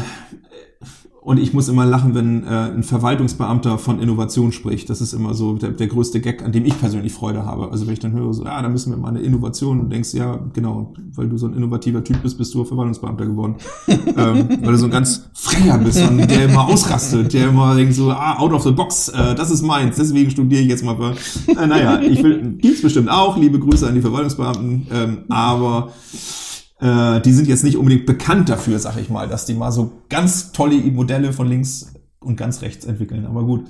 und 1.23 1.38
ich 1.38 1.53
muss 1.53 1.69
immer 1.69 1.85
lachen, 1.85 2.14
wenn 2.14 2.45
äh, 2.45 2.47
ein 2.47 2.83
Verwaltungsbeamter 2.83 3.79
von 3.79 4.01
Innovation 4.01 4.53
spricht. 4.53 4.88
Das 4.88 5.01
ist 5.03 5.12
immer 5.12 5.35
so 5.35 5.53
der, 5.55 5.71
der 5.71 5.87
größte 5.87 6.21
Gag, 6.21 6.43
an 6.43 6.51
dem 6.51 6.64
ich 6.64 6.79
persönlich 6.81 7.12
Freude 7.12 7.45
habe. 7.45 7.71
Also 7.71 7.87
wenn 7.87 7.93
ich 7.93 8.01
dann 8.01 8.12
höre, 8.12 8.33
so, 8.33 8.45
ja, 8.45 8.61
da 8.61 8.69
müssen 8.69 8.90
wir 8.90 8.97
mal 8.97 9.11
eine 9.11 9.21
Innovation 9.21 9.79
und 9.81 9.93
denkst, 9.93 10.14
ja, 10.14 10.40
genau, 10.55 10.95
weil 11.14 11.29
du 11.29 11.37
so 11.37 11.47
ein 11.47 11.55
innovativer 11.55 12.03
Typ 12.03 12.23
bist, 12.23 12.38
bist 12.38 12.55
du 12.55 12.64
Verwaltungsbeamter 12.64 13.27
geworden. 13.27 13.57
ähm, 13.88 14.49
weil 14.62 14.73
du 14.73 14.77
so 14.79 14.87
ein 14.87 14.90
ganz 14.90 15.29
frecher 15.35 15.79
bist 15.79 16.03
und 16.03 16.19
der 16.19 16.47
immer 16.47 16.66
ausrastet, 16.66 17.33
der 17.35 17.51
immer 17.51 17.77
denkt 17.77 17.95
so, 17.95 18.11
ah, 18.11 18.38
out 18.38 18.53
of 18.53 18.62
the 18.62 18.73
box, 18.73 19.11
äh, 19.11 19.35
das 19.35 19.51
ist 19.51 19.62
meins, 19.62 19.97
deswegen 19.97 20.31
studiere 20.31 20.62
ich 20.62 20.69
jetzt 20.69 20.85
mal. 20.85 20.97
Äh, 21.47 21.66
naja, 21.66 22.01
ich 22.01 22.23
will, 22.23 22.57
gibt's 22.59 22.83
bestimmt 22.83 23.11
auch, 23.11 23.37
liebe 23.37 23.61
Grüße 23.61 23.87
an 23.87 23.95
die 23.95 24.01
Verwaltungsbeamten, 24.01 24.87
ähm, 24.90 25.19
aber 25.29 25.93
äh, 26.81 27.21
die 27.21 27.33
sind 27.33 27.49
jetzt 27.49 27.64
nicht 27.64 27.77
unbedingt 27.77 28.07
bekannt 28.07 28.49
dafür, 28.49 28.79
sag 28.79 28.97
ich 28.97 29.11
mal, 29.11 29.29
dass 29.29 29.47
die 29.47 29.55
mal 29.55 29.73
so 29.73 29.93
ganz 30.09 30.53
tolle 30.53 30.77
Modelle 30.77 31.33
von 31.33 31.47
links 31.47 31.93
und 32.21 32.37
ganz 32.37 32.62
rechts 32.62 32.85
entwickeln. 32.85 33.27
Aber 33.27 33.45
gut, 33.45 33.66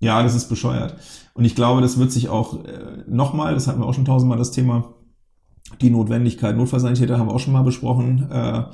ja, 0.00 0.22
das 0.22 0.34
ist 0.34 0.48
bescheuert. 0.48 0.96
Und 1.34 1.44
ich 1.44 1.54
glaube, 1.54 1.80
das 1.80 1.98
wird 1.98 2.10
sich 2.10 2.28
auch 2.28 2.64
äh, 2.64 3.04
nochmal, 3.06 3.54
das 3.54 3.66
hatten 3.66 3.80
wir 3.80 3.86
auch 3.86 3.94
schon 3.94 4.04
tausendmal 4.04 4.38
das 4.38 4.50
Thema, 4.50 4.94
die 5.80 5.90
Notwendigkeit, 5.90 6.56
Notfallsanitäter 6.56 7.18
haben 7.18 7.28
wir 7.28 7.34
auch 7.34 7.40
schon 7.40 7.52
mal 7.52 7.62
besprochen. 7.62 8.28
Äh, 8.30 8.64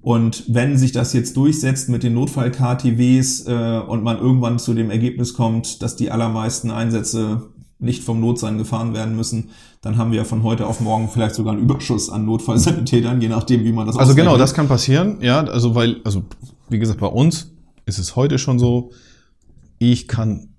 und 0.00 0.44
wenn 0.48 0.76
sich 0.76 0.92
das 0.92 1.12
jetzt 1.12 1.36
durchsetzt 1.36 1.88
mit 1.88 2.02
den 2.02 2.14
Notfall-KTWs 2.14 3.46
äh, 3.46 3.80
und 3.86 4.02
man 4.02 4.18
irgendwann 4.18 4.58
zu 4.58 4.74
dem 4.74 4.90
Ergebnis 4.90 5.34
kommt, 5.34 5.82
dass 5.82 5.96
die 5.96 6.10
allermeisten 6.10 6.70
Einsätze 6.70 7.51
nicht 7.82 8.02
vom 8.04 8.20
Notsein 8.20 8.58
gefahren 8.58 8.94
werden 8.94 9.16
müssen, 9.16 9.50
dann 9.80 9.96
haben 9.98 10.10
wir 10.12 10.18
ja 10.18 10.24
von 10.24 10.42
heute 10.42 10.66
auf 10.66 10.80
morgen 10.80 11.08
vielleicht 11.08 11.34
sogar 11.34 11.52
einen 11.52 11.62
Überschuss 11.62 12.08
an 12.10 12.24
Notfallsanitätern, 12.24 13.20
je 13.20 13.28
nachdem, 13.28 13.64
wie 13.64 13.72
man 13.72 13.86
das 13.86 13.96
also 13.96 14.14
genau, 14.14 14.36
das 14.38 14.54
kann 14.54 14.68
passieren, 14.68 15.18
ja, 15.20 15.40
also 15.44 15.74
weil, 15.74 16.00
also 16.04 16.22
wie 16.68 16.78
gesagt, 16.78 17.00
bei 17.00 17.06
uns 17.08 17.52
ist 17.84 17.98
es 17.98 18.16
heute 18.16 18.38
schon 18.38 18.58
so, 18.58 18.92
ich 19.78 20.06
kann, 20.08 20.54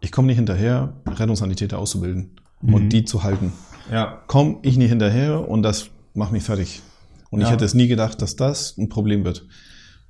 ich 0.00 0.12
komme 0.12 0.26
nicht 0.28 0.36
hinterher, 0.36 0.94
Rettungssanitäter 1.06 1.78
auszubilden 1.78 2.30
Mhm. 2.60 2.74
und 2.74 2.88
die 2.88 3.04
zu 3.04 3.22
halten. 3.22 3.52
Ja, 3.92 4.20
Komme 4.26 4.58
ich 4.62 4.76
nicht 4.76 4.88
hinterher 4.90 5.48
und 5.48 5.62
das 5.62 5.90
macht 6.14 6.32
mich 6.32 6.42
fertig. 6.42 6.82
Und 7.30 7.40
ich 7.40 7.46
Ja. 7.46 7.52
hätte 7.52 7.64
es 7.64 7.74
nie 7.74 7.86
gedacht, 7.88 8.20
dass 8.22 8.34
das 8.36 8.76
ein 8.78 8.88
Problem 8.88 9.24
wird. 9.24 9.46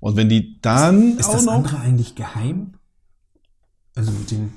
Und 0.01 0.17
wenn 0.17 0.29
die 0.29 0.59
dann 0.63 1.19
Ist 1.19 1.29
auch 1.29 1.33
das 1.33 1.45
noch, 1.45 1.53
andere 1.53 1.79
eigentlich 1.81 2.15
geheim? 2.15 2.75
Also 3.95 4.13
mit 4.13 4.31
den 4.31 4.53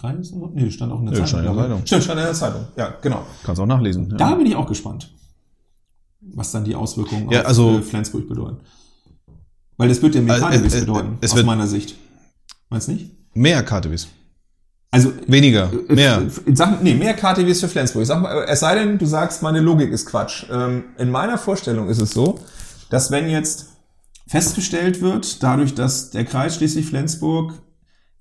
Kreisen? 0.00 0.42
Nee, 0.54 0.70
stand 0.70 0.92
auch 0.92 1.00
in 1.00 1.06
der 1.06 1.18
Ja, 1.18 1.24
Zeitung. 1.24 1.28
stand 1.28 1.46
in 1.48 1.54
der. 1.56 1.62
Zeitung. 1.64 1.86
Stimmt, 1.86 2.04
stand 2.04 2.20
in 2.20 2.24
der 2.26 2.34
Zeitung. 2.34 2.64
Ja, 2.76 2.94
genau. 3.02 3.22
kannst 3.44 3.60
auch 3.60 3.66
nachlesen. 3.66 4.10
Ja. 4.10 4.16
Da 4.16 4.34
bin 4.34 4.46
ich 4.46 4.56
auch 4.56 4.66
gespannt, 4.66 5.12
was 6.20 6.52
dann 6.52 6.64
die 6.64 6.74
Auswirkungen 6.74 7.30
Ja, 7.30 7.40
auf 7.42 7.46
also- 7.48 7.78
äh, 7.78 7.82
Flensburg 7.82 8.28
bedeuten. 8.28 8.58
Weil 9.76 9.88
das 9.88 10.02
wird 10.02 10.14
ja 10.14 10.20
mehr 10.20 10.34
Also, 10.34 10.46
KTWs 10.46 10.74
äh, 10.74 10.78
äh, 10.78 10.80
bedeuten, 10.80 11.18
es 11.20 11.32
aus 11.32 11.42
meiner 11.42 11.66
Sicht. 11.66 11.96
Meinst 12.68 12.88
du 12.88 12.92
nicht? 12.92 13.10
Mehr 13.34 13.62
KTWs. 13.62 14.08
Also 14.92 15.12
Weniger. 15.26 15.70
äh, 15.88 15.94
Mehr. 15.94 16.22
Sachen, 16.52 16.78
nee, 16.82 16.94
mehr 16.94 17.14
KTWs 17.14 17.60
für 17.60 17.68
Flensburg. 17.68 18.04
Sag 18.06 18.20
mal, 18.20 18.44
es 18.48 18.60
sei 18.60 18.74
denn, 18.74 18.98
du 18.98 19.06
sagst, 19.06 19.42
meine 19.42 19.60
Logik 19.60 19.90
ist 19.90 20.06
Quatsch. 20.06 20.44
Ähm, 20.50 20.84
in 20.98 21.10
meiner 21.10 21.38
Vorstellung 21.38 21.88
ist 21.88 22.00
es 22.00 22.10
so, 22.10 22.38
dass 22.90 23.10
wenn 23.10 23.30
jetzt 23.30 23.68
festgestellt 24.26 25.00
wird, 25.00 25.42
dadurch, 25.42 25.74
dass 25.74 26.10
der 26.10 26.24
Kreis 26.24 26.56
Schleswig-Flensburg 26.56 27.54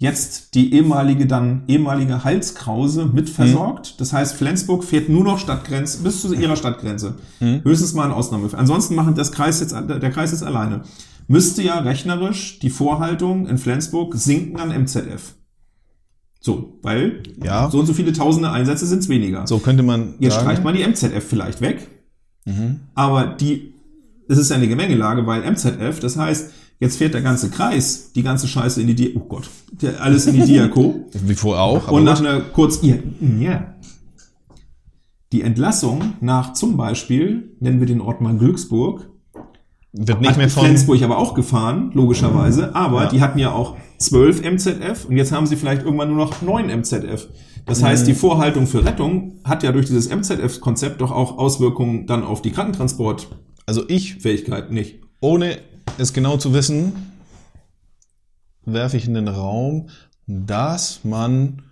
jetzt 0.02 0.56
die 0.56 0.74
ehemalige 0.74 1.28
dann 1.28 1.64
ehemalige 1.68 2.24
Halskrause 2.24 3.06
mit 3.06 3.30
versorgt. 3.30 4.00
Das 4.00 4.14
heißt, 4.14 4.34
Flensburg 4.34 4.84
fährt 4.86 5.10
nur 5.10 5.24
noch 5.26 5.38
Stadtgrenze 5.40 6.02
bis 6.04 6.22
zu 6.22 6.34
ihrer 6.34 6.56
Stadtgrenze. 6.56 7.16
Höchstens 7.40 7.94
mal 7.94 8.06
eine 8.06 8.16
Ausnahme. 8.16 8.50
Ansonsten 8.54 8.96
machen 8.96 9.14
das 9.16 9.32
Kreis 9.34 9.60
jetzt 9.60 9.74
der 9.74 10.10
Kreis 10.10 10.32
jetzt 10.32 10.44
alleine. 10.44 10.82
Müsste 11.28 11.62
ja 11.62 11.80
rechnerisch 11.80 12.60
die 12.60 12.70
Vorhaltung 12.72 13.46
in 13.48 13.58
Flensburg 13.58 14.16
sinken 14.16 14.58
an 14.60 14.72
MZF. 14.72 15.36
So, 16.40 16.80
weil 16.82 17.22
Ja. 17.44 17.70
so 17.70 17.80
und 17.80 17.86
so 17.86 17.94
viele 17.94 18.14
tausende 18.14 18.50
Einsätze 18.52 18.86
sind 18.88 19.00
es 19.00 19.10
weniger. 19.10 19.46
So 19.46 19.60
könnte 19.60 19.84
man 19.84 20.14
Jetzt 20.20 20.36
sagen. 20.36 20.46
streicht 20.46 20.64
man 20.64 20.74
die 20.76 20.82
MZF 20.84 21.24
vielleicht 21.28 21.60
weg. 21.60 21.86
Mhm. 22.46 22.80
Aber 22.96 23.28
die, 23.28 23.74
es 24.30 24.38
ist 24.38 24.50
ja 24.50 24.56
eine 24.56 24.70
Gemengelage, 24.70 25.28
weil 25.28 25.44
MZF, 25.44 26.00
das 26.00 26.16
heißt, 26.16 26.52
jetzt 26.80 26.98
fährt 26.98 27.13
der 27.13 27.22
ganze 27.22 27.50
Kreis, 27.50 28.12
die 28.13 28.24
ganze 28.24 28.48
Scheiße 28.48 28.82
in 28.82 28.88
die 28.88 28.96
Dia, 28.96 29.10
oh 29.15 29.20
Gott, 29.28 29.50
alles 30.00 30.26
in 30.28 30.36
die 30.36 30.44
Diako. 30.46 31.06
Wie 31.26 31.36
vorher 31.36 31.63
auch. 31.63 31.88
aber 31.88 31.98
und 31.98 32.04
nach 32.04 32.20
einer 32.20 32.39
kurz, 32.42 32.80
ja, 32.82 32.96
ja. 33.39 33.74
Die 35.32 35.42
Entlassung 35.44 36.13
nach 36.22 36.54
zum 36.54 36.76
Beispiel, 36.76 37.52
nennen 37.60 37.80
wir 37.80 37.86
den 37.88 38.02
Ort 38.02 38.20
mal 38.20 38.36
Glücksburg, 38.36 39.10
wird 39.94 40.22
nicht 40.22 40.38
mehr 40.38 40.50
von. 40.50 40.63
Flensburg 40.65 41.02
aber 41.04 41.18
auch 41.20 41.34
gefahren, 41.36 41.92
logischerweise, 41.94 42.76
aber 42.76 43.04
Ja. 43.04 43.10
die 43.10 43.22
hatten 43.22 43.38
ja 43.39 43.52
auch 43.52 43.76
12 44.00 44.42
MZF 44.44 45.06
und 45.06 45.18
jetzt 45.18 45.32
haben 45.32 45.46
sie 45.46 45.56
vielleicht 45.56 45.84
irgendwann 45.84 46.10
nur 46.10 46.18
noch 46.18 46.42
9 46.42 46.70
MZF. 46.70 47.28
Das 47.65 47.84
heißt, 47.84 48.04
Mhm. 48.04 48.08
die 48.08 48.13
Vorhaltung 48.15 48.65
für 48.65 48.84
Rettung 48.86 49.34
hat 49.44 49.62
ja 49.62 49.72
durch 49.72 49.86
dieses 49.86 50.08
MZF-Konzept 50.10 51.02
doch 51.02 51.12
auch 51.12 51.38
Auswirkungen 51.38 52.08
dann 52.08 52.24
auf 52.24 52.42
die 52.42 52.52
Krankentransportfähigkeit 52.52 53.38
Also 53.68 53.84
ich, 53.88 54.18
nicht. 54.72 54.96
ohne 55.22 55.58
es 55.97 56.13
genau 56.13 56.38
zu 56.38 56.54
wissen, 56.54 56.93
werfe 58.65 58.97
ich 58.97 59.08
in 59.08 59.13
den 59.13 59.28
Raum, 59.28 59.89
dass 60.28 61.04
man, 61.04 61.63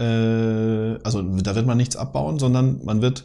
äh, 0.00 0.04
also 1.04 1.22
da 1.22 1.54
wird 1.54 1.66
man 1.66 1.76
nichts 1.76 1.96
abbauen, 1.96 2.38
sondern 2.38 2.84
man 2.84 3.02
wird 3.02 3.24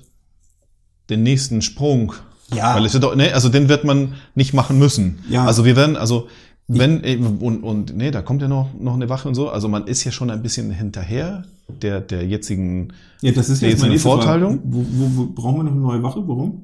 den 1.09 1.23
nächsten 1.23 1.61
Sprung, 1.61 2.13
Ja. 2.53 2.75
weil 2.75 2.85
es 2.85 2.93
wird 2.93 3.03
doch, 3.03 3.15
ne, 3.15 3.33
also 3.33 3.49
den 3.49 3.69
wird 3.69 3.83
man 3.83 4.13
nicht 4.33 4.53
machen 4.53 4.77
müssen. 4.79 5.19
Ja. 5.29 5.45
Also 5.45 5.65
wir 5.65 5.75
werden, 5.75 5.95
also 5.95 6.27
wenn 6.67 7.03
äh, 7.03 7.15
und 7.17 7.61
und 7.63 7.95
nee, 7.95 8.09
da 8.09 8.23
kommt 8.23 8.41
ja 8.41 8.47
noch 8.47 8.73
noch 8.79 8.95
eine 8.95 9.07
Wache 9.07 9.27
und 9.27 9.35
so. 9.35 9.49
Also 9.49 9.67
man 9.67 9.85
ist 9.85 10.03
ja 10.03 10.11
schon 10.11 10.31
ein 10.31 10.41
bisschen 10.41 10.71
hinterher 10.71 11.45
der 11.81 12.01
der 12.01 12.25
jetzigen. 12.25 12.91
Ja, 13.21 13.31
das 13.33 13.49
ist 13.49 13.61
Nee, 13.61 13.69
jetzt 13.69 13.81
meine. 13.81 13.99
Vorteilung? 13.99 14.61
Wo, 14.63 14.83
wo, 14.89 15.11
wo 15.17 15.25
brauchen 15.27 15.57
wir 15.57 15.63
noch 15.63 15.71
eine 15.73 15.79
neue 15.81 16.01
Wache? 16.03 16.27
Warum? 16.27 16.63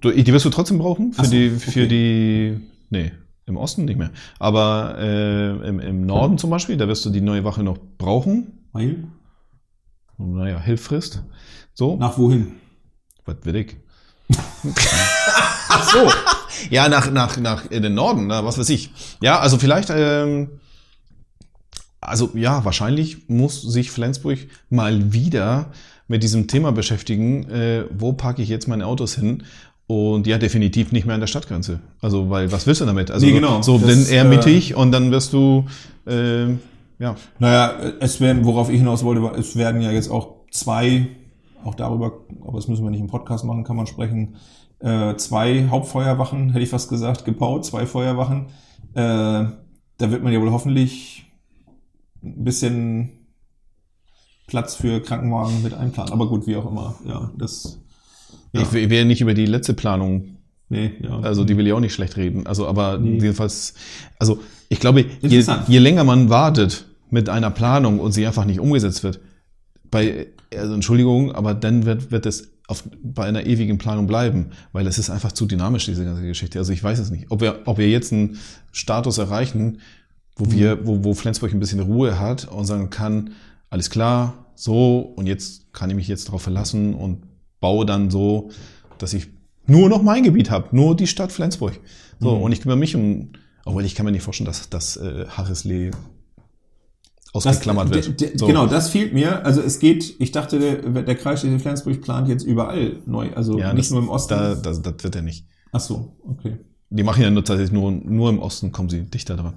Du, 0.00 0.10
die 0.10 0.32
wirst 0.32 0.44
du 0.44 0.50
trotzdem 0.50 0.78
brauchen 0.78 1.12
für 1.12 1.24
so, 1.24 1.30
die 1.30 1.50
für 1.50 1.70
okay. 1.70 1.88
die 1.88 2.60
nee 2.90 3.12
im 3.46 3.56
Osten 3.56 3.86
nicht 3.86 3.98
mehr, 3.98 4.10
aber 4.38 4.96
äh, 4.98 5.68
im, 5.68 5.80
im 5.80 6.06
Norden 6.06 6.36
zum 6.36 6.50
Beispiel, 6.50 6.76
da 6.76 6.86
wirst 6.86 7.04
du 7.06 7.10
die 7.10 7.22
neue 7.22 7.44
Wache 7.44 7.62
noch 7.62 7.78
brauchen. 7.96 8.68
Weil? 8.72 9.04
Naja, 10.18 10.60
Hilffrist. 10.60 11.22
So, 11.72 11.96
Nach 11.96 12.18
wohin? 12.18 12.56
was 13.24 13.36
will 13.44 13.56
ich? 13.56 13.76
Ach 15.68 15.90
so. 15.90 16.10
Ja, 16.70 16.88
nach, 16.88 17.10
nach, 17.10 17.36
nach 17.38 17.70
in 17.70 17.82
den 17.82 17.94
Norden, 17.94 18.26
na, 18.26 18.44
was 18.44 18.58
weiß 18.58 18.68
ich. 18.70 18.90
Ja, 19.20 19.38
also 19.38 19.58
vielleicht, 19.58 19.90
ähm, 19.90 20.60
also 22.00 22.30
ja, 22.34 22.64
wahrscheinlich 22.64 23.28
muss 23.28 23.62
sich 23.62 23.90
Flensburg 23.90 24.38
mal 24.68 25.12
wieder 25.12 25.72
mit 26.08 26.22
diesem 26.22 26.48
Thema 26.48 26.72
beschäftigen, 26.72 27.48
äh, 27.50 27.84
wo 27.90 28.12
parke 28.14 28.42
ich 28.42 28.48
jetzt 28.48 28.66
meine 28.66 28.86
Autos 28.86 29.14
hin? 29.14 29.44
Und 29.88 30.26
ja, 30.26 30.38
definitiv 30.38 30.92
nicht 30.92 31.06
mehr 31.06 31.14
an 31.14 31.20
der 31.20 31.26
Stadtgrenze. 31.26 31.80
Also, 32.00 32.30
weil 32.30 32.52
was 32.52 32.66
willst 32.66 32.80
du 32.80 32.84
damit? 32.84 33.10
Also 33.10 33.26
Nee, 33.26 33.32
genau. 33.32 33.62
so 33.62 33.78
Das, 33.78 33.88
denn 33.88 34.14
eher 34.14 34.24
äh, 34.24 34.28
mittig 34.28 34.76
und 34.76 34.92
dann 34.92 35.10
wirst 35.10 35.32
du 35.32 35.64
äh, 36.06 36.48
ja. 36.98 37.14
Naja, 37.38 37.78
es 38.00 38.20
werden, 38.20 38.44
worauf 38.44 38.70
ich 38.70 38.78
hinaus 38.78 39.04
wollte, 39.04 39.22
war, 39.22 39.36
es 39.36 39.56
werden 39.56 39.80
ja 39.80 39.92
jetzt 39.92 40.10
auch 40.10 40.34
zwei, 40.50 41.08
auch 41.64 41.74
darüber, 41.74 42.12
aber 42.42 42.58
das 42.58 42.68
müssen 42.68 42.84
wir 42.84 42.90
nicht 42.90 43.00
im 43.00 43.06
Podcast 43.06 43.44
machen, 43.44 43.64
kann 43.64 43.76
man 43.76 43.86
sprechen, 43.86 44.36
äh, 44.80 45.14
zwei 45.16 45.68
Hauptfeuerwachen, 45.68 46.50
hätte 46.50 46.62
ich 46.62 46.70
fast 46.70 46.88
gesagt, 46.88 47.24
gebaut, 47.24 47.64
zwei 47.64 47.86
Feuerwachen. 47.86 48.46
Äh, 48.94 49.44
da 49.98 50.10
wird 50.10 50.22
man 50.22 50.32
ja 50.32 50.40
wohl 50.40 50.50
hoffentlich 50.50 51.26
ein 52.22 52.44
bisschen 52.44 53.10
Platz 54.46 54.74
für 54.74 55.00
Krankenwagen 55.00 55.62
mit 55.62 55.74
einplanen. 55.74 56.12
Aber 56.12 56.28
gut, 56.28 56.46
wie 56.46 56.56
auch 56.56 56.68
immer. 56.68 56.96
Ja, 57.06 57.30
das. 57.36 57.80
Ja. 58.52 58.62
Ich 58.62 58.72
will 58.72 58.92
ja 58.92 59.04
nicht 59.04 59.20
über 59.20 59.34
die 59.34 59.46
letzte 59.46 59.74
Planung 59.74 60.38
Nee, 60.70 60.92
ja. 61.00 61.20
Also 61.20 61.44
die 61.44 61.56
will 61.56 61.66
ich 61.66 61.72
auch 61.72 61.80
nicht 61.80 61.94
schlecht 61.94 62.16
reden. 62.16 62.46
Also 62.46 62.66
aber 62.66 63.00
jedenfalls, 63.00 63.74
also 64.18 64.40
ich 64.68 64.80
glaube, 64.80 65.06
je, 65.22 65.44
je 65.66 65.78
länger 65.78 66.04
man 66.04 66.28
wartet 66.28 66.86
mit 67.10 67.28
einer 67.28 67.50
Planung 67.50 68.00
und 68.00 68.12
sie 68.12 68.26
einfach 68.26 68.44
nicht 68.44 68.60
umgesetzt 68.60 69.02
wird, 69.02 69.20
bei, 69.90 70.26
also 70.54 70.74
Entschuldigung, 70.74 71.32
aber 71.32 71.54
dann 71.54 71.86
wird, 71.86 72.10
wird 72.10 72.26
es 72.26 72.50
auf, 72.66 72.84
bei 73.02 73.24
einer 73.24 73.46
ewigen 73.46 73.78
Planung 73.78 74.06
bleiben, 74.06 74.50
weil 74.72 74.86
es 74.86 74.98
ist 74.98 75.08
einfach 75.08 75.32
zu 75.32 75.46
dynamisch, 75.46 75.86
diese 75.86 76.04
ganze 76.04 76.22
Geschichte. 76.22 76.58
Also 76.58 76.74
ich 76.74 76.84
weiß 76.84 76.98
es 76.98 77.10
nicht. 77.10 77.30
Ob 77.30 77.40
wir, 77.40 77.60
ob 77.64 77.78
wir 77.78 77.88
jetzt 77.88 78.12
einen 78.12 78.38
Status 78.70 79.16
erreichen, 79.16 79.78
wo 80.36 80.52
wir, 80.52 80.86
wo, 80.86 81.02
wo 81.02 81.14
Flensburg 81.14 81.52
ein 81.52 81.60
bisschen 81.60 81.80
Ruhe 81.80 82.20
hat 82.20 82.46
und 82.46 82.66
sagen 82.66 82.90
kann, 82.90 83.30
alles 83.70 83.88
klar, 83.88 84.46
so, 84.54 84.98
und 84.98 85.26
jetzt 85.26 85.72
kann 85.72 85.88
ich 85.88 85.96
mich 85.96 86.08
jetzt 86.08 86.28
darauf 86.28 86.42
verlassen 86.42 86.94
und 86.94 87.22
baue 87.60 87.86
dann 87.86 88.10
so, 88.10 88.50
dass 88.98 89.12
ich 89.14 89.28
nur 89.66 89.88
noch 89.88 90.02
mein 90.02 90.22
Gebiet 90.22 90.50
habe, 90.50 90.74
nur 90.74 90.96
die 90.96 91.06
Stadt 91.06 91.32
Flensburg. 91.32 91.78
So, 92.20 92.30
und 92.30 92.52
ich 92.52 92.60
kümmere 92.62 92.78
mich 92.78 92.96
um, 92.96 93.30
obwohl 93.64 93.84
ich 93.84 93.94
kann 93.94 94.06
mir 94.06 94.12
nicht 94.12 94.22
vorstellen, 94.22 94.46
dass, 94.46 94.68
dass 94.70 94.96
äh, 94.96 95.26
Harrislee 95.28 95.90
ausgeklammert 97.32 97.94
Das- 97.94 98.08
wird. 98.08 98.38
So. 98.38 98.46
Genau, 98.46 98.66
das 98.66 98.88
fehlt 98.90 99.12
mir. 99.12 99.44
Also 99.44 99.60
es 99.60 99.78
geht, 99.78 100.16
ich 100.18 100.32
dachte, 100.32 100.58
der, 100.58 101.02
der 101.02 101.14
Kreis 101.14 101.40
Schleswig-Flensburg 101.40 102.00
plant 102.00 102.28
jetzt 102.28 102.44
überall 102.44 102.96
neu. 103.06 103.30
Also 103.34 103.58
Ja, 103.58 103.72
nicht 103.72 103.86
das, 103.86 103.90
nur 103.92 104.00
im 104.02 104.08
Osten. 104.08 104.34
Da, 104.34 104.54
das, 104.54 104.82
das 104.82 104.94
wird 105.04 105.14
er 105.16 105.22
nicht. 105.22 105.44
Ach 105.72 105.80
so, 105.80 106.16
okay. 106.26 106.58
Die 106.90 107.02
machen 107.02 107.22
ja 107.22 107.30
nur 107.30 107.44
tatsächlich 107.44 107.72
nur, 107.78 107.90
nur 107.92 108.30
im 108.30 108.38
Osten 108.38 108.72
kommen 108.72 108.88
sie 108.88 109.02
dichter 109.02 109.36
dran. 109.36 109.54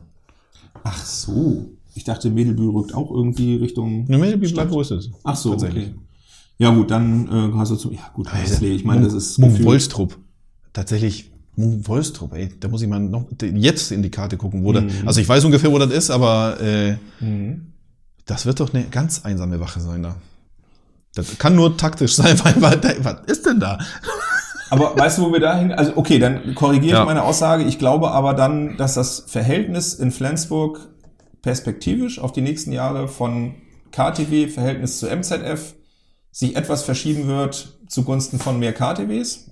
Ach 0.83 1.05
so. 1.05 1.69
Ich 1.95 2.03
dachte, 2.03 2.29
Medelbühl 2.29 2.69
rückt 2.71 2.93
auch 2.93 3.11
irgendwie 3.11 3.55
Richtung. 3.55 4.05
Nur 4.07 4.19
mehr 4.19 4.35
bleibt, 4.37 4.71
wo 4.71 4.81
es 4.81 4.91
ist. 4.91 5.11
Ach 5.23 5.35
so, 5.35 5.51
Tatsächlich. 5.51 5.87
okay. 5.89 5.95
Ja 6.61 6.69
gut, 6.69 6.91
dann 6.91 7.27
äh, 7.53 7.57
hast 7.57 7.71
du 7.71 7.75
zum. 7.75 7.91
Ja 7.93 8.01
gut, 8.13 8.31
Harrislee. 8.31 8.73
Ich 8.75 8.85
meine, 8.85 9.03
das 9.05 9.13
ist 9.13 9.37
gefühlt- 9.37 9.65
Wolstrup. 9.65 10.17
Tatsächlich 10.73 11.31
Mung 11.55 11.85
Wolstrup, 11.87 12.33
ey. 12.33 12.49
Da 12.59 12.67
muss 12.67 12.81
ich 12.81 12.87
mal 12.87 12.99
noch 12.99 13.25
jetzt 13.41 13.91
in 13.91 14.03
die 14.03 14.11
Karte 14.11 14.37
gucken, 14.37 14.63
wo 14.63 14.71
Mhm. 14.71 14.87
da, 14.87 15.07
Also 15.07 15.19
ich 15.21 15.27
weiß 15.27 15.43
ungefähr, 15.43 15.71
wo 15.71 15.79
das 15.79 15.91
ist, 15.91 16.11
aber 16.11 16.61
äh, 16.61 16.97
das 18.25 18.45
wird 18.45 18.59
doch 18.59 18.73
eine 18.73 18.83
ganz 18.85 19.25
einsame 19.25 19.59
Wache 19.59 19.79
sein 19.81 20.03
da. 20.03 20.15
Das 21.15 21.37
kann 21.39 21.55
nur 21.55 21.75
taktisch 21.77 22.13
sein, 22.21 22.39
weil, 22.43 22.61
weil 22.61 22.79
was 23.03 23.15
ist 23.25 23.45
denn 23.45 23.59
da? 23.59 23.79
Aber 24.69 24.95
weißt 24.95 25.17
du, 25.17 25.23
wo 25.23 25.33
wir 25.33 25.41
da 25.41 25.57
hin? 25.57 25.73
Also 25.73 25.97
okay, 25.97 26.17
dann 26.17 26.55
korrigiere 26.55 26.93
Ja. 26.93 26.99
ich 27.01 27.05
meine 27.05 27.23
Aussage. 27.23 27.65
Ich 27.65 27.77
glaube 27.77 28.11
aber 28.11 28.33
dann, 28.33 28.77
dass 28.77 28.93
das 28.93 29.25
Verhältnis 29.27 29.95
in 29.95 30.11
Flensburg 30.11 30.87
perspektivisch 31.41 32.19
auf 32.19 32.31
die 32.31 32.39
nächsten 32.41 32.71
Jahre 32.71 33.09
von 33.09 33.55
KTW 33.91 34.47
Verhältnis 34.47 34.99
zu 34.99 35.07
MZF 35.09 35.73
sich 36.31 36.55
etwas 36.55 36.83
verschieben 36.83 37.27
wird 37.27 37.77
zugunsten 37.87 38.39
von 38.39 38.57
mehr 38.59 38.73
KTWs, 38.73 39.49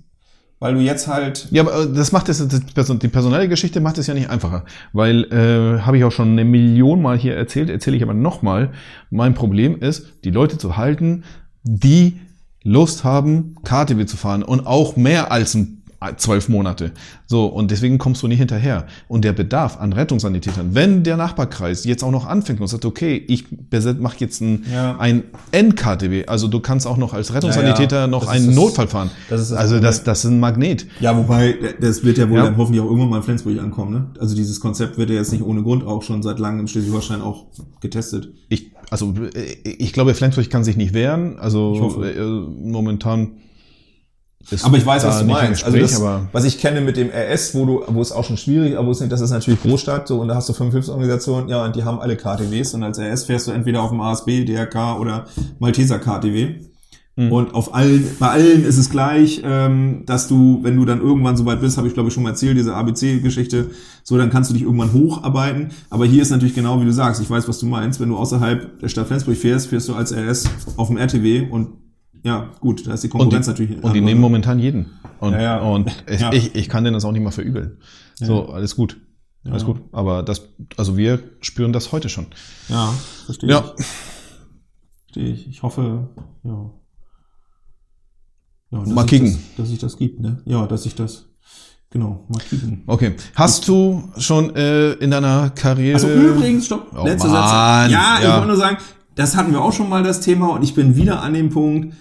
weil 0.60 0.74
du 0.74 0.80
jetzt 0.80 1.08
halt 1.08 1.48
Ja, 1.50 1.62
aber 1.62 1.82
äh, 1.82 1.92
das 1.92 2.12
macht 2.12 2.28
Person- 2.74 2.98
die 2.98 3.08
personelle 3.08 3.48
Geschichte 3.48 3.80
macht 3.80 3.98
es 3.98 4.06
ja 4.06 4.14
nicht 4.14 4.30
einfacher, 4.30 4.64
weil 4.92 5.24
äh, 5.32 5.80
habe 5.82 5.98
ich 5.98 6.04
auch 6.04 6.12
schon 6.12 6.32
eine 6.32 6.44
Million 6.44 7.02
Mal 7.02 7.18
hier 7.18 7.36
erzählt, 7.36 7.68
erzähle 7.70 7.96
ich 7.96 8.02
aber 8.02 8.14
nochmal. 8.14 8.72
Mein 9.10 9.34
Problem 9.34 9.78
ist, 9.80 10.06
die 10.24 10.30
Leute 10.30 10.58
zu 10.58 10.76
halten, 10.76 11.24
die 11.62 12.18
Lust 12.62 13.04
haben, 13.04 13.56
KTW 13.64 14.04
zu 14.06 14.16
fahren 14.16 14.42
und 14.42 14.66
auch 14.66 14.96
mehr 14.96 15.32
als 15.32 15.54
ein 15.54 15.79
zwölf 16.16 16.48
Monate. 16.48 16.92
So, 17.26 17.44
und 17.46 17.70
deswegen 17.70 17.98
kommst 17.98 18.22
du 18.22 18.28
nicht 18.28 18.38
hinterher. 18.38 18.86
Und 19.06 19.22
der 19.24 19.32
Bedarf 19.34 19.78
an 19.78 19.92
Rettungssanitätern, 19.92 20.74
wenn 20.74 21.02
der 21.04 21.16
Nachbarkreis 21.18 21.84
jetzt 21.84 22.02
auch 22.02 22.10
noch 22.10 22.26
anfängt 22.26 22.60
und 22.60 22.68
sagt, 22.68 22.84
okay, 22.86 23.22
ich 23.28 23.44
mache 23.98 24.16
jetzt 24.18 24.40
ein, 24.40 24.64
Ja. 24.72 24.96
ein 24.98 25.24
N-KTW, 25.52 26.26
also 26.26 26.48
du 26.48 26.60
kannst 26.60 26.86
auch 26.86 26.96
noch 26.96 27.12
als 27.12 27.34
Rettungssanitäter 27.34 27.96
Ja, 27.96 28.00
ja. 28.02 28.06
noch 28.06 28.20
Das 28.24 28.30
einen 28.30 28.46
das- 28.46 28.54
Notfall 28.56 28.88
fahren. 28.88 29.10
das 29.28 29.42
ist 29.42 29.50
das 29.50 29.58
also 29.58 29.78
das, 29.78 30.02
das 30.04 30.24
ist 30.24 30.30
ein 30.30 30.40
Magnet. 30.40 30.86
Ja, 31.00 31.16
wobei, 31.16 31.56
das 31.80 32.02
wird 32.02 32.16
ja 32.18 32.28
wohl 32.30 32.38
dann 32.40 32.56
hoffentlich 32.56 32.80
auch 32.80 32.86
irgendwann 32.86 33.10
mal 33.10 33.16
in 33.18 33.22
Flensburg 33.22 33.58
ankommen, 33.58 33.92
ne? 33.92 34.06
Also 34.18 34.34
dieses 34.34 34.58
Konzept 34.60 34.96
wird 34.96 35.10
ja 35.10 35.16
jetzt 35.16 35.32
nicht 35.32 35.42
ohne 35.44 35.62
Grund 35.62 35.84
auch 35.84 36.02
schon 36.02 36.22
seit 36.22 36.38
langem 36.38 36.60
in 36.60 36.68
Schleswig-Holstein 36.68 37.20
auch 37.20 37.46
getestet. 37.80 38.32
Ich, 38.48 38.72
also 38.90 39.12
äh, 39.34 39.58
ich 39.64 39.92
glaube, 39.92 40.14
Flensburg 40.14 40.48
kann 40.48 40.64
sich 40.64 40.76
nicht 40.76 40.94
wehren. 40.94 41.38
Also 41.38 41.74
Ich 41.74 41.80
hoffe. 41.80 42.10
äh, 42.10 42.22
momentan 42.70 43.32
Aber 44.62 44.78
ich 44.78 44.86
weiß, 44.86 45.04
was 45.04 45.20
du 45.20 45.26
meinst. 45.26 45.64
Also 45.64 45.78
Gespräch, 45.78 45.98
das, 45.98 46.00
aber 46.00 46.28
was 46.32 46.44
ich 46.44 46.58
kenne 46.58 46.80
mit 46.80 46.96
dem 46.96 47.10
RS, 47.10 47.54
wo 47.54 47.66
du, 47.66 47.82
wo 47.88 48.00
es 48.00 48.10
auch 48.10 48.24
schon 48.24 48.36
schwierig, 48.36 48.76
aber 48.76 48.86
wo 48.86 48.90
es 48.90 49.00
nicht, 49.00 49.12
das 49.12 49.20
ist 49.20 49.30
natürlich 49.30 49.60
Großstadt, 49.62 50.08
so, 50.08 50.20
und 50.20 50.28
da 50.28 50.34
hast 50.34 50.48
du 50.48 50.54
fünf 50.54 50.72
Hilfsorganisationen, 50.72 51.48
ja, 51.48 51.64
und 51.64 51.76
die 51.76 51.84
haben 51.84 52.00
alle 52.00 52.16
KTWs, 52.16 52.74
und 52.74 52.82
als 52.82 52.98
RS 52.98 53.24
fährst 53.24 53.46
du 53.46 53.52
entweder 53.52 53.82
auf 53.82 53.90
dem 53.90 54.00
ASB, 54.00 54.44
DRK 54.44 54.98
oder 54.98 55.26
Malteser 55.58 55.98
KTW. 55.98 56.54
Mhm. 57.16 57.32
Und 57.32 57.54
auf 57.54 57.74
allen, 57.74 58.06
bei 58.18 58.28
allen 58.28 58.64
ist 58.64 58.78
es 58.78 58.88
gleich, 58.88 59.42
ähm, 59.44 60.04
dass 60.06 60.26
du, 60.26 60.60
wenn 60.62 60.76
du 60.76 60.86
dann 60.86 61.00
irgendwann 61.00 61.36
soweit 61.36 61.60
bist, 61.60 61.76
habe 61.76 61.86
ich 61.86 61.94
glaube 61.94 62.08
ich 62.08 62.14
schon 62.14 62.22
mal 62.22 62.30
erzählt, 62.30 62.56
diese 62.56 62.74
ABC-Geschichte, 62.74 63.70
so, 64.02 64.16
dann 64.16 64.30
kannst 64.30 64.50
du 64.50 64.54
dich 64.54 64.62
irgendwann 64.62 64.92
hocharbeiten. 64.92 65.68
Aber 65.90 66.06
hier 66.06 66.22
ist 66.22 66.30
natürlich 66.30 66.54
genau 66.54 66.80
wie 66.80 66.86
du 66.86 66.92
sagst, 66.92 67.20
ich 67.20 67.28
weiß, 67.28 67.46
was 67.46 67.58
du 67.58 67.66
meinst, 67.66 68.00
wenn 68.00 68.08
du 68.08 68.16
außerhalb 68.16 68.78
der 68.80 68.88
Stadt 68.88 69.08
Flensburg 69.08 69.36
fährst, 69.36 69.66
fährst 69.66 69.88
du 69.88 69.94
als 69.94 70.12
RS 70.12 70.44
auf 70.76 70.88
dem 70.88 70.96
RTW 70.96 71.48
und 71.50 71.68
ja, 72.22 72.50
gut, 72.60 72.86
da 72.86 72.94
ist 72.94 73.02
die 73.04 73.08
und 73.08 73.12
die, 73.14 73.18
Konkurrenz 73.18 73.46
natürlich. 73.46 73.82
und 73.82 73.92
die 73.94 74.00
nehmen 74.00 74.20
momentan 74.20 74.58
jeden. 74.58 74.86
Und, 75.20 75.32
Ja, 75.32 75.40
ja. 75.40 75.60
und 75.60 75.90
ich, 76.08 76.20
Ja. 76.20 76.32
ich, 76.32 76.54
ich 76.54 76.68
kann 76.68 76.84
denen 76.84 76.94
das 76.94 77.04
auch 77.04 77.12
nicht 77.12 77.22
mal 77.22 77.30
verübeln. 77.30 77.78
So, 78.16 78.48
alles 78.50 78.76
gut. 78.76 78.98
Alles 79.44 79.64
gut. 79.64 79.80
Aber 79.92 80.22
das, 80.22 80.48
also 80.76 80.96
wir 80.98 81.18
spüren 81.40 81.72
das 81.72 81.92
heute 81.92 82.08
schon. 82.10 82.26
Ja, 82.68 82.92
verstehe 83.24 83.48
Ja. 83.50 83.72
ich. 83.78 83.86
Verstehe 85.06 85.32
ich. 85.32 85.48
Ich 85.48 85.62
hoffe, 85.62 86.10
ja. 86.44 86.70
ja 88.70 88.78
dass 88.80 88.88
Mal 88.88 89.06
kicken. 89.06 89.32
Das, 89.32 89.56
dass 89.56 89.68
sich 89.70 89.78
das 89.78 89.96
gibt, 89.96 90.20
ne? 90.20 90.42
Ja, 90.44 90.66
dass 90.66 90.82
sich 90.82 90.94
das, 90.94 91.26
genau, 91.90 92.26
mal 92.28 92.38
kicken. 92.40 92.82
Okay. 92.86 93.14
Hast 93.34 93.66
du 93.68 94.10
schon 94.18 94.54
äh, 94.54 94.92
in 94.94 95.10
deiner 95.10 95.50
Karriere. 95.50 95.94
Also 95.94 96.08
übrigens, 96.08 96.66
stopp, 96.66 96.88
Oh, 96.94 97.04
letzter 97.04 97.28
Mann. 97.28 97.88
Satz. 97.88 97.92
Ja, 97.92 98.18
ich 98.20 98.28
wollte 98.28 98.46
nur 98.46 98.56
sagen, 98.56 98.76
das 99.14 99.36
hatten 99.36 99.52
wir 99.52 99.60
auch 99.62 99.72
schon 99.72 99.88
mal 99.88 100.02
das 100.02 100.20
Thema 100.20 100.48
und 100.52 100.62
ich 100.62 100.74
bin 100.74 100.96
wieder 100.96 101.22
an 101.22 101.32
dem 101.34 101.48
Punkt, 101.50 101.94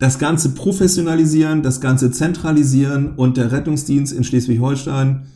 das 0.00 0.18
Ganze 0.18 0.54
professionalisieren, 0.54 1.62
das 1.62 1.80
Ganze 1.80 2.10
zentralisieren 2.10 3.12
und 3.16 3.36
der 3.36 3.52
Rettungsdienst 3.52 4.14
in 4.14 4.24
Schleswig-Holstein, 4.24 5.26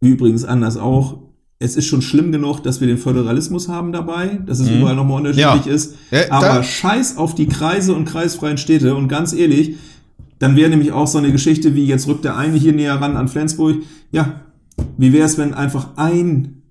wie 0.00 0.10
übrigens 0.10 0.44
anders 0.44 0.76
auch, 0.76 1.18
es 1.58 1.76
ist 1.76 1.86
schon 1.86 2.02
schlimm 2.02 2.30
genug, 2.30 2.60
dass 2.60 2.80
wir 2.80 2.86
den 2.86 2.98
Föderalismus 2.98 3.68
haben 3.68 3.90
dabei, 3.90 4.38
dass 4.46 4.60
es 4.60 4.68
überall 4.70 4.94
nochmal 4.94 5.18
unterschiedlich 5.18 5.66
Ja. 5.66 5.72
ist. 5.72 5.94
Ja, 6.12 6.30
aber 6.30 6.62
scheiß 6.62 7.16
auf 7.16 7.34
die 7.34 7.46
Kreise 7.46 7.94
und 7.94 8.04
kreisfreien 8.04 8.58
Städte 8.58 8.94
und 8.94 9.08
ganz 9.08 9.32
ehrlich, 9.32 9.76
dann 10.38 10.54
wäre 10.54 10.70
nämlich 10.70 10.92
auch 10.92 11.06
so 11.08 11.18
eine 11.18 11.32
Geschichte 11.32 11.74
wie, 11.74 11.86
jetzt 11.86 12.06
rückt 12.06 12.24
der 12.24 12.36
eine 12.36 12.56
hier 12.56 12.74
näher 12.74 12.94
ran 13.00 13.16
an 13.16 13.26
Flensburg. 13.26 13.78
Ja, 14.12 14.42
wie 14.98 15.12
wäre 15.12 15.26
es, 15.26 15.36
wenn 15.36 15.52
einfach 15.52 15.96
ein, 15.96 16.62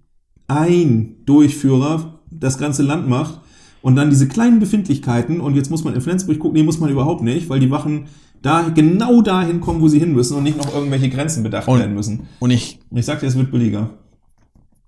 ein 0.48 1.16
Durchführer 1.26 2.22
das 2.32 2.58
ganze 2.58 2.84
Land 2.84 3.10
macht 3.10 3.42
und 3.86 3.96
dann 3.96 4.10
diese 4.10 4.28
kleinen 4.28 4.60
Befindlichkeiten 4.60 5.40
und 5.40 5.56
jetzt 5.56 5.70
muss 5.70 5.84
man 5.84 5.94
in 5.94 6.02
Flensburg 6.02 6.40
gucken, 6.40 6.58
nee, 6.58 6.64
muss 6.64 6.80
man 6.80 6.90
überhaupt 6.90 7.22
nicht, 7.22 7.50
weil 7.50 7.60
die 7.60 7.70
Wachen 7.70 8.08
da 8.42 8.64
genau 8.70 9.22
dahin 9.22 9.62
kommen, 9.62 9.80
wo 9.80 9.88
sie 9.88 10.00
hin 10.00 10.12
müssen 10.12 10.36
und 10.36 10.42
nicht 10.44 10.58
noch 10.58 10.74
irgendwelche 10.74 11.08
Grenzen 11.10 11.44
bedacht 11.44 11.68
Und- 11.68 11.78
werden 11.78 11.94
müssen. 11.94 12.22
Und 12.40 12.50
ich, 12.50 12.80
Und 12.90 12.98
ich 12.98 13.06
sagte, 13.06 13.28
es 13.28 13.38
wird 13.38 13.52
billiger. 13.52 13.92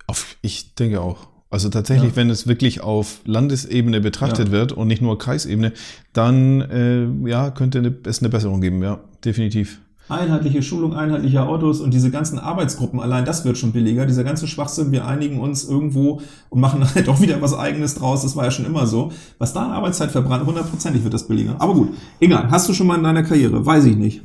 auf, 0.08 0.36
ich 0.42 0.74
denke 0.74 1.00
auch. 1.02 1.28
Also 1.52 1.70
tatsächlich, 1.70 2.10
Ja. 2.12 2.16
wenn 2.16 2.30
es 2.32 2.48
wirklich 2.48 2.82
auf 2.82 3.22
Landesebene 3.26 4.02
betrachtet 4.02 4.48
Ja. 4.48 4.52
wird 4.52 4.72
und 4.72 4.88
nicht 4.88 5.02
nur 5.04 5.18
Kreisebene, 5.20 5.74
dann 6.14 6.62
äh, 6.62 7.30
ja, 7.30 7.52
könnte 7.52 7.78
eine, 7.78 7.96
es 8.06 8.20
eine 8.20 8.30
Besserung 8.30 8.62
geben, 8.62 8.82
ja, 8.82 9.00
definitiv. 9.24 9.80
Einheitliche 10.10 10.62
Schulung 10.62 10.94
einheitlicher 10.94 11.48
Autos 11.48 11.82
und 11.82 11.94
diese 11.94 12.12
ganzen 12.12 12.40
Arbeitsgruppen, 12.40 13.00
allein 13.00 13.26
das 13.26 13.44
wird 13.46 13.58
schon 13.58 13.72
billiger. 13.72 14.06
Dieser 14.06 14.24
ganze 14.24 14.48
Schwachsinn, 14.48 14.92
wir 14.92 15.06
einigen 15.06 15.40
uns 15.40 15.66
irgendwo 15.66 16.22
und 16.50 16.62
machen 16.62 16.84
halt 16.96 17.10
auch 17.10 17.22
wieder 17.22 17.42
was 17.42 17.54
eigenes 17.54 17.96
draus. 17.96 18.22
Das 18.22 18.36
war 18.36 18.46
ja 18.46 18.52
schon 18.52 18.66
immer 18.66 18.88
so. 18.88 19.12
Was 19.38 19.54
da 19.54 19.66
an 19.66 19.72
Arbeitszeit 19.72 20.12
verbrannt, 20.12 20.46
hundertprozentig 20.46 21.04
wird 21.04 21.14
das 21.14 21.28
billiger. 21.28 21.56
Aber 21.60 21.74
gut, 21.74 21.90
egal. 22.20 22.50
Hast 22.50 22.70
du 22.70 22.74
schon 22.74 22.88
mal 22.88 22.98
in 22.98 23.04
deiner 23.04 23.24
Karriere? 23.24 23.66
Weiß 23.66 23.86
ich 23.86 23.96
nicht. 23.96 24.22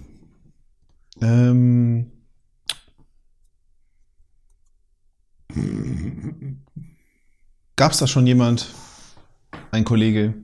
Ähm, 1.21 2.07
Gab 7.77 7.93
es 7.93 7.99
da 7.99 8.07
schon 8.07 8.27
jemand, 8.27 8.69
ein 9.71 9.85
Kollege, 9.85 10.35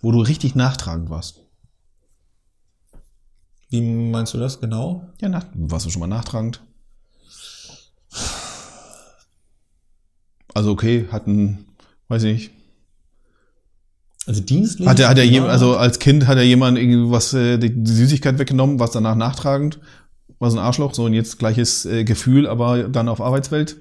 wo 0.00 0.10
du 0.10 0.20
richtig 0.20 0.54
nachtragend 0.54 1.10
warst? 1.10 1.44
Wie 3.70 3.80
meinst 3.80 4.34
du 4.34 4.38
das 4.38 4.60
genau? 4.60 5.08
Ja, 5.20 5.28
nach, 5.28 5.46
warst 5.54 5.86
du 5.86 5.90
schon 5.90 6.00
mal 6.00 6.06
nachtragend? 6.08 6.60
Also 10.52 10.72
okay, 10.72 11.06
hatten, 11.12 11.66
weiß 12.08 12.24
ich 12.24 12.32
nicht, 12.32 12.50
Also 14.26 14.40
Dienstleben? 14.40 14.90
Hat 14.90 14.98
er, 14.98 15.08
hat 15.08 15.18
er 15.18 15.24
jem, 15.24 15.44
also 15.44 15.76
als 15.76 16.00
Kind 16.00 16.26
hat 16.26 16.36
er 16.36 16.42
jemand 16.44 16.78
irgendwas, 16.78 17.32
äh, 17.32 17.58
die, 17.58 17.82
die 17.82 17.92
Süßigkeit 17.92 18.38
weggenommen, 18.38 18.80
was 18.80 18.90
danach 18.90 19.14
nachtragend? 19.14 19.78
War 20.40 20.50
so 20.50 20.58
ein 20.58 20.64
Arschloch, 20.64 20.94
so 20.94 21.04
und 21.04 21.14
jetzt 21.14 21.38
gleiches 21.38 21.84
äh, 21.86 22.04
Gefühl, 22.04 22.48
aber 22.48 22.88
dann 22.88 23.08
auf 23.08 23.20
Arbeitswelt? 23.20 23.76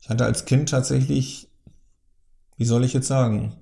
Ich 0.00 0.08
hatte 0.08 0.24
als 0.24 0.44
Kind 0.44 0.68
tatsächlich, 0.68 1.48
wie 2.56 2.64
soll 2.64 2.84
ich 2.84 2.92
jetzt 2.92 3.08
sagen? 3.08 3.56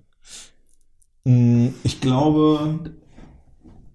Mm, 1.25 1.69
Ich 1.85 2.01
glaube, 2.01 2.81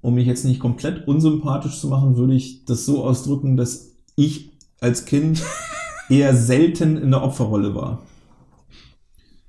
um 0.01 0.15
mich 0.15 0.27
jetzt 0.27 0.45
nicht 0.45 0.59
komplett 0.59 1.07
unsympathisch 1.07 1.79
zu 1.79 1.87
machen, 1.87 2.15
würde 2.17 2.33
ich 2.35 2.65
das 2.65 2.85
so 2.85 3.03
ausdrücken, 3.03 3.57
dass 3.57 3.91
ich 4.15 4.51
als 4.79 5.05
Kind 5.05 5.41
eher 6.09 6.35
selten 6.35 6.97
in 6.97 7.11
der 7.11 7.23
Opferrolle 7.23 7.73
war. 7.75 7.99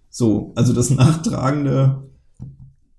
So, 0.09 0.53
also 0.57 0.72
das 0.72 0.89
Nachtragende 0.91 2.03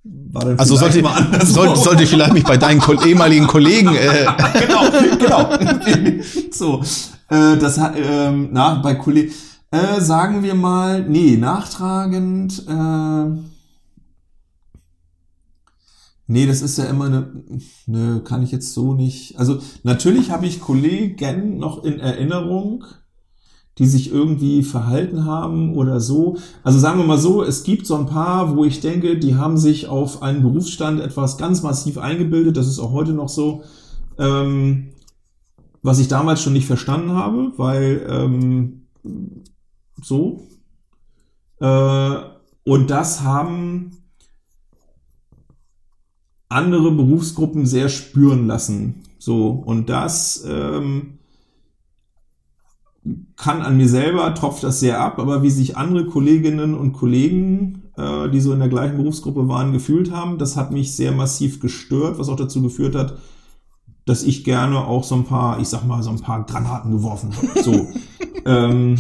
war 0.04 0.46
dann 0.46 0.60
Also 0.60 0.78
vielleicht 0.78 0.94
sollte, 0.94 1.08
mal 1.08 1.16
anders. 1.18 1.50
sollte, 1.54 1.76
sollte 1.78 2.04
ich 2.04 2.10
vielleicht 2.10 2.34
mich 2.34 2.44
bei 2.44 2.58
deinen 2.58 2.80
ehemaligen 3.06 3.48
Kollegen 3.48 3.96
äh, 3.96 4.26
genau, 4.60 4.84
genau. 5.18 5.50
so, 6.52 6.82
äh, 7.30 7.58
das 7.58 7.80
hat, 7.80 7.96
ähm, 7.98 8.50
na, 8.52 8.76
bei 8.76 8.94
Kollegen, 8.96 9.34
äh, 9.72 10.00
sagen 10.00 10.44
wir 10.44 10.54
mal, 10.54 11.02
nee, 11.10 11.36
nachtragend, 11.38 12.64
äh, 12.70 13.57
nee, 16.28 16.46
das 16.46 16.62
ist 16.62 16.78
ja 16.78 16.86
immer 16.86 17.06
eine, 17.06 17.44
ne, 17.88 18.22
kann 18.24 18.44
ich 18.44 18.52
jetzt 18.52 18.74
so 18.74 18.94
nicht, 18.94 19.38
also 19.40 19.60
natürlich 19.84 20.30
habe 20.30 20.46
ich 20.46 20.62
Kollegen 20.62 21.58
noch 21.58 21.84
in 21.84 22.00
Erinnerung, 22.00 22.84
die 23.78 23.86
sich 23.86 24.12
irgendwie 24.12 24.64
verhalten 24.64 25.26
haben 25.26 25.76
oder 25.76 26.00
so. 26.00 26.38
Also 26.64 26.80
sagen 26.80 27.00
wir 27.00 27.06
mal 27.06 27.20
so, 27.20 27.44
es 27.44 27.64
gibt 27.64 27.86
so 27.86 27.96
ein 27.96 28.08
paar, 28.08 28.56
wo 28.56 28.66
ich 28.66 28.80
denke, 28.80 29.20
die 29.20 29.36
haben 29.36 29.58
sich 29.58 29.88
auf 29.88 30.24
einen 30.24 30.42
Berufsstand 30.42 31.00
etwas 31.00 31.38
ganz 31.38 31.62
massiv 31.62 31.98
eingebildet. 32.00 32.58
Das 32.58 32.68
ist 32.68 32.80
auch 32.80 32.92
heute 32.92 33.14
noch 33.14 33.30
so. 33.30 33.64
Ähm, 34.18 34.90
was 35.84 36.00
ich 36.00 36.08
damals 36.08 36.42
schon 36.42 36.54
nicht 36.54 36.66
verstanden 36.66 37.12
habe, 37.12 37.54
weil 37.58 38.06
ähm, 38.10 38.88
so. 40.02 40.48
Äh, 41.60 42.16
und 42.66 42.90
das 42.90 43.22
haben 43.22 43.92
andere 46.50 46.92
Berufsgruppen 46.92 47.66
sehr 47.66 47.90
spüren 47.90 48.48
lassen. 48.48 49.04
So, 49.20 49.50
und 49.50 49.90
das 49.90 50.46
ähm, 50.48 51.18
kann 53.36 53.62
an 53.62 53.78
mir 53.78 53.90
selber, 53.90 54.34
tropft 54.34 54.64
das 54.64 54.80
sehr 54.80 55.00
ab, 55.00 55.20
aber 55.20 55.44
wie 55.44 55.50
sich 55.50 55.78
andere 55.78 56.06
Kolleginnen 56.06 56.74
und 56.74 56.94
Kollegen, 56.94 57.84
äh, 57.98 58.30
die 58.30 58.40
so 58.40 58.54
in 58.54 58.60
der 58.60 58.70
gleichen 58.70 58.98
Berufsgruppe 58.98 59.48
waren, 59.48 59.74
gefühlt 59.74 60.12
haben, 60.12 60.38
das 60.38 60.56
hat 60.56 60.72
mich 60.72 60.96
sehr 60.96 61.12
massiv 61.12 61.60
gestört, 61.60 62.20
was 62.20 62.30
auch 62.30 62.36
dazu 62.36 62.62
geführt 62.62 62.96
hat, 62.96 63.18
dass 64.06 64.24
ich 64.24 64.44
gerne 64.44 64.86
auch 64.86 65.04
so 65.04 65.16
ein 65.16 65.26
paar, 65.26 65.60
ich 65.60 65.68
sag 65.68 65.86
mal, 65.86 66.02
so 66.02 66.10
ein 66.10 66.20
paar 66.20 66.46
Granaten 66.46 66.92
geworfen 66.92 67.36
habe. 67.36 67.62
So. 67.62 67.88
ähm, 68.46 68.98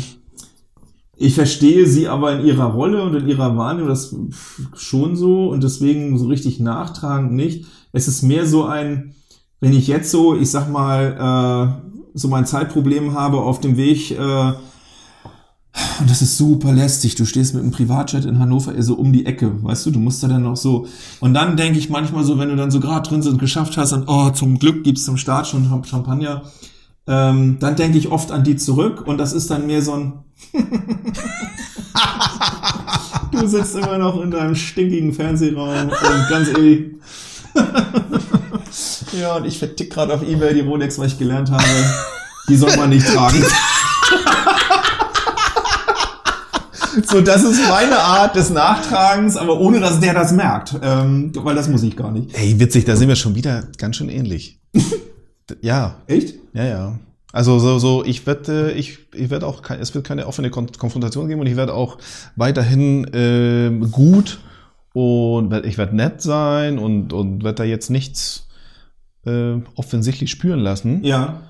ich 1.17 1.33
verstehe 1.33 1.87
sie 1.87 2.07
aber 2.07 2.39
in 2.39 2.45
ihrer 2.45 2.65
Rolle 2.65 3.03
und 3.03 3.15
in 3.15 3.27
ihrer 3.27 3.57
Wahrnehmung 3.57 3.89
das 3.89 4.15
schon 4.75 5.15
so 5.15 5.49
und 5.49 5.63
deswegen 5.63 6.17
so 6.17 6.27
richtig 6.27 6.59
nachtragend 6.59 7.33
nicht. 7.33 7.65
Es 7.91 8.07
ist 8.07 8.21
mehr 8.21 8.45
so 8.45 8.65
ein, 8.65 9.15
wenn 9.59 9.73
ich 9.73 9.87
jetzt 9.87 10.11
so, 10.11 10.35
ich 10.35 10.51
sag 10.51 10.69
mal, 10.69 11.81
äh, 11.83 11.87
so 12.13 12.27
mein 12.27 12.45
Zeitproblem 12.45 13.13
habe 13.13 13.37
auf 13.37 13.59
dem 13.59 13.77
Weg, 13.77 14.11
äh, 14.11 14.53
und 15.99 16.09
das 16.09 16.21
ist 16.21 16.37
super 16.37 16.73
lästig. 16.73 17.15
Du 17.15 17.25
stehst 17.25 17.53
mit 17.53 17.63
einem 17.63 17.71
Privatjet 17.71 18.25
in 18.25 18.39
Hannover 18.39 18.73
eher 18.73 18.83
so 18.83 18.95
um 18.95 19.13
die 19.13 19.25
Ecke, 19.25 19.63
weißt 19.63 19.85
du, 19.87 19.91
du 19.91 19.99
musst 19.99 20.23
da 20.23 20.27
dann 20.27 20.43
noch 20.43 20.57
so. 20.57 20.87
Und 21.19 21.33
dann 21.33 21.57
denke 21.57 21.79
ich 21.79 21.89
manchmal 21.89 22.23
so, 22.23 22.37
wenn 22.39 22.49
du 22.49 22.55
dann 22.55 22.71
so 22.71 22.79
gerade 22.79 23.07
drin 23.07 23.21
sind, 23.21 23.39
geschafft 23.39 23.77
hast 23.77 23.93
und 23.93 24.05
oh, 24.07 24.29
zum 24.31 24.59
Glück 24.59 24.83
gibt's 24.83 25.05
zum 25.05 25.17
Start 25.17 25.47
schon 25.47 25.83
Champagner, 25.83 26.43
ähm, 27.07 27.57
dann 27.59 27.75
denke 27.75 27.97
ich 27.97 28.11
oft 28.11 28.31
an 28.31 28.43
die 28.43 28.55
zurück 28.55 29.05
und 29.05 29.17
das 29.17 29.33
ist 29.33 29.49
dann 29.49 29.67
mehr 29.67 29.81
so 29.81 29.93
ein 29.93 30.13
Du 33.31 33.47
sitzt 33.47 33.75
immer 33.75 33.97
noch 33.97 34.21
in 34.21 34.31
deinem 34.31 34.55
stinkigen 34.55 35.13
Fernsehraum 35.13 35.89
und 35.89 36.29
ganz 36.29 36.49
ehrlich. 36.49 36.91
ja, 39.19 39.35
und 39.35 39.45
ich 39.45 39.59
vertick 39.59 39.91
gerade 39.91 40.13
auf 40.13 40.23
Ebay 40.23 40.53
die 40.53 40.61
Rolex, 40.61 40.97
weil 40.99 41.07
ich 41.07 41.19
gelernt 41.19 41.51
habe, 41.51 41.63
die 42.49 42.55
soll 42.55 42.75
man 42.77 42.89
nicht 42.89 43.07
tragen. 43.07 43.43
so, 47.07 47.21
das 47.21 47.43
ist 47.43 47.67
meine 47.67 47.99
Art 47.99 48.35
des 48.35 48.49
Nachtragens, 48.49 49.37
aber 49.37 49.59
ohne 49.59 49.79
dass 49.79 49.99
der 49.99 50.13
das 50.13 50.31
merkt. 50.31 50.75
Ähm, 50.81 51.31
weil 51.35 51.55
das 51.55 51.67
muss 51.67 51.83
ich 51.83 51.95
gar 51.95 52.11
nicht. 52.11 52.33
Ey, 52.33 52.59
witzig, 52.59 52.85
da 52.85 52.95
sind 52.95 53.07
wir 53.07 53.15
schon 53.15 53.35
wieder 53.35 53.63
ganz 53.77 53.97
schön 53.97 54.09
ähnlich. 54.09 54.59
Ja, 55.61 55.97
Echt? 56.07 56.35
ja, 56.53 56.65
ja. 56.65 56.99
Also 57.33 57.59
so, 57.59 57.77
so 57.77 58.03
ich 58.05 58.25
werde, 58.25 58.71
ich, 58.71 58.99
ich 59.13 59.29
werde 59.29 59.45
auch, 59.45 59.61
es 59.69 59.93
wird 59.93 60.05
keine 60.05 60.27
offene 60.27 60.49
Kon 60.49 60.71
Konfrontation 60.77 61.27
geben 61.27 61.41
und 61.41 61.47
ich 61.47 61.55
werde 61.55 61.73
auch 61.73 61.97
weiterhin 62.35 63.05
ähm, 63.13 63.91
gut 63.91 64.39
und 64.93 65.53
ich 65.65 65.77
werde 65.77 65.95
nett 65.95 66.21
sein 66.21 66.79
und 66.79 67.13
und 67.13 67.43
werde 67.43 67.57
da 67.57 67.63
jetzt 67.63 67.89
nichts 67.89 68.47
äh, 69.25 69.55
offensichtlich 69.75 70.31
spüren 70.31 70.59
lassen. 70.59 71.03
Ja. 71.03 71.41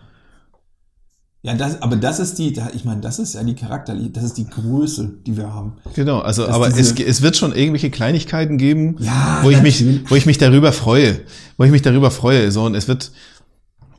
Ja, 1.43 1.53
das, 1.53 1.81
aber 1.81 1.95
das 1.95 2.19
ist 2.19 2.39
die, 2.39 2.59
ich 2.73 2.83
meine, 2.83 2.99
das 2.99 3.19
ist 3.19 3.35
ja 3.35 3.43
die 3.43 3.53
Charakter, 3.53 3.95
das 3.95 4.23
ist 4.23 4.37
die 4.37 4.47
Größe, 4.47 5.19
die 5.25 5.37
wir 5.37 5.53
haben. 5.53 5.77
Genau, 5.93 6.19
also 6.19 6.45
Dass 6.45 6.53
aber 6.53 6.67
es, 6.67 6.99
es 6.99 7.21
wird 7.21 7.37
schon 7.37 7.55
irgendwelche 7.55 7.89
Kleinigkeiten 7.89 8.57
geben, 8.57 8.97
Ja, 8.99 9.39
wo 9.43 9.51
ich 9.51 9.61
mich, 9.61 9.85
wo 10.09 10.15
ich 10.15 10.25
mich 10.25 10.39
darüber 10.39 10.73
freue, 10.73 11.21
wo 11.55 11.63
ich 11.63 11.71
mich 11.71 11.83
darüber 11.83 12.11
freue. 12.11 12.51
So 12.51 12.65
und 12.65 12.75
es 12.75 12.89
wird 12.89 13.11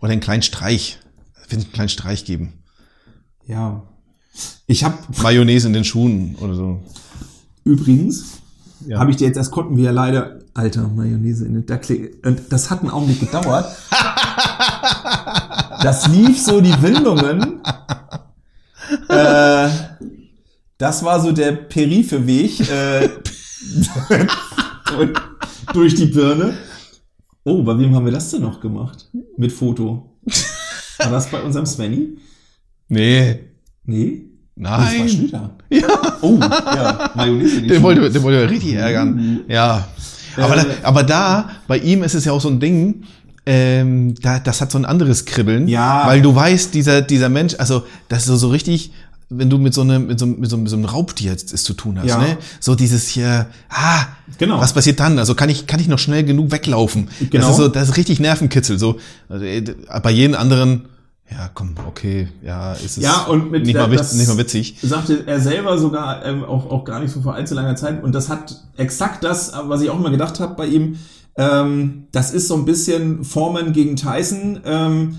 oder 0.00 0.12
einen 0.12 0.20
kleinen 0.20 0.42
Streich, 0.42 0.98
es 1.44 1.50
wird 1.50 1.62
einen 1.64 1.72
kleinen 1.72 1.88
Streich 1.88 2.24
geben. 2.24 2.52
Ja. 3.46 3.82
Ich 4.66 4.84
habe 4.84 4.96
Mayonnaise 5.22 5.66
in 5.66 5.72
den 5.72 5.84
Schuhen 5.84 6.36
oder 6.40 6.54
so. 6.54 6.80
übrigens, 7.64 8.38
Ja. 8.86 8.98
habe 9.00 9.10
ich 9.10 9.16
dir 9.16 9.26
jetzt, 9.26 9.36
das 9.36 9.50
konnten 9.50 9.76
wir 9.76 9.84
ja 9.84 9.90
leider, 9.90 10.38
alter 10.54 10.86
Mayonnaise 10.88 11.44
in 11.44 11.54
den 11.54 11.66
Dackel, 11.66 12.12
und 12.24 12.42
das 12.50 12.70
hat 12.70 12.80
einen 12.80 12.90
Augenblick 12.90 13.20
gedauert. 13.20 13.66
Das 15.80 16.08
lief 16.08 16.42
so 16.42 16.60
die 16.60 16.74
Windungen. 16.82 17.60
Äh, 19.08 19.68
das 20.76 21.04
war 21.04 21.20
so 21.20 21.30
der 21.30 21.52
Periphe-Weg 21.52 22.68
äh, 22.68 23.08
und 24.98 25.12
durch 25.72 25.94
die 25.94 26.06
Birne. 26.06 26.54
Oh, 27.48 27.62
bei 27.62 27.78
wem 27.78 27.94
haben 27.94 28.04
wir 28.04 28.12
das 28.12 28.30
denn 28.30 28.42
noch 28.42 28.60
gemacht? 28.60 29.08
Mit 29.38 29.52
Foto. 29.52 30.18
War 30.98 31.10
das 31.10 31.30
bei 31.30 31.40
unserem 31.40 31.64
Svenny? 31.66 32.18
Nee, 32.88 33.40
Nee? 33.86 34.22
Das 34.56 34.70
war 34.70 34.80
nein. 34.80 35.08
Schlüter. 35.08 35.56
Ja. 35.70 36.18
Oh, 36.20 36.36
ja. 36.40 37.10
Mayonnaise. 37.14 37.62
Den 37.62 37.82
wollte, 37.82 38.10
den 38.10 38.22
wollte 38.22 38.40
er 38.42 38.50
richtig 38.50 38.74
ärgern. 38.74 39.40
Ja. 39.48 39.86
Aber, 40.36 40.56
Äh. 40.58 40.64
da, 40.82 40.88
aber 40.88 41.02
da, 41.04 41.50
bei 41.68 41.78
ihm 41.78 42.02
ist 42.02 42.14
es 42.14 42.24
ja 42.26 42.32
auch 42.32 42.40
so 42.40 42.48
ein 42.48 42.58
Ding, 42.60 43.04
ähm, 43.46 44.14
da, 44.20 44.40
das 44.40 44.60
hat 44.60 44.70
so 44.72 44.78
ein 44.78 44.84
anderes 44.84 45.24
Kribbeln. 45.24 45.68
Ja. 45.68 46.02
Weil 46.06 46.20
du 46.20 46.34
weißt, 46.34 46.74
dieser, 46.74 47.00
dieser 47.02 47.28
Mensch, 47.28 47.54
also, 47.58 47.84
das 48.08 48.20
ist 48.20 48.26
so, 48.26 48.36
so 48.36 48.48
richtig, 48.48 48.92
wenn 49.30 49.50
du 49.50 49.58
mit 49.58 49.74
so 49.74 49.82
einem, 49.82 50.06
mit 50.06 50.18
so, 50.18 50.26
mit 50.26 50.48
so, 50.48 50.56
mit 50.56 50.68
so 50.70 50.76
einem 50.76 50.86
Raubtier 50.86 51.30
jetzt 51.32 51.52
es 51.52 51.62
zu 51.64 51.74
tun 51.74 51.98
hast, 51.98 52.08
Ja. 52.08 52.18
ne? 52.18 52.38
So 52.60 52.74
dieses 52.74 53.08
hier, 53.08 53.46
ah, 53.68 54.06
Genau. 54.38 54.58
was 54.60 54.72
passiert 54.72 55.00
dann? 55.00 55.18
Also 55.18 55.34
kann 55.34 55.48
ich, 55.50 55.66
kann 55.66 55.80
ich 55.80 55.88
noch 55.88 55.98
schnell 55.98 56.24
genug 56.24 56.50
weglaufen? 56.50 57.08
Genau. 57.30 57.46
Das 57.46 57.50
ist 57.50 57.56
so, 57.56 57.68
das 57.68 57.88
ist 57.90 57.96
richtig 57.98 58.20
Nervenkitzel. 58.20 58.78
So, 58.78 58.98
also, 59.28 59.44
bei 60.02 60.10
jedem 60.10 60.34
anderen, 60.34 60.86
ja, 61.30 61.50
komm, 61.52 61.74
okay, 61.86 62.28
ja, 62.42 62.72
ist 62.72 62.96
es 62.96 63.04
Ja, 63.04 63.24
und 63.24 63.50
mit 63.50 63.66
nicht, 63.66 63.74
mal, 63.76 63.90
das 63.90 64.14
nicht 64.14 64.28
mal 64.28 64.38
witzig. 64.38 64.78
Sagte 64.82 65.24
er 65.26 65.40
selber 65.40 65.76
sogar 65.78 66.24
ähm, 66.24 66.42
auch, 66.44 66.70
auch 66.70 66.84
gar 66.86 67.00
nicht 67.00 67.12
so 67.12 67.20
vor 67.20 67.34
allzu 67.34 67.54
langer 67.54 67.76
Zeit. 67.76 68.02
Und 68.02 68.14
das 68.14 68.30
hat 68.30 68.56
exakt 68.78 69.24
das, 69.24 69.52
was 69.66 69.82
ich 69.82 69.90
auch 69.90 69.98
immer 69.98 70.10
gedacht 70.10 70.40
habe 70.40 70.54
bei 70.54 70.66
ihm. 70.66 70.96
Ähm, 71.36 72.04
das 72.12 72.30
ist 72.32 72.48
so 72.48 72.54
ein 72.54 72.64
bisschen 72.64 73.24
Foreman 73.24 73.74
gegen 73.74 73.96
Tyson. 73.96 74.60
Ähm, 74.64 75.18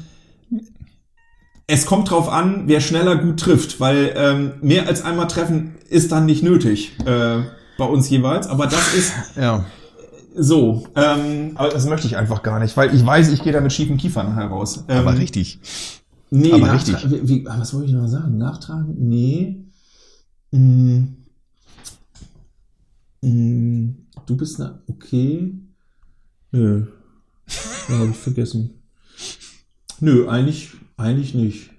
es 1.72 1.86
kommt 1.86 2.10
drauf 2.10 2.30
an, 2.30 2.64
wer 2.66 2.82
schneller 2.82 3.16
gut 3.18 3.40
trifft, 3.40 3.80
weil 3.80 4.14
ähm, 4.16 4.54
mehr 4.62 4.88
als 4.88 5.04
einmal 5.04 5.28
treffen 5.28 5.76
ist 5.88 6.12
dann 6.12 6.26
nicht 6.26 6.42
nötig 6.44 6.98
äh, 7.06 7.44
bei 7.78 7.86
uns 7.86 8.10
jeweils. 8.10 8.48
Aber 8.48 8.66
das 8.66 8.94
ist 8.96 9.14
Ja. 9.36 9.66
so. 10.36 10.88
Ähm, 10.96 11.52
aber 11.56 11.70
das 11.70 11.86
möchte 11.86 12.08
ich 12.08 12.18
einfach 12.18 12.42
gar 12.44 12.60
nicht, 12.60 12.76
weil 12.76 12.94
ich 12.96 13.06
weiß, 13.06 13.30
ich 13.32 13.44
gehe 13.44 13.54
da 13.54 13.62
mit 13.62 13.72
schiefen 13.72 13.98
Kiefern 13.98 14.34
heraus. 14.34 14.84
Ähm, 14.88 14.98
Aber 14.98 15.18
richtig. 15.18 15.60
Nee, 16.32 16.54
Aber 16.54 16.74
richtig. 16.74 16.96
Wie, 17.10 17.28
wie, 17.28 17.46
was 17.46 17.74
wollte 17.74 17.88
ich 17.88 17.94
noch 17.94 18.08
sagen? 18.08 18.38
Nachtragen? 18.38 18.96
Nee. 18.98 19.64
Mm. 20.52 21.04
Mm. 23.22 23.90
Du 24.26 24.38
bist 24.38 24.58
na 24.60 24.82
okay. 24.88 25.54
Nö. 26.52 26.86
Ja, 27.90 27.98
habe 27.98 28.12
ich 28.12 28.18
vergessen. 28.18 28.70
Nö, 30.00 30.28
eigentlich, 30.30 30.70
eigentlich 31.00 31.34
nicht. 31.34 31.70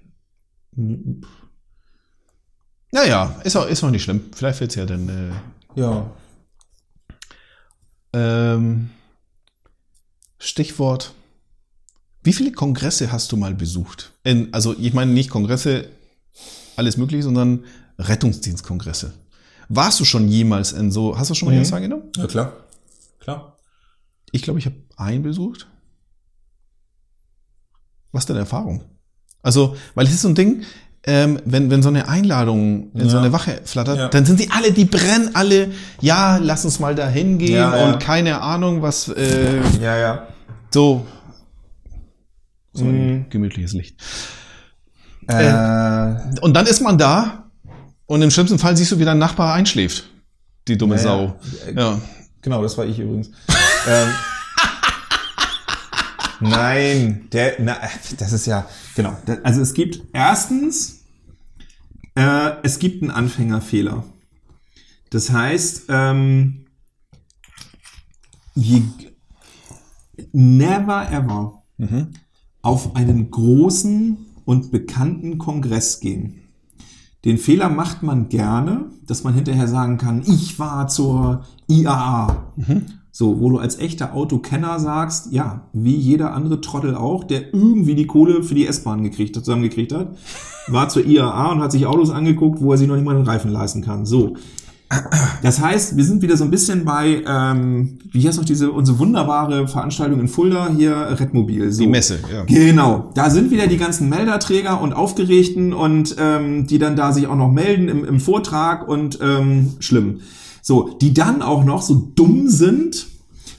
Naja, 2.91 3.39
ist 3.43 3.55
auch, 3.55 3.67
ist 3.67 3.83
auch 3.83 3.89
nicht 3.89 4.03
schlimm. 4.03 4.25
Vielleicht 4.33 4.59
wird's 4.59 4.75
ja 4.75 4.85
dann. 4.85 5.09
Äh, 5.09 5.79
Ja. 5.79 6.11
ähm, 8.13 8.89
Stichwort. 10.39 11.13
Wie 12.23 12.33
viele 12.33 12.51
Kongresse 12.51 13.11
hast 13.11 13.31
du 13.31 13.37
mal 13.37 13.53
besucht? 13.55 14.11
In, 14.23 14.53
also 14.53 14.75
ich 14.77 14.93
meine 14.93 15.11
nicht 15.11 15.29
Kongresse, 15.29 15.89
alles 16.75 16.97
mögliche, 16.97 17.23
sondern 17.23 17.65
Rettungsdienstkongresse. 17.97 19.13
Warst 19.69 19.99
du 19.99 20.05
schon 20.05 20.27
jemals 20.27 20.73
in 20.73 20.91
so, 20.91 21.17
hast 21.17 21.29
du 21.29 21.33
schon 21.35 21.47
mal 21.49 21.57
Mhm. 21.57 21.63
teilgenommen? 21.63 22.11
Ja, 22.17 22.27
klar. 22.27 22.53
Klar. 23.19 23.57
Ich 24.31 24.41
glaube, 24.41 24.59
ich 24.59 24.65
habe 24.65 24.75
einen 24.97 25.23
besucht. 25.23 25.67
Was 28.11 28.23
ist 28.23 28.29
deine 28.29 28.39
Erfahrung? 28.39 28.83
Also, 29.41 29.75
weil 29.95 30.05
es 30.07 30.13
ist 30.13 30.21
so 30.21 30.27
ein 30.29 30.35
Ding, 30.35 30.63
ähm, 31.03 31.39
wenn, 31.45 31.71
wenn 31.71 31.81
so 31.81 31.89
eine 31.89 32.07
Einladung 32.07 32.91
in 32.93 33.09
so 33.09 33.17
Ja. 33.17 33.23
eine 33.23 33.31
Wache 33.33 33.61
flattert, 33.65 33.97
Ja. 33.97 34.07
dann 34.09 34.25
sind 34.25 34.39
die 34.39 34.51
alle, 34.51 34.71
die 34.71 34.85
brennen 34.85 35.31
alle, 35.33 35.71
ja, 35.99 36.37
lass 36.37 36.63
uns 36.63 36.79
mal 36.79 36.93
da 36.93 37.07
hingehen 37.07 37.55
Ja, 37.55 37.85
und 37.85 37.99
keine 37.99 38.41
Ahnung, 38.41 38.81
was, 38.83 39.07
äh, 39.09 39.61
Ja, 39.81 39.97
ja. 39.97 40.27
so. 40.71 41.05
So 42.73 42.85
ein 42.85 43.07
Mhm. 43.21 43.25
gemütliches 43.29 43.73
Licht. 43.73 43.95
Äh, 45.27 46.15
Und 46.41 46.53
dann 46.55 46.65
ist 46.67 46.81
man 46.81 46.97
da 46.97 47.45
und 48.05 48.21
im 48.21 48.31
schlimmsten 48.31 48.59
Fall 48.59 48.75
siehst 48.77 48.91
du, 48.91 48.99
wie 48.99 49.05
dein 49.05 49.19
Nachbar 49.19 49.53
einschläft. 49.53 50.05
Die 50.67 50.77
dumme. 50.77 50.97
Sau. 50.97 51.35
Ja. 51.75 51.99
genau, 52.41 52.61
das 52.61 52.77
war 52.77 52.85
ich 52.85 52.99
übrigens. 52.99 53.27
ähm, 53.89 54.07
nein, 56.41 57.27
der, 57.31 57.55
na, 57.59 57.77
das 58.17 58.33
ist 58.33 58.45
ja, 58.45 58.67
genau. 58.95 59.15
Also 59.43 59.61
es 59.61 59.73
gibt 59.73 60.01
erstens, 60.13 61.03
äh, 62.15 62.51
es 62.63 62.79
gibt 62.79 63.01
einen 63.01 63.11
Anfängerfehler. 63.11 64.03
Das 65.09 65.31
heißt, 65.31 65.85
ähm, 65.89 66.65
je, 68.55 68.83
never 70.31 71.11
ever 71.11 71.63
auf 72.61 72.95
einen 72.95 73.31
großen 73.31 74.17
und 74.45 74.71
bekannten 74.71 75.37
Kongress 75.37 75.99
gehen. 75.99 76.41
Den 77.25 77.37
Fehler 77.37 77.69
macht 77.69 78.01
man 78.03 78.29
gerne, 78.29 78.89
dass 79.05 79.23
man 79.23 79.33
hinterher 79.33 79.67
sagen 79.67 79.97
kann, 79.97 80.23
ich 80.25 80.57
war 80.57 80.87
zur 80.87 81.45
IAA. 81.67 82.53
So, 83.13 83.41
wo 83.41 83.49
du 83.49 83.57
als 83.57 83.77
echter 83.77 84.13
Autokenner 84.13 84.79
sagst, 84.79 85.33
ja, 85.33 85.67
wie 85.73 85.95
jeder 85.95 86.33
andere 86.33 86.61
Trottel 86.61 86.95
auch, 86.95 87.25
der 87.25 87.53
irgendwie 87.53 87.93
die 87.93 88.07
Kohle 88.07 88.41
für 88.41 88.55
die 88.55 88.65
S-Bahn 88.65 89.03
gekriegt, 89.03 89.35
hat, 89.35 89.43
zusammengekriegt 89.43 89.93
hat, 89.93 90.15
war 90.67 90.87
zur 90.87 91.05
IAA 91.05 91.51
und 91.51 91.59
hat 91.59 91.73
sich 91.73 91.85
Autos 91.85 92.09
angeguckt, 92.09 92.61
wo 92.61 92.71
er 92.71 92.77
sich 92.77 92.87
noch 92.87 92.95
nicht 92.95 93.03
mal 93.03 93.15
den 93.15 93.25
Reifen 93.25 93.51
leisten 93.51 93.81
kann. 93.81 94.05
So. 94.05 94.35
Das 95.41 95.61
heißt, 95.61 95.95
wir 95.95 96.03
sind 96.03 96.21
wieder 96.21 96.35
so 96.37 96.43
ein 96.43 96.51
bisschen 96.51 96.83
bei, 96.85 97.23
ähm, 97.25 97.99
wie 98.11 98.27
heißt 98.27 98.37
noch 98.37 98.45
diese, 98.45 98.71
unsere 98.71 98.99
wunderbare 98.99 99.67
Veranstaltung 99.67 100.19
in 100.19 100.27
Fulda, 100.27 100.69
hier 100.75 100.95
Redmobil. 101.19 101.71
So. 101.71 101.83
Die 101.83 101.87
Messe, 101.87 102.19
ja. 102.31 102.43
Genau, 102.43 103.09
da 103.15 103.29
sind 103.29 103.51
wieder 103.51 103.67
die 103.67 103.77
ganzen 103.77 104.09
Melderträger 104.09 104.81
und 104.81 104.93
Aufgeregten 104.93 105.73
und 105.73 106.15
ähm, 106.19 106.67
die 106.67 106.77
dann 106.77 106.95
da 106.95 107.13
sich 107.13 107.27
auch 107.27 107.35
noch 107.35 107.51
melden 107.51 107.87
im, 107.87 108.03
im 108.03 108.19
Vortrag 108.19 108.87
und 108.87 109.19
ähm, 109.21 109.73
schlimm. 109.79 110.19
So, 110.61 110.89
die 111.01 111.13
dann 111.13 111.41
auch 111.41 111.63
noch 111.63 111.81
so 111.81 111.95
dumm 111.95 112.47
sind, 112.47 113.07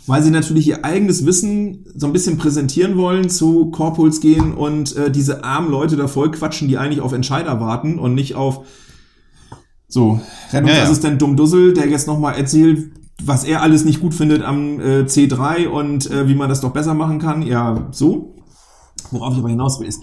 weil 0.06 0.22
sie 0.22 0.30
natürlich 0.30 0.66
ihr 0.68 0.84
eigenes 0.84 1.26
Wissen 1.26 1.86
so 1.94 2.06
ein 2.06 2.12
bisschen 2.12 2.38
präsentieren 2.38 2.96
wollen, 2.96 3.28
zu 3.28 3.70
Corpuls 3.70 4.20
gehen 4.20 4.54
und 4.54 4.96
äh, 4.96 5.10
diese 5.10 5.44
armen 5.44 5.70
Leute 5.70 5.96
da 5.96 6.08
voll 6.08 6.30
quatschen, 6.30 6.68
die 6.68 6.78
eigentlich 6.78 7.00
auf 7.00 7.12
Entscheider 7.12 7.60
warten 7.60 7.98
und 7.98 8.14
nicht 8.14 8.34
auf 8.34 8.64
so 9.88 10.20
Rettungsassistent 10.52 11.20
Dummdussel, 11.20 11.74
der 11.74 11.88
jetzt 11.88 12.06
nochmal 12.06 12.34
erzählt, 12.34 12.92
was 13.22 13.44
er 13.44 13.62
alles 13.62 13.84
nicht 13.84 14.00
gut 14.00 14.14
findet 14.14 14.42
am 14.42 14.80
äh, 14.80 15.02
C3 15.02 15.68
und 15.68 16.10
äh, 16.10 16.28
wie 16.28 16.34
man 16.34 16.48
das 16.48 16.60
doch 16.60 16.72
besser 16.72 16.94
machen 16.94 17.18
kann. 17.18 17.42
Ja, 17.42 17.88
so. 17.92 18.36
Worauf 19.10 19.34
ich 19.34 19.38
aber 19.40 19.50
hinaus 19.50 19.78
will, 19.78 19.86
ist, 19.86 20.02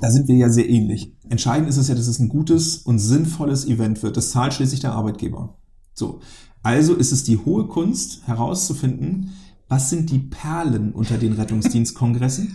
da 0.00 0.10
sind 0.10 0.26
wir 0.28 0.36
ja 0.36 0.48
sehr 0.48 0.68
ähnlich. 0.68 1.12
Entscheidend 1.28 1.68
ist 1.68 1.76
es 1.76 1.88
ja, 1.88 1.94
dass 1.94 2.08
es 2.08 2.18
ein 2.18 2.28
gutes 2.28 2.78
und 2.78 2.98
sinnvolles 2.98 3.66
Event 3.66 4.02
wird. 4.02 4.16
Das 4.16 4.30
zahlt 4.30 4.54
schließlich 4.54 4.80
der 4.80 4.92
Arbeitgeber. 4.92 5.59
So. 5.94 6.20
Also 6.62 6.94
ist 6.94 7.12
es 7.12 7.24
die 7.24 7.38
hohe 7.38 7.66
Kunst 7.66 8.26
herauszufinden, 8.26 9.32
was 9.68 9.88
sind 9.88 10.10
die 10.10 10.18
Perlen 10.18 10.92
unter 10.92 11.16
den 11.16 11.32
Rettungsdienstkongressen? 11.32 12.52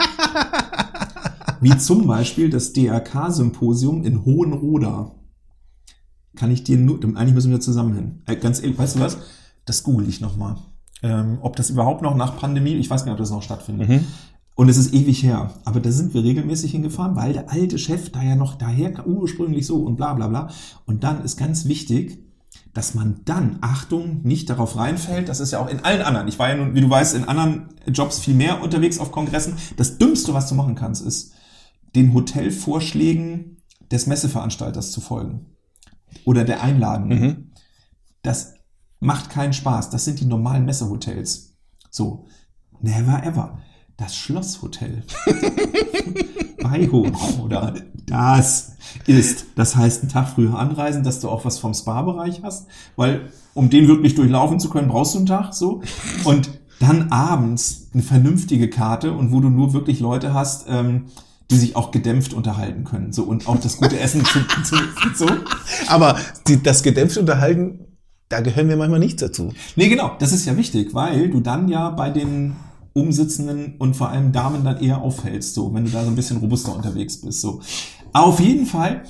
Wie 1.61 1.77
zum 1.77 2.05
Beispiel 2.05 2.49
das 2.49 2.73
DRK-Symposium 2.73 4.03
in 4.03 4.25
Hohenroda. 4.25 5.15
Kann 6.35 6.51
ich 6.51 6.63
dir 6.63 6.77
nur, 6.77 7.01
eigentlich 7.01 7.33
müssen 7.33 7.51
wir 7.51 7.61
zusammen 7.61 7.95
hin. 7.95 8.21
Äh, 8.25 8.35
ganz 8.35 8.61
ehrlich, 8.61 8.77
weißt 8.77 8.97
du 8.97 8.99
was? 8.99 9.17
Das 9.63 9.83
google 9.83 10.09
ich 10.09 10.19
nochmal. 10.19 10.57
Ähm, 11.01 11.37
ob 11.41 11.55
das 11.55 11.69
überhaupt 11.69 12.01
noch 12.01 12.15
nach 12.15 12.37
Pandemie, 12.37 12.73
ich 12.75 12.89
weiß 12.89 13.05
gar 13.05 13.13
nicht, 13.13 13.19
ob 13.19 13.23
das 13.23 13.31
noch 13.31 13.41
stattfindet. 13.41 14.03
Und 14.55 14.69
es 14.69 14.77
ist 14.77 14.93
ewig 14.93 15.23
her. 15.23 15.53
Aber 15.63 15.79
da 15.79 15.91
sind 15.91 16.13
wir 16.13 16.23
regelmäßig 16.23 16.71
hingefahren, 16.71 17.15
weil 17.15 17.33
der 17.33 17.51
alte 17.51 17.77
Chef 17.77 18.09
da 18.11 18.21
ja 18.21 18.35
noch 18.35 18.55
daher 18.55 19.07
ursprünglich 19.07 19.65
so 19.65 19.77
und 19.77 19.95
bla 19.95 20.13
bla 20.13 20.27
bla. 20.27 20.49
Und 20.85 21.03
dann 21.03 21.23
ist 21.23 21.37
ganz 21.37 21.65
wichtig, 21.65 22.24
dass 22.75 22.93
man 22.93 23.21
dann, 23.23 23.57
Achtung, 23.61 24.21
nicht 24.23 24.49
darauf 24.49 24.75
reinfällt, 24.75 25.29
das 25.29 25.39
ist 25.39 25.51
ja 25.51 25.59
auch 25.59 25.69
in 25.69 25.79
allen 25.79 26.01
anderen, 26.01 26.27
ich 26.27 26.37
war 26.37 26.49
ja 26.49 26.55
nun, 26.55 26.75
wie 26.75 26.81
du 26.81 26.89
weißt, 26.89 27.15
in 27.15 27.23
anderen 27.23 27.69
Jobs 27.87 28.19
viel 28.19 28.35
mehr 28.35 28.61
unterwegs 28.61 28.99
auf 28.99 29.13
Kongressen. 29.13 29.55
Das 29.77 29.97
Dümmste, 29.97 30.33
was 30.33 30.49
du 30.49 30.55
machen 30.55 30.75
kannst, 30.75 31.01
ist, 31.01 31.33
den 31.95 32.13
Hotelvorschlägen 32.13 33.61
des 33.89 34.07
Messeveranstalters 34.07 34.91
zu 34.91 34.99
folgen. 34.99 35.55
Oder 36.25 36.43
der 36.43 36.61
Einladung. 36.61 37.51
Das 38.21 38.55
macht 38.99 39.29
keinen 39.29 39.53
Spaß. 39.53 39.89
Das 39.89 40.03
sind 40.03 40.19
die 40.19 40.25
normalen 40.25 40.65
Messehotels. 40.65 41.55
So, 41.89 42.25
never 42.81 43.23
ever. 43.23 43.59
Das 43.97 44.15
Schlosshotel 44.15 45.03
bei 46.61 46.87
Hohenroda, 46.91 47.73
das 48.05 48.73
ist, 49.07 49.45
das 49.55 49.77
heißt, 49.77 50.01
einen 50.01 50.11
Tag 50.11 50.27
früher 50.27 50.59
anreisen, 50.59 51.03
dass 51.03 51.21
du 51.21 51.29
auch 51.29 51.45
was 51.45 51.59
vom 51.59 51.73
Spa-Bereich 51.73 52.41
hast, 52.43 52.67
weil 52.97 53.29
um 53.53 53.69
den 53.69 53.87
wirklich 53.87 54.15
durchlaufen 54.15 54.59
zu 54.59 54.69
können, 54.69 54.89
brauchst 54.89 55.13
du 55.13 55.19
einen 55.19 55.27
Tag 55.27 55.53
so. 55.53 55.81
Und 56.25 56.49
dann 56.81 57.09
abends 57.11 57.87
eine 57.93 58.03
vernünftige 58.03 58.69
Karte 58.69 59.13
und 59.13 59.31
wo 59.31 59.39
du 59.39 59.49
nur 59.49 59.73
wirklich 59.73 60.01
Leute 60.01 60.33
hast, 60.33 60.65
ähm, 60.67 61.05
die 61.49 61.55
sich 61.55 61.75
auch 61.77 61.91
gedämpft 61.91 62.33
unterhalten 62.33 62.83
können. 62.83 63.13
So 63.13 63.23
und 63.23 63.47
auch 63.47 63.59
das 63.59 63.77
gute 63.77 63.97
Essen 63.97 64.25
zu, 64.25 64.39
zu, 64.63 64.75
so. 65.15 65.27
Aber 65.87 66.19
die, 66.47 66.61
das 66.61 66.83
gedämpfte 66.83 67.21
Unterhalten, 67.21 67.79
da 68.27 68.41
gehören 68.41 68.67
wir 68.67 68.75
manchmal 68.75 68.99
nicht 68.99 69.21
dazu. 69.21 69.53
Nee, 69.77 69.87
genau, 69.87 70.17
das 70.19 70.33
ist 70.33 70.45
ja 70.45 70.57
wichtig, 70.57 70.93
weil 70.93 71.29
du 71.29 71.39
dann 71.39 71.69
ja 71.69 71.91
bei 71.91 72.09
den 72.09 72.57
Umsitzenden 72.95 73.75
und 73.77 73.95
vor 73.95 74.09
allem 74.09 74.31
Damen 74.31 74.63
dann 74.63 74.79
eher 74.79 75.01
auffällst, 75.01 75.53
so, 75.53 75.73
wenn 75.73 75.83
du 75.83 75.91
da 75.91 76.03
so 76.03 76.07
ein 76.07 76.15
bisschen 76.15 76.37
robuster 76.37 76.73
unterwegs 76.73 77.17
bist, 77.17 77.41
so. 77.41 77.59
Auf 78.13 78.39
jeden 78.39 78.65
Fall 78.65 79.03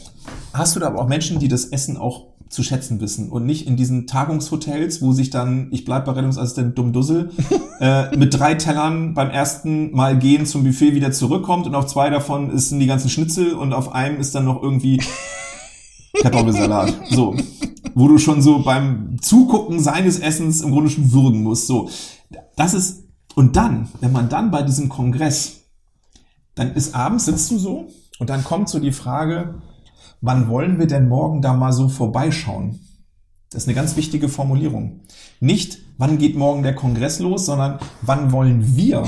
hast 0.54 0.76
du 0.76 0.80
da 0.80 0.88
aber 0.88 1.00
auch 1.00 1.08
Menschen, 1.08 1.38
die 1.38 1.48
das 1.48 1.66
Essen 1.66 1.96
auch 1.96 2.26
zu 2.50 2.64
schätzen 2.64 3.00
wissen 3.00 3.30
und 3.30 3.46
nicht 3.46 3.68
in 3.68 3.76
diesen 3.76 4.08
Tagungshotels, 4.08 5.04
wo 5.04 5.12
sich 5.12 5.30
dann, 5.30 5.68
ich 5.72 5.86
bleib 5.86 6.06
bei 6.06 6.14
Rettungsassistent 6.14 6.76
Dummdussel, 6.76 7.30
äh, 7.80 8.16
mit 8.18 8.34
drei 8.34 8.56
Tellern 8.56 9.14
beim 9.14 9.30
ersten 9.30 9.92
Mal 9.92 10.18
gehen 10.18 10.48
zum 10.48 10.64
Buffet 10.64 10.96
wieder 10.96 11.12
zurückkommt 11.12 11.68
und 11.68 11.76
auf 11.76 11.86
zwei 11.86 12.10
davon 12.10 12.50
ist 12.50 12.70
sind 12.70 12.80
die 12.80 12.88
ganzen 12.88 13.10
Schnitzel 13.10 13.54
und 13.54 13.74
auf 13.74 13.94
einem 13.94 14.20
ist 14.20 14.34
dann 14.34 14.46
noch 14.46 14.64
irgendwie 14.64 15.00
Kartoffelsalat. 16.22 16.94
So. 17.12 17.36
Wo 17.94 18.08
du 18.08 18.18
schon 18.18 18.42
so 18.42 18.64
beim 18.64 19.18
Zugucken 19.22 19.80
seines 19.80 20.20
Essens 20.20 20.62
im 20.62 20.72
Grunde 20.72 20.90
schon 20.90 21.12
würgen 21.12 21.44
musst. 21.44 21.68
So. 21.68 21.90
Das 22.56 22.74
ist, 22.74 23.05
und 23.36 23.56
dann, 23.56 23.90
wenn 24.00 24.12
man 24.12 24.30
dann 24.30 24.52
bei 24.52 24.64
diesem 24.64 24.90
Kongress, 24.90 25.62
dann 26.56 26.74
ist 26.74 26.96
abends 26.96 27.26
sitzt 27.26 27.52
du 27.52 27.58
so 27.58 27.88
und 28.18 28.30
dann 28.30 28.44
kommt 28.44 28.70
so 28.70 28.80
die 28.80 28.94
Frage, 28.94 29.56
wann 30.22 30.48
wollen 30.48 30.80
wir 30.80 30.88
denn 30.88 31.08
morgen 31.08 31.42
da 31.42 31.54
mal 31.54 31.74
so 31.74 31.90
vorbeischauen? 31.90 32.80
Das 33.52 33.64
ist 33.64 33.68
eine 33.68 33.76
ganz 33.76 33.96
wichtige 33.96 34.30
Formulierung. 34.30 35.02
Nicht, 35.40 35.80
wann 35.98 36.18
geht 36.18 36.36
morgen 36.36 36.64
der 36.64 36.76
Kongress 36.76 37.20
los, 37.20 37.46
sondern 37.46 37.80
wann 38.02 38.32
wollen 38.32 38.76
wir 38.76 39.04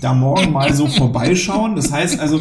da 0.00 0.14
morgen 0.14 0.52
mal 0.52 0.72
so 0.72 0.86
vorbeischauen? 0.86 1.76
Das 1.76 1.92
heißt 1.92 2.18
also, 2.18 2.38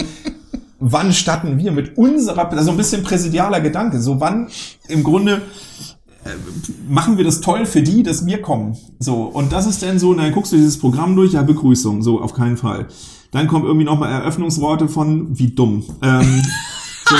wann 0.79 1.13
statten 1.13 1.57
wir 1.57 1.71
mit 1.71 1.97
unserer, 1.97 2.51
also 2.51 2.71
ein 2.71 2.77
bisschen 2.77 3.03
präsidialer 3.03 3.61
Gedanke, 3.61 4.01
so 4.01 4.19
wann 4.19 4.49
im 4.87 5.03
Grunde 5.03 5.41
machen 6.87 7.17
wir 7.17 7.23
das 7.23 7.41
toll 7.41 7.65
für 7.65 7.81
die, 7.81 8.03
dass 8.03 8.25
wir 8.25 8.41
kommen. 8.41 8.77
So, 8.99 9.23
und 9.23 9.51
das 9.51 9.65
ist 9.65 9.83
dann 9.83 9.99
so, 9.99 10.13
dann 10.13 10.31
guckst 10.31 10.51
du 10.51 10.57
dieses 10.57 10.77
Programm 10.77 11.15
durch, 11.15 11.33
ja, 11.33 11.41
Begrüßung, 11.41 12.01
so, 12.01 12.21
auf 12.21 12.33
keinen 12.33 12.57
Fall. 12.57 12.87
Dann 13.31 13.47
kommen 13.47 13.65
irgendwie 13.65 13.85
nochmal 13.85 14.11
Eröffnungsworte 14.11 14.87
von, 14.87 15.37
wie 15.37 15.47
dumm. 15.47 15.83
Ähm, 16.01 16.41
so. 17.09 17.15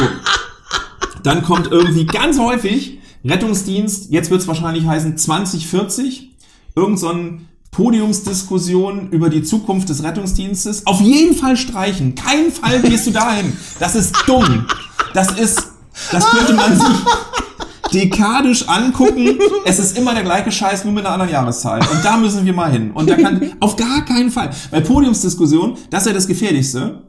Dann 1.24 1.44
kommt 1.44 1.72
irgendwie 1.72 2.06
ganz 2.06 2.38
häufig 2.38 3.00
Rettungsdienst, 3.26 4.12
jetzt 4.12 4.30
wird 4.30 4.42
es 4.42 4.48
wahrscheinlich 4.48 4.86
heißen 4.86 5.18
2040, 5.18 6.32
irgend 6.76 7.00
so 7.00 7.10
ein 7.10 7.48
Podiumsdiskussion 7.72 9.10
über 9.10 9.30
die 9.30 9.44
Zukunft 9.44 9.90
des 9.90 10.04
Rettungsdienstes. 10.04 10.86
Auf 10.86 11.02
jeden 11.02 11.36
Fall 11.36 11.58
streichen. 11.58 12.14
Keinen 12.16 12.52
Fall 12.52 12.82
gehst 12.82 13.08
du 13.08 13.12
dahin. 13.12 13.54
Das 13.80 13.96
ist 13.96 14.16
dumm. 14.28 14.68
Das 15.14 15.32
ist, 15.40 15.72
das 16.12 16.26
könnte 16.30 16.54
man 16.54 16.78
sich, 16.78 16.98
dekadisch 17.94 18.68
angucken. 18.68 19.38
Es 19.66 19.80
ist 19.80 19.98
immer 19.98 20.14
der 20.14 20.24
gleiche 20.24 20.52
Scheiß, 20.52 20.84
nur 20.84 20.94
mit 20.94 21.06
einer 21.06 21.14
anderen 21.14 21.32
Jahreszahl. 21.32 21.80
Und 21.80 22.04
da 22.04 22.18
müssen 22.18 22.46
wir 22.46 22.54
mal 22.54 22.70
hin. 22.72 22.92
Und 22.92 23.10
da 23.10 23.16
kann, 23.16 23.54
auf 23.60 23.76
gar 23.76 24.04
keinen 24.04 24.30
Fall. 24.30 24.50
Bei 24.72 24.82
Podiumsdiskussion, 24.82 25.78
das 25.90 26.02
ist 26.04 26.08
ja 26.08 26.14
das 26.14 26.28
Gefährlichste, 26.28 27.04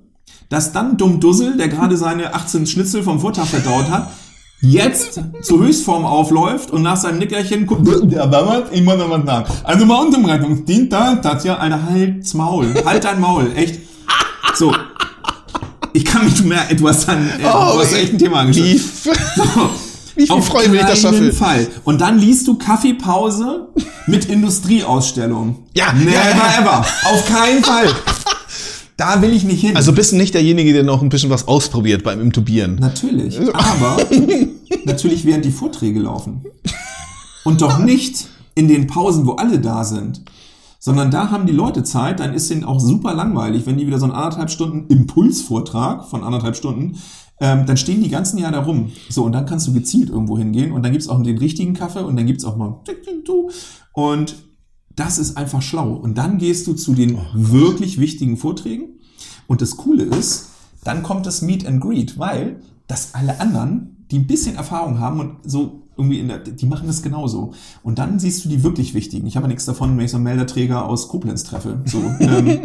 dass 0.49 0.73
dann 0.73 0.97
Dumm 0.97 1.19
Dussel, 1.21 1.57
der 1.57 1.69
gerade 1.69 1.97
seine 1.97 2.33
18 2.35 2.67
Schnitzel 2.67 3.03
vom 3.03 3.19
Vortag 3.21 3.47
verdaut 3.47 3.91
hat, 3.91 4.11
jetzt 4.61 5.21
zur 5.43 5.59
Höchstform 5.61 6.05
aufläuft 6.05 6.71
und 6.71 6.83
nach 6.83 6.97
seinem 6.97 7.19
Nickerchen 7.19 7.67
guckt, 7.67 7.87
ja, 8.11 8.27
damals, 8.27 8.71
muss 8.81 8.97
noch 8.97 9.11
was 9.11 9.27
sagen. 9.27 9.53
Also 9.65 9.87
mal 9.87 10.05
Unterbreitungsdienst, 10.05 10.93
da, 10.93 11.17
das 11.17 11.45
ja, 11.45 11.59
eine 11.59 11.83
halt's 11.85 12.35
Maul. 12.35 12.73
Halt 12.85 13.05
dein 13.05 13.21
Maul, 13.21 13.53
echt. 13.57 13.81
So. 14.55 14.75
Ich 15.93 16.05
kann 16.05 16.25
mich 16.25 16.43
mehr, 16.43 16.63
du 16.77 16.89
hast 16.89 17.07
dann, 17.07 17.27
äh, 17.27 17.45
Oh, 17.45 17.75
du 17.75 17.81
hast 17.81 17.93
echt 17.95 18.13
ein 18.15 18.19
Thema 18.19 18.41
angeschnitten. 18.41 18.75
Wie, 18.75 18.79
So. 18.79 19.71
Viel 20.15 20.31
Auf 20.31 20.47
freue 20.47 20.65
ich 20.65 20.71
mich, 20.71 20.81
dass 20.81 20.99
ich 20.99 21.03
das 21.03 21.15
schaffe. 21.15 21.33
Fall. 21.33 21.67
Und 21.85 22.01
dann 22.01 22.19
liest 22.19 22.47
du 22.47 22.57
Kaffeepause 22.57 23.69
mit 24.07 24.27
Industrieausstellung. 24.27 25.59
Ja, 25.77 25.93
Never 25.93 26.13
ja, 26.13 26.31
ja. 26.31 26.61
ever. 26.61 26.87
Auf 27.11 27.27
keinen 27.27 27.63
Fall. 27.65 27.89
Da 28.97 29.21
will 29.23 29.33
ich 29.33 29.43
nicht 29.43 29.61
hin. 29.61 29.77
Also 29.77 29.93
bist 29.93 30.13
du 30.13 30.17
nicht 30.17 30.35
derjenige, 30.35 30.73
der 30.73 30.85
noch 30.85 31.03
ein 31.03 31.09
bisschen 31.09 31.29
was 31.29 31.49
ausprobiert 31.49 32.05
beim 32.05 32.21
Intubieren. 32.21 32.77
Natürlich. 32.77 33.41
Aber 33.53 33.97
natürlich 34.85 35.25
während 35.25 35.45
die 35.45 35.51
Vorträge 35.51 35.99
laufen. 35.99 36.45
Und 37.43 37.61
doch 37.61 37.79
nicht 37.79 38.29
in 38.55 38.69
den 38.69 38.87
Pausen, 38.87 39.27
wo 39.27 39.33
alle 39.33 39.59
da 39.59 39.83
sind. 39.83 40.23
Sondern 40.85 41.11
da 41.11 41.31
haben 41.31 41.47
die 41.47 41.55
Leute 41.55 41.83
Zeit, 41.83 42.21
dann 42.21 42.35
ist 42.35 42.51
denen 42.51 42.63
auch 42.63 42.79
super 42.79 43.15
langweilig, 43.15 43.65
wenn 43.65 43.79
die 43.79 43.87
wieder 43.87 43.99
so 43.99 44.05
einen 44.05 44.13
anderthalb 44.13 44.51
Stunden 44.51 44.87
Impulsvortrag 44.89 46.05
von 46.05 46.23
anderthalb 46.23 46.57
Stunden, 46.57 46.99
ähm, 47.41 47.65
dann 47.65 47.79
stehen 47.79 48.03
die 48.03 48.11
ganzen 48.11 48.37
Jahr 48.37 48.53
da 48.53 48.61
rum. 48.61 48.93
So, 49.09 49.25
und 49.25 49.33
dann 49.33 49.47
kannst 49.47 49.67
du 49.67 49.73
gezielt 49.73 50.11
irgendwo 50.11 50.37
hingehen 50.37 50.73
und 50.73 50.83
dann 50.83 50.93
gibt's 50.93 51.09
auch 51.09 51.23
den 51.23 51.39
richtigen 51.39 51.73
Kaffee 51.73 52.05
und 52.05 52.17
dann 52.17 52.27
gibt's 52.27 52.45
auch 52.45 52.57
mal 52.57 52.83
und 53.95 54.37
das 54.95 55.17
ist 55.17 55.39
einfach 55.39 55.63
schlau. 55.63 55.95
Und 55.95 56.19
dann 56.19 56.37
gehst 56.37 56.67
du 56.67 56.75
zu 56.75 56.93
den 56.93 57.19
wirklich 57.33 57.99
wichtigen 57.99 58.37
Vorträgen. 58.37 59.01
Und 59.47 59.63
das 59.63 59.79
Coole 59.79 60.03
ist, 60.03 60.51
dann 60.85 61.03
kommt 61.03 61.25
das 61.25 61.41
Meet 61.41 61.67
and 61.67 61.81
Greet, 61.81 62.19
weil 62.19 62.61
das 62.89 63.15
alle 63.15 63.41
anderen, 63.41 63.94
die 64.11 64.19
ein 64.19 64.27
bisschen 64.27 64.57
Erfahrung 64.57 64.99
haben 65.01 65.21
und 65.21 65.37
so 65.45 65.81
irgendwie 65.97 66.19
in 66.19 66.29
der, 66.29 66.39
die 66.39 66.67
machen 66.67 66.87
das 66.89 67.03
genauso. 67.03 67.53
Und 67.83 67.99
dann 68.01 68.19
siehst 68.19 68.45
du 68.45 68.49
die 68.49 68.63
wirklich 68.65 68.95
wichtigen. 68.95 69.27
Ich 69.27 69.37
habe 69.37 69.45
ja 69.45 69.49
nichts 69.49 69.65
davon, 69.65 69.97
wenn 69.97 70.05
ich 70.05 70.11
so 70.11 70.17
einen 70.17 70.25
Melderträger 70.25 70.87
aus 70.89 71.09
Koblenz 71.09 71.45
treffe. 71.45 71.81
So, 71.85 71.99
ähm, 72.21 72.47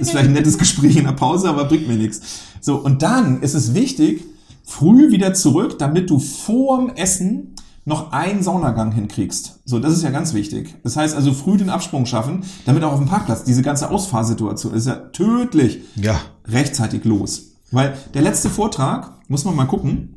ist 0.00 0.10
vielleicht 0.10 0.28
ein 0.28 0.32
nettes 0.32 0.56
Gespräch 0.56 0.96
in 0.96 1.04
der 1.04 1.12
Pause, 1.12 1.48
aber 1.50 1.66
bringt 1.66 1.88
mir 1.88 1.96
nichts. 1.96 2.20
So, 2.60 2.76
und 2.76 3.02
dann 3.02 3.42
ist 3.42 3.54
es 3.54 3.74
wichtig, 3.74 4.24
früh 4.64 5.10
wieder 5.12 5.34
zurück, 5.34 5.78
damit 5.78 6.08
du 6.08 6.18
vorm 6.18 6.90
Essen 6.96 7.54
noch 7.84 8.12
einen 8.12 8.42
Saunagang 8.42 8.92
hinkriegst. 8.92 9.60
So, 9.66 9.78
das 9.78 9.92
ist 9.92 10.02
ja 10.02 10.10
ganz 10.10 10.32
wichtig. 10.32 10.74
Das 10.82 10.96
heißt 10.96 11.14
also 11.14 11.32
früh 11.34 11.56
den 11.58 11.70
Absprung 11.70 12.06
schaffen, 12.06 12.44
damit 12.64 12.82
auch 12.84 12.92
auf 12.92 12.98
dem 12.98 13.08
Parkplatz 13.08 13.44
diese 13.44 13.62
ganze 13.62 13.90
Ausfahrsituation 13.90 14.72
ist 14.74 14.86
ja 14.86 14.94
tödlich 14.96 15.80
Ja. 15.96 16.18
rechtzeitig 16.46 17.04
los. 17.04 17.56
Weil 17.72 17.94
der 18.14 18.22
letzte 18.22 18.48
Vortrag, 18.48 19.12
muss 19.28 19.44
man 19.44 19.54
mal 19.56 19.66
gucken, 19.66 20.16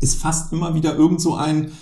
ist 0.00 0.20
fast 0.20 0.52
immer 0.52 0.74
wieder 0.74 0.96
irgend 0.96 1.20
so 1.20 1.34
ein, 1.34 1.72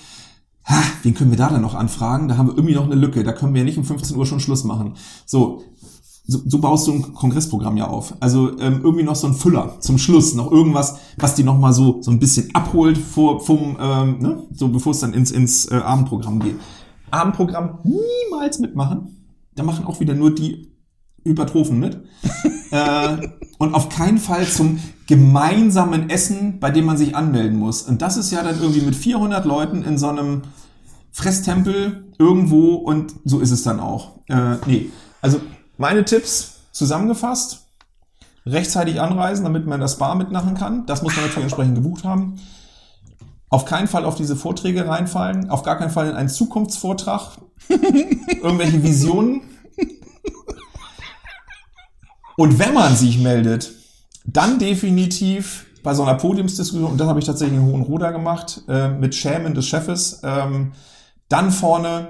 ha, 0.64 0.83
wen 1.03 1.14
können 1.14 1.31
wir 1.31 1.39
da 1.39 1.49
dann 1.49 1.62
noch 1.62 1.75
anfragen? 1.75 2.29
Da 2.29 2.37
haben 2.37 2.49
wir 2.49 2.57
irgendwie 2.57 2.75
noch 2.75 2.85
eine 2.85 2.95
Lücke, 2.95 3.23
da 3.23 3.33
können 3.33 3.55
wir 3.55 3.61
ja 3.61 3.64
nicht 3.64 3.79
um 3.79 3.85
15 3.85 4.17
Uhr 4.17 4.27
schon 4.27 4.41
Schluss 4.41 4.64
machen. 4.64 4.95
So, 5.25 5.62
so, 6.27 6.41
so 6.45 6.59
baust 6.59 6.89
du 6.89 6.93
ein 6.93 7.14
Kongressprogramm 7.14 7.77
ja 7.77 7.87
auf. 7.87 8.14
Also 8.21 8.59
ähm, 8.59 8.81
irgendwie 8.83 9.05
noch 9.05 9.14
so 9.14 9.29
ein 9.29 9.35
Füller 9.35 9.77
zum 9.81 9.97
Schluss, 9.99 10.35
noch 10.35 10.51
irgendwas, 10.51 10.99
was 11.19 11.37
die 11.37 11.45
noch 11.45 11.59
mal 11.59 11.73
so 11.73 12.03
so 12.03 12.11
ein 12.11 12.19
bisschen 12.19 12.53
abholt 12.55 12.99
vor, 12.99 13.41
vom, 13.41 13.77
ähm, 13.81 14.19
ne? 14.19 14.43
so 14.53 14.69
bevor 14.69 14.93
es 14.93 15.01
dann 15.01 15.14
ins 15.14 15.31
ins 15.31 15.71
äh, 15.71 15.77
Abendprogramm 15.77 16.41
geht. 16.41 16.57
Abendprogramm 17.11 17.79
niemals 17.85 18.59
mitmachen. 18.59 19.29
Da 19.55 19.62
machen 19.62 19.87
auch 19.87 20.01
wieder 20.01 20.14
nur 20.14 20.35
die 20.35 20.73
Hypertrophen 21.25 21.79
mit. 21.79 22.03
äh, 22.73 23.29
und 23.59 23.75
auf 23.75 23.89
keinen 23.89 24.19
Fall 24.19 24.47
zum 24.47 24.81
gemeinsamen 25.07 26.11
Essen, 26.11 26.59
bei 26.59 26.71
dem 26.71 26.85
man 26.85 26.97
sich 26.97 27.15
anmelden 27.15 27.59
muss. 27.59 27.83
Und 27.83 28.03
das 28.03 28.17
ist 28.17 28.33
ja 28.33 28.43
dann 28.43 28.61
irgendwie 28.61 28.81
mit 28.81 28.97
400 28.97 29.45
Leuten 29.45 29.83
in 29.83 29.99
so 29.99 30.09
einem 30.09 30.43
Fresstempel 31.13 32.13
irgendwo 32.19 32.75
und 32.75 33.15
so 33.25 33.41
ist 33.41 33.51
es 33.51 33.63
dann 33.63 33.81
auch. 33.81 34.19
Äh, 34.29 34.57
nee, 34.67 34.91
also 35.23 35.41
meine 35.79 36.05
Tipps 36.05 36.61
zusammengefasst. 36.73 37.63
Rechtzeitig 38.45 39.01
anreisen, 39.01 39.45
damit 39.45 39.67
man 39.67 39.81
das 39.81 39.99
Bar 39.99 40.15
mitmachen 40.15 40.55
kann. 40.55 40.87
Das 40.87 41.03
muss 41.03 41.17
man 41.17 41.25
natürlich 41.25 41.45
entsprechend 41.45 41.75
gebucht 41.75 42.05
haben. 42.05 42.37
Auf 43.49 43.65
keinen 43.65 43.89
Fall 43.89 44.05
auf 44.05 44.15
diese 44.15 44.37
Vorträge 44.37 44.87
reinfallen. 44.87 45.51
Auf 45.51 45.63
gar 45.63 45.79
keinen 45.79 45.91
Fall 45.91 46.11
in 46.11 46.17
einen 46.17 46.29
Zukunftsvortrag. 46.29 47.39
Irgendwelche 47.69 48.83
Visionen. 48.83 49.43
Und 52.37 52.59
wenn 52.59 52.75
man 52.75 52.95
sich 52.95 53.19
meldet, 53.19 53.73
dann 54.27 54.59
definitiv 54.59 55.66
bei 55.83 55.95
so 55.95 56.03
einer 56.03 56.14
Podiumsdiskussion, 56.14 56.93
und 56.93 56.99
das 56.99 57.09
habe 57.09 57.20
ich 57.20 57.27
tatsächlich 57.27 57.59
in 57.59 57.64
Hohenroda 57.64 58.11
gemacht, 58.11 58.62
äh, 58.68 58.89
mit 58.89 59.14
Schämen 59.14 59.55
des 59.55 59.66
Chefes, 59.66 60.20
ähm, 60.24 60.72
dann 61.29 61.51
vorne 61.51 62.09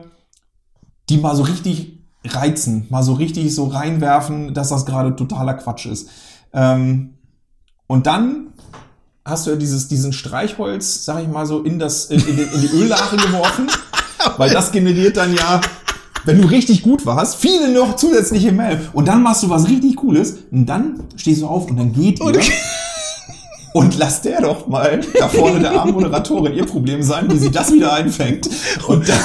die 1.09 1.19
mal 1.19 1.37
so 1.37 1.43
richtig 1.43 2.01
reizen, 2.25 2.87
mal 2.91 3.03
so 3.03 3.15
richtig 3.15 3.55
so 3.55 3.67
reinwerfen, 3.67 4.55
dass 4.55 4.71
das 4.71 4.87
gerade 4.87 5.15
totaler 5.15 5.55
Quatsch 5.55 5.87
ist. 5.87 6.09
Ähm, 6.53 7.15
und 7.87 8.07
dann 8.07 8.49
hast 9.25 9.47
du 9.47 9.51
ja 9.51 9.57
dieses, 9.57 9.89
diesen 9.89 10.13
Streichholz, 10.13 11.05
sag 11.05 11.23
ich 11.23 11.29
mal 11.29 11.47
so, 11.47 11.63
in, 11.63 11.79
das, 11.79 12.07
in, 12.07 12.21
in, 12.21 12.39
in 12.39 12.61
die 12.61 12.69
Öllache 12.69 13.17
geworfen, 13.17 13.71
weil 14.39 14.51
das 14.51 14.73
generiert 14.73 15.17
dann 15.17 15.35
ja, 15.35 15.61
wenn 16.27 16.43
du 16.43 16.49
richtig 16.49 16.83
gut 16.83 17.07
warst, 17.07 17.37
viele 17.37 17.69
noch 17.73 17.97
zusätzliche 17.97 18.53
Mail. 18.53 18.79
Und 18.93 19.09
dann 19.09 19.23
machst 19.23 19.43
du 19.43 19.49
was 19.49 19.69
richtig 19.69 19.97
Cooles 19.97 20.35
und 20.51 20.67
dann 20.67 21.01
stehst 21.17 21.41
du 21.43 21.47
auf 21.47 21.71
und 21.71 21.77
dann 21.79 21.93
geht 21.93 22.21
ihr. 22.21 22.27
Und 23.73 23.99
lass 23.99 24.23
der 24.23 24.41
doch 24.41 24.67
mal 24.69 25.03
da 25.19 25.29
vorne 25.29 25.61
der 25.61 25.79
armen 25.79 25.93
Moderatorin 25.93 26.55
ihr 26.55 26.65
Problem 26.65 27.03
sein, 27.03 27.31
wie 27.31 27.37
sie 27.37 27.51
das 27.51 27.71
wieder 27.71 27.93
einfängt. 27.93 28.49
Und 28.87 29.07
dann, 29.07 29.19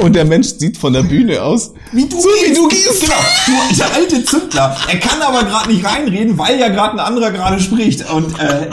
Und 0.00 0.14
der 0.14 0.24
Mensch 0.24 0.50
sieht 0.56 0.76
von 0.78 0.92
der 0.92 1.02
Bühne 1.02 1.42
aus. 1.42 1.72
wie 1.90 2.06
du 2.08 2.20
So 2.20 2.28
gehst. 2.28 2.50
wie 2.50 2.54
du 2.54 2.68
gehst. 2.68 3.00
Genau. 3.00 3.14
Du, 3.46 3.76
der 3.76 3.92
alte 3.92 4.24
Zündler. 4.24 4.76
Er 4.88 4.98
kann 5.00 5.20
aber 5.20 5.42
gerade 5.42 5.68
nicht 5.72 5.84
reinreden, 5.84 6.38
weil 6.38 6.60
ja 6.60 6.68
gerade 6.68 6.92
ein 6.92 7.00
anderer 7.00 7.32
gerade 7.32 7.58
spricht. 7.58 8.08
Und 8.08 8.38
äh, 8.38 8.68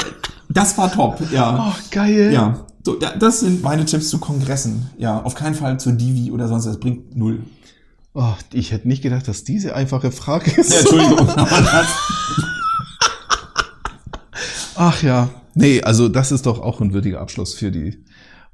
das 0.47 0.77
war 0.77 0.91
top, 0.91 1.17
ja. 1.31 1.71
Oh, 1.71 1.75
geil. 1.89 2.29
Ja. 2.31 2.59
So, 2.83 2.95
da- 2.95 3.15
das 3.17 3.41
sind 3.41 3.61
meine 3.61 3.85
Tipps 3.85 4.09
zu 4.09 4.19
Kongressen. 4.19 4.89
Ja, 4.97 5.21
auf 5.21 5.35
keinen 5.35 5.55
Fall 5.55 5.79
zur 5.79 5.93
Divi 5.93 6.31
oder 6.31 6.47
sonst, 6.47 6.65
das 6.65 6.79
bringt 6.79 7.15
null. 7.15 7.43
Oh, 8.13 8.33
ich 8.53 8.71
hätte 8.71 8.87
nicht 8.87 9.03
gedacht, 9.03 9.27
dass 9.27 9.43
diese 9.43 9.75
einfache 9.75 10.11
Frage 10.11 10.51
ist. 10.51 10.71
Ja, 10.71 10.79
Entschuldigung. 10.79 11.27
Ach 14.75 15.01
ja. 15.03 15.29
Nee, 15.55 15.81
also 15.81 16.07
das 16.09 16.31
ist 16.31 16.45
doch 16.45 16.59
auch 16.61 16.79
ein 16.81 16.93
würdiger 16.93 17.19
Abschluss 17.19 17.53
für 17.53 17.71
die 17.71 18.03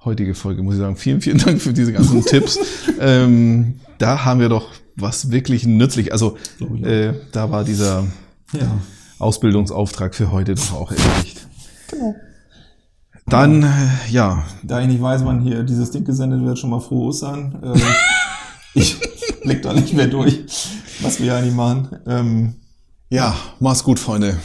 heutige 0.03 0.33
Folge, 0.33 0.63
muss 0.63 0.75
ich 0.75 0.79
sagen. 0.79 0.95
Vielen, 0.97 1.21
vielen 1.21 1.37
Dank 1.37 1.61
für 1.61 1.73
diese 1.73 1.93
ganzen 1.93 2.21
Tipps. 2.25 2.57
Ähm, 2.99 3.79
da 3.97 4.25
haben 4.25 4.39
wir 4.39 4.49
doch 4.49 4.69
was 4.95 5.31
wirklich 5.31 5.65
nützlich. 5.65 6.11
Also 6.11 6.37
Oh 6.61 6.75
ja. 6.75 6.87
äh, 6.87 7.13
da 7.31 7.51
war 7.51 7.63
dieser 7.63 8.05
ja. 8.53 8.79
Ausbildungsauftrag 9.19 10.15
für 10.15 10.31
heute 10.31 10.55
doch 10.55 10.73
auch 10.73 10.91
erledigt. 10.91 11.47
Genau. 11.89 12.15
Dann, 13.27 13.63
äh, 13.63 14.11
ja, 14.11 14.45
Da 14.61 14.81
ich 14.81 14.87
nicht 14.87 15.01
weiß, 15.01 15.25
wann 15.25 15.41
hier 15.41 15.63
dieses 15.63 15.89
Ding 15.89 16.05
gesendet 16.05 16.43
wird, 16.43 16.59
schon 16.59 16.69
mal 16.69 16.79
frohe 16.79 17.07
Ostern. 17.07 17.59
Ähm, 17.63 17.81
ich 18.75 18.99
blick 19.41 19.63
da 19.63 19.73
nicht 19.73 19.93
mehr 19.93 20.07
durch, 20.07 20.43
was 21.01 21.19
wir 21.19 21.35
eigentlich 21.35 21.55
machen. 21.55 21.89
Ähm, 22.05 22.55
ja, 23.09 23.35
mach's 23.59 23.83
gut, 23.83 23.99
Freunde. 23.99 24.37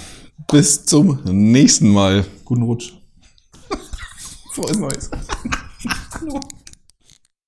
Bis 0.51 0.85
zum 0.87 1.21
nächsten 1.25 1.91
Mal. 1.91 2.25
guten 2.45 2.63
Rutsch. 2.63 2.95
Frohes 4.53 4.79
Neues. 4.79 5.11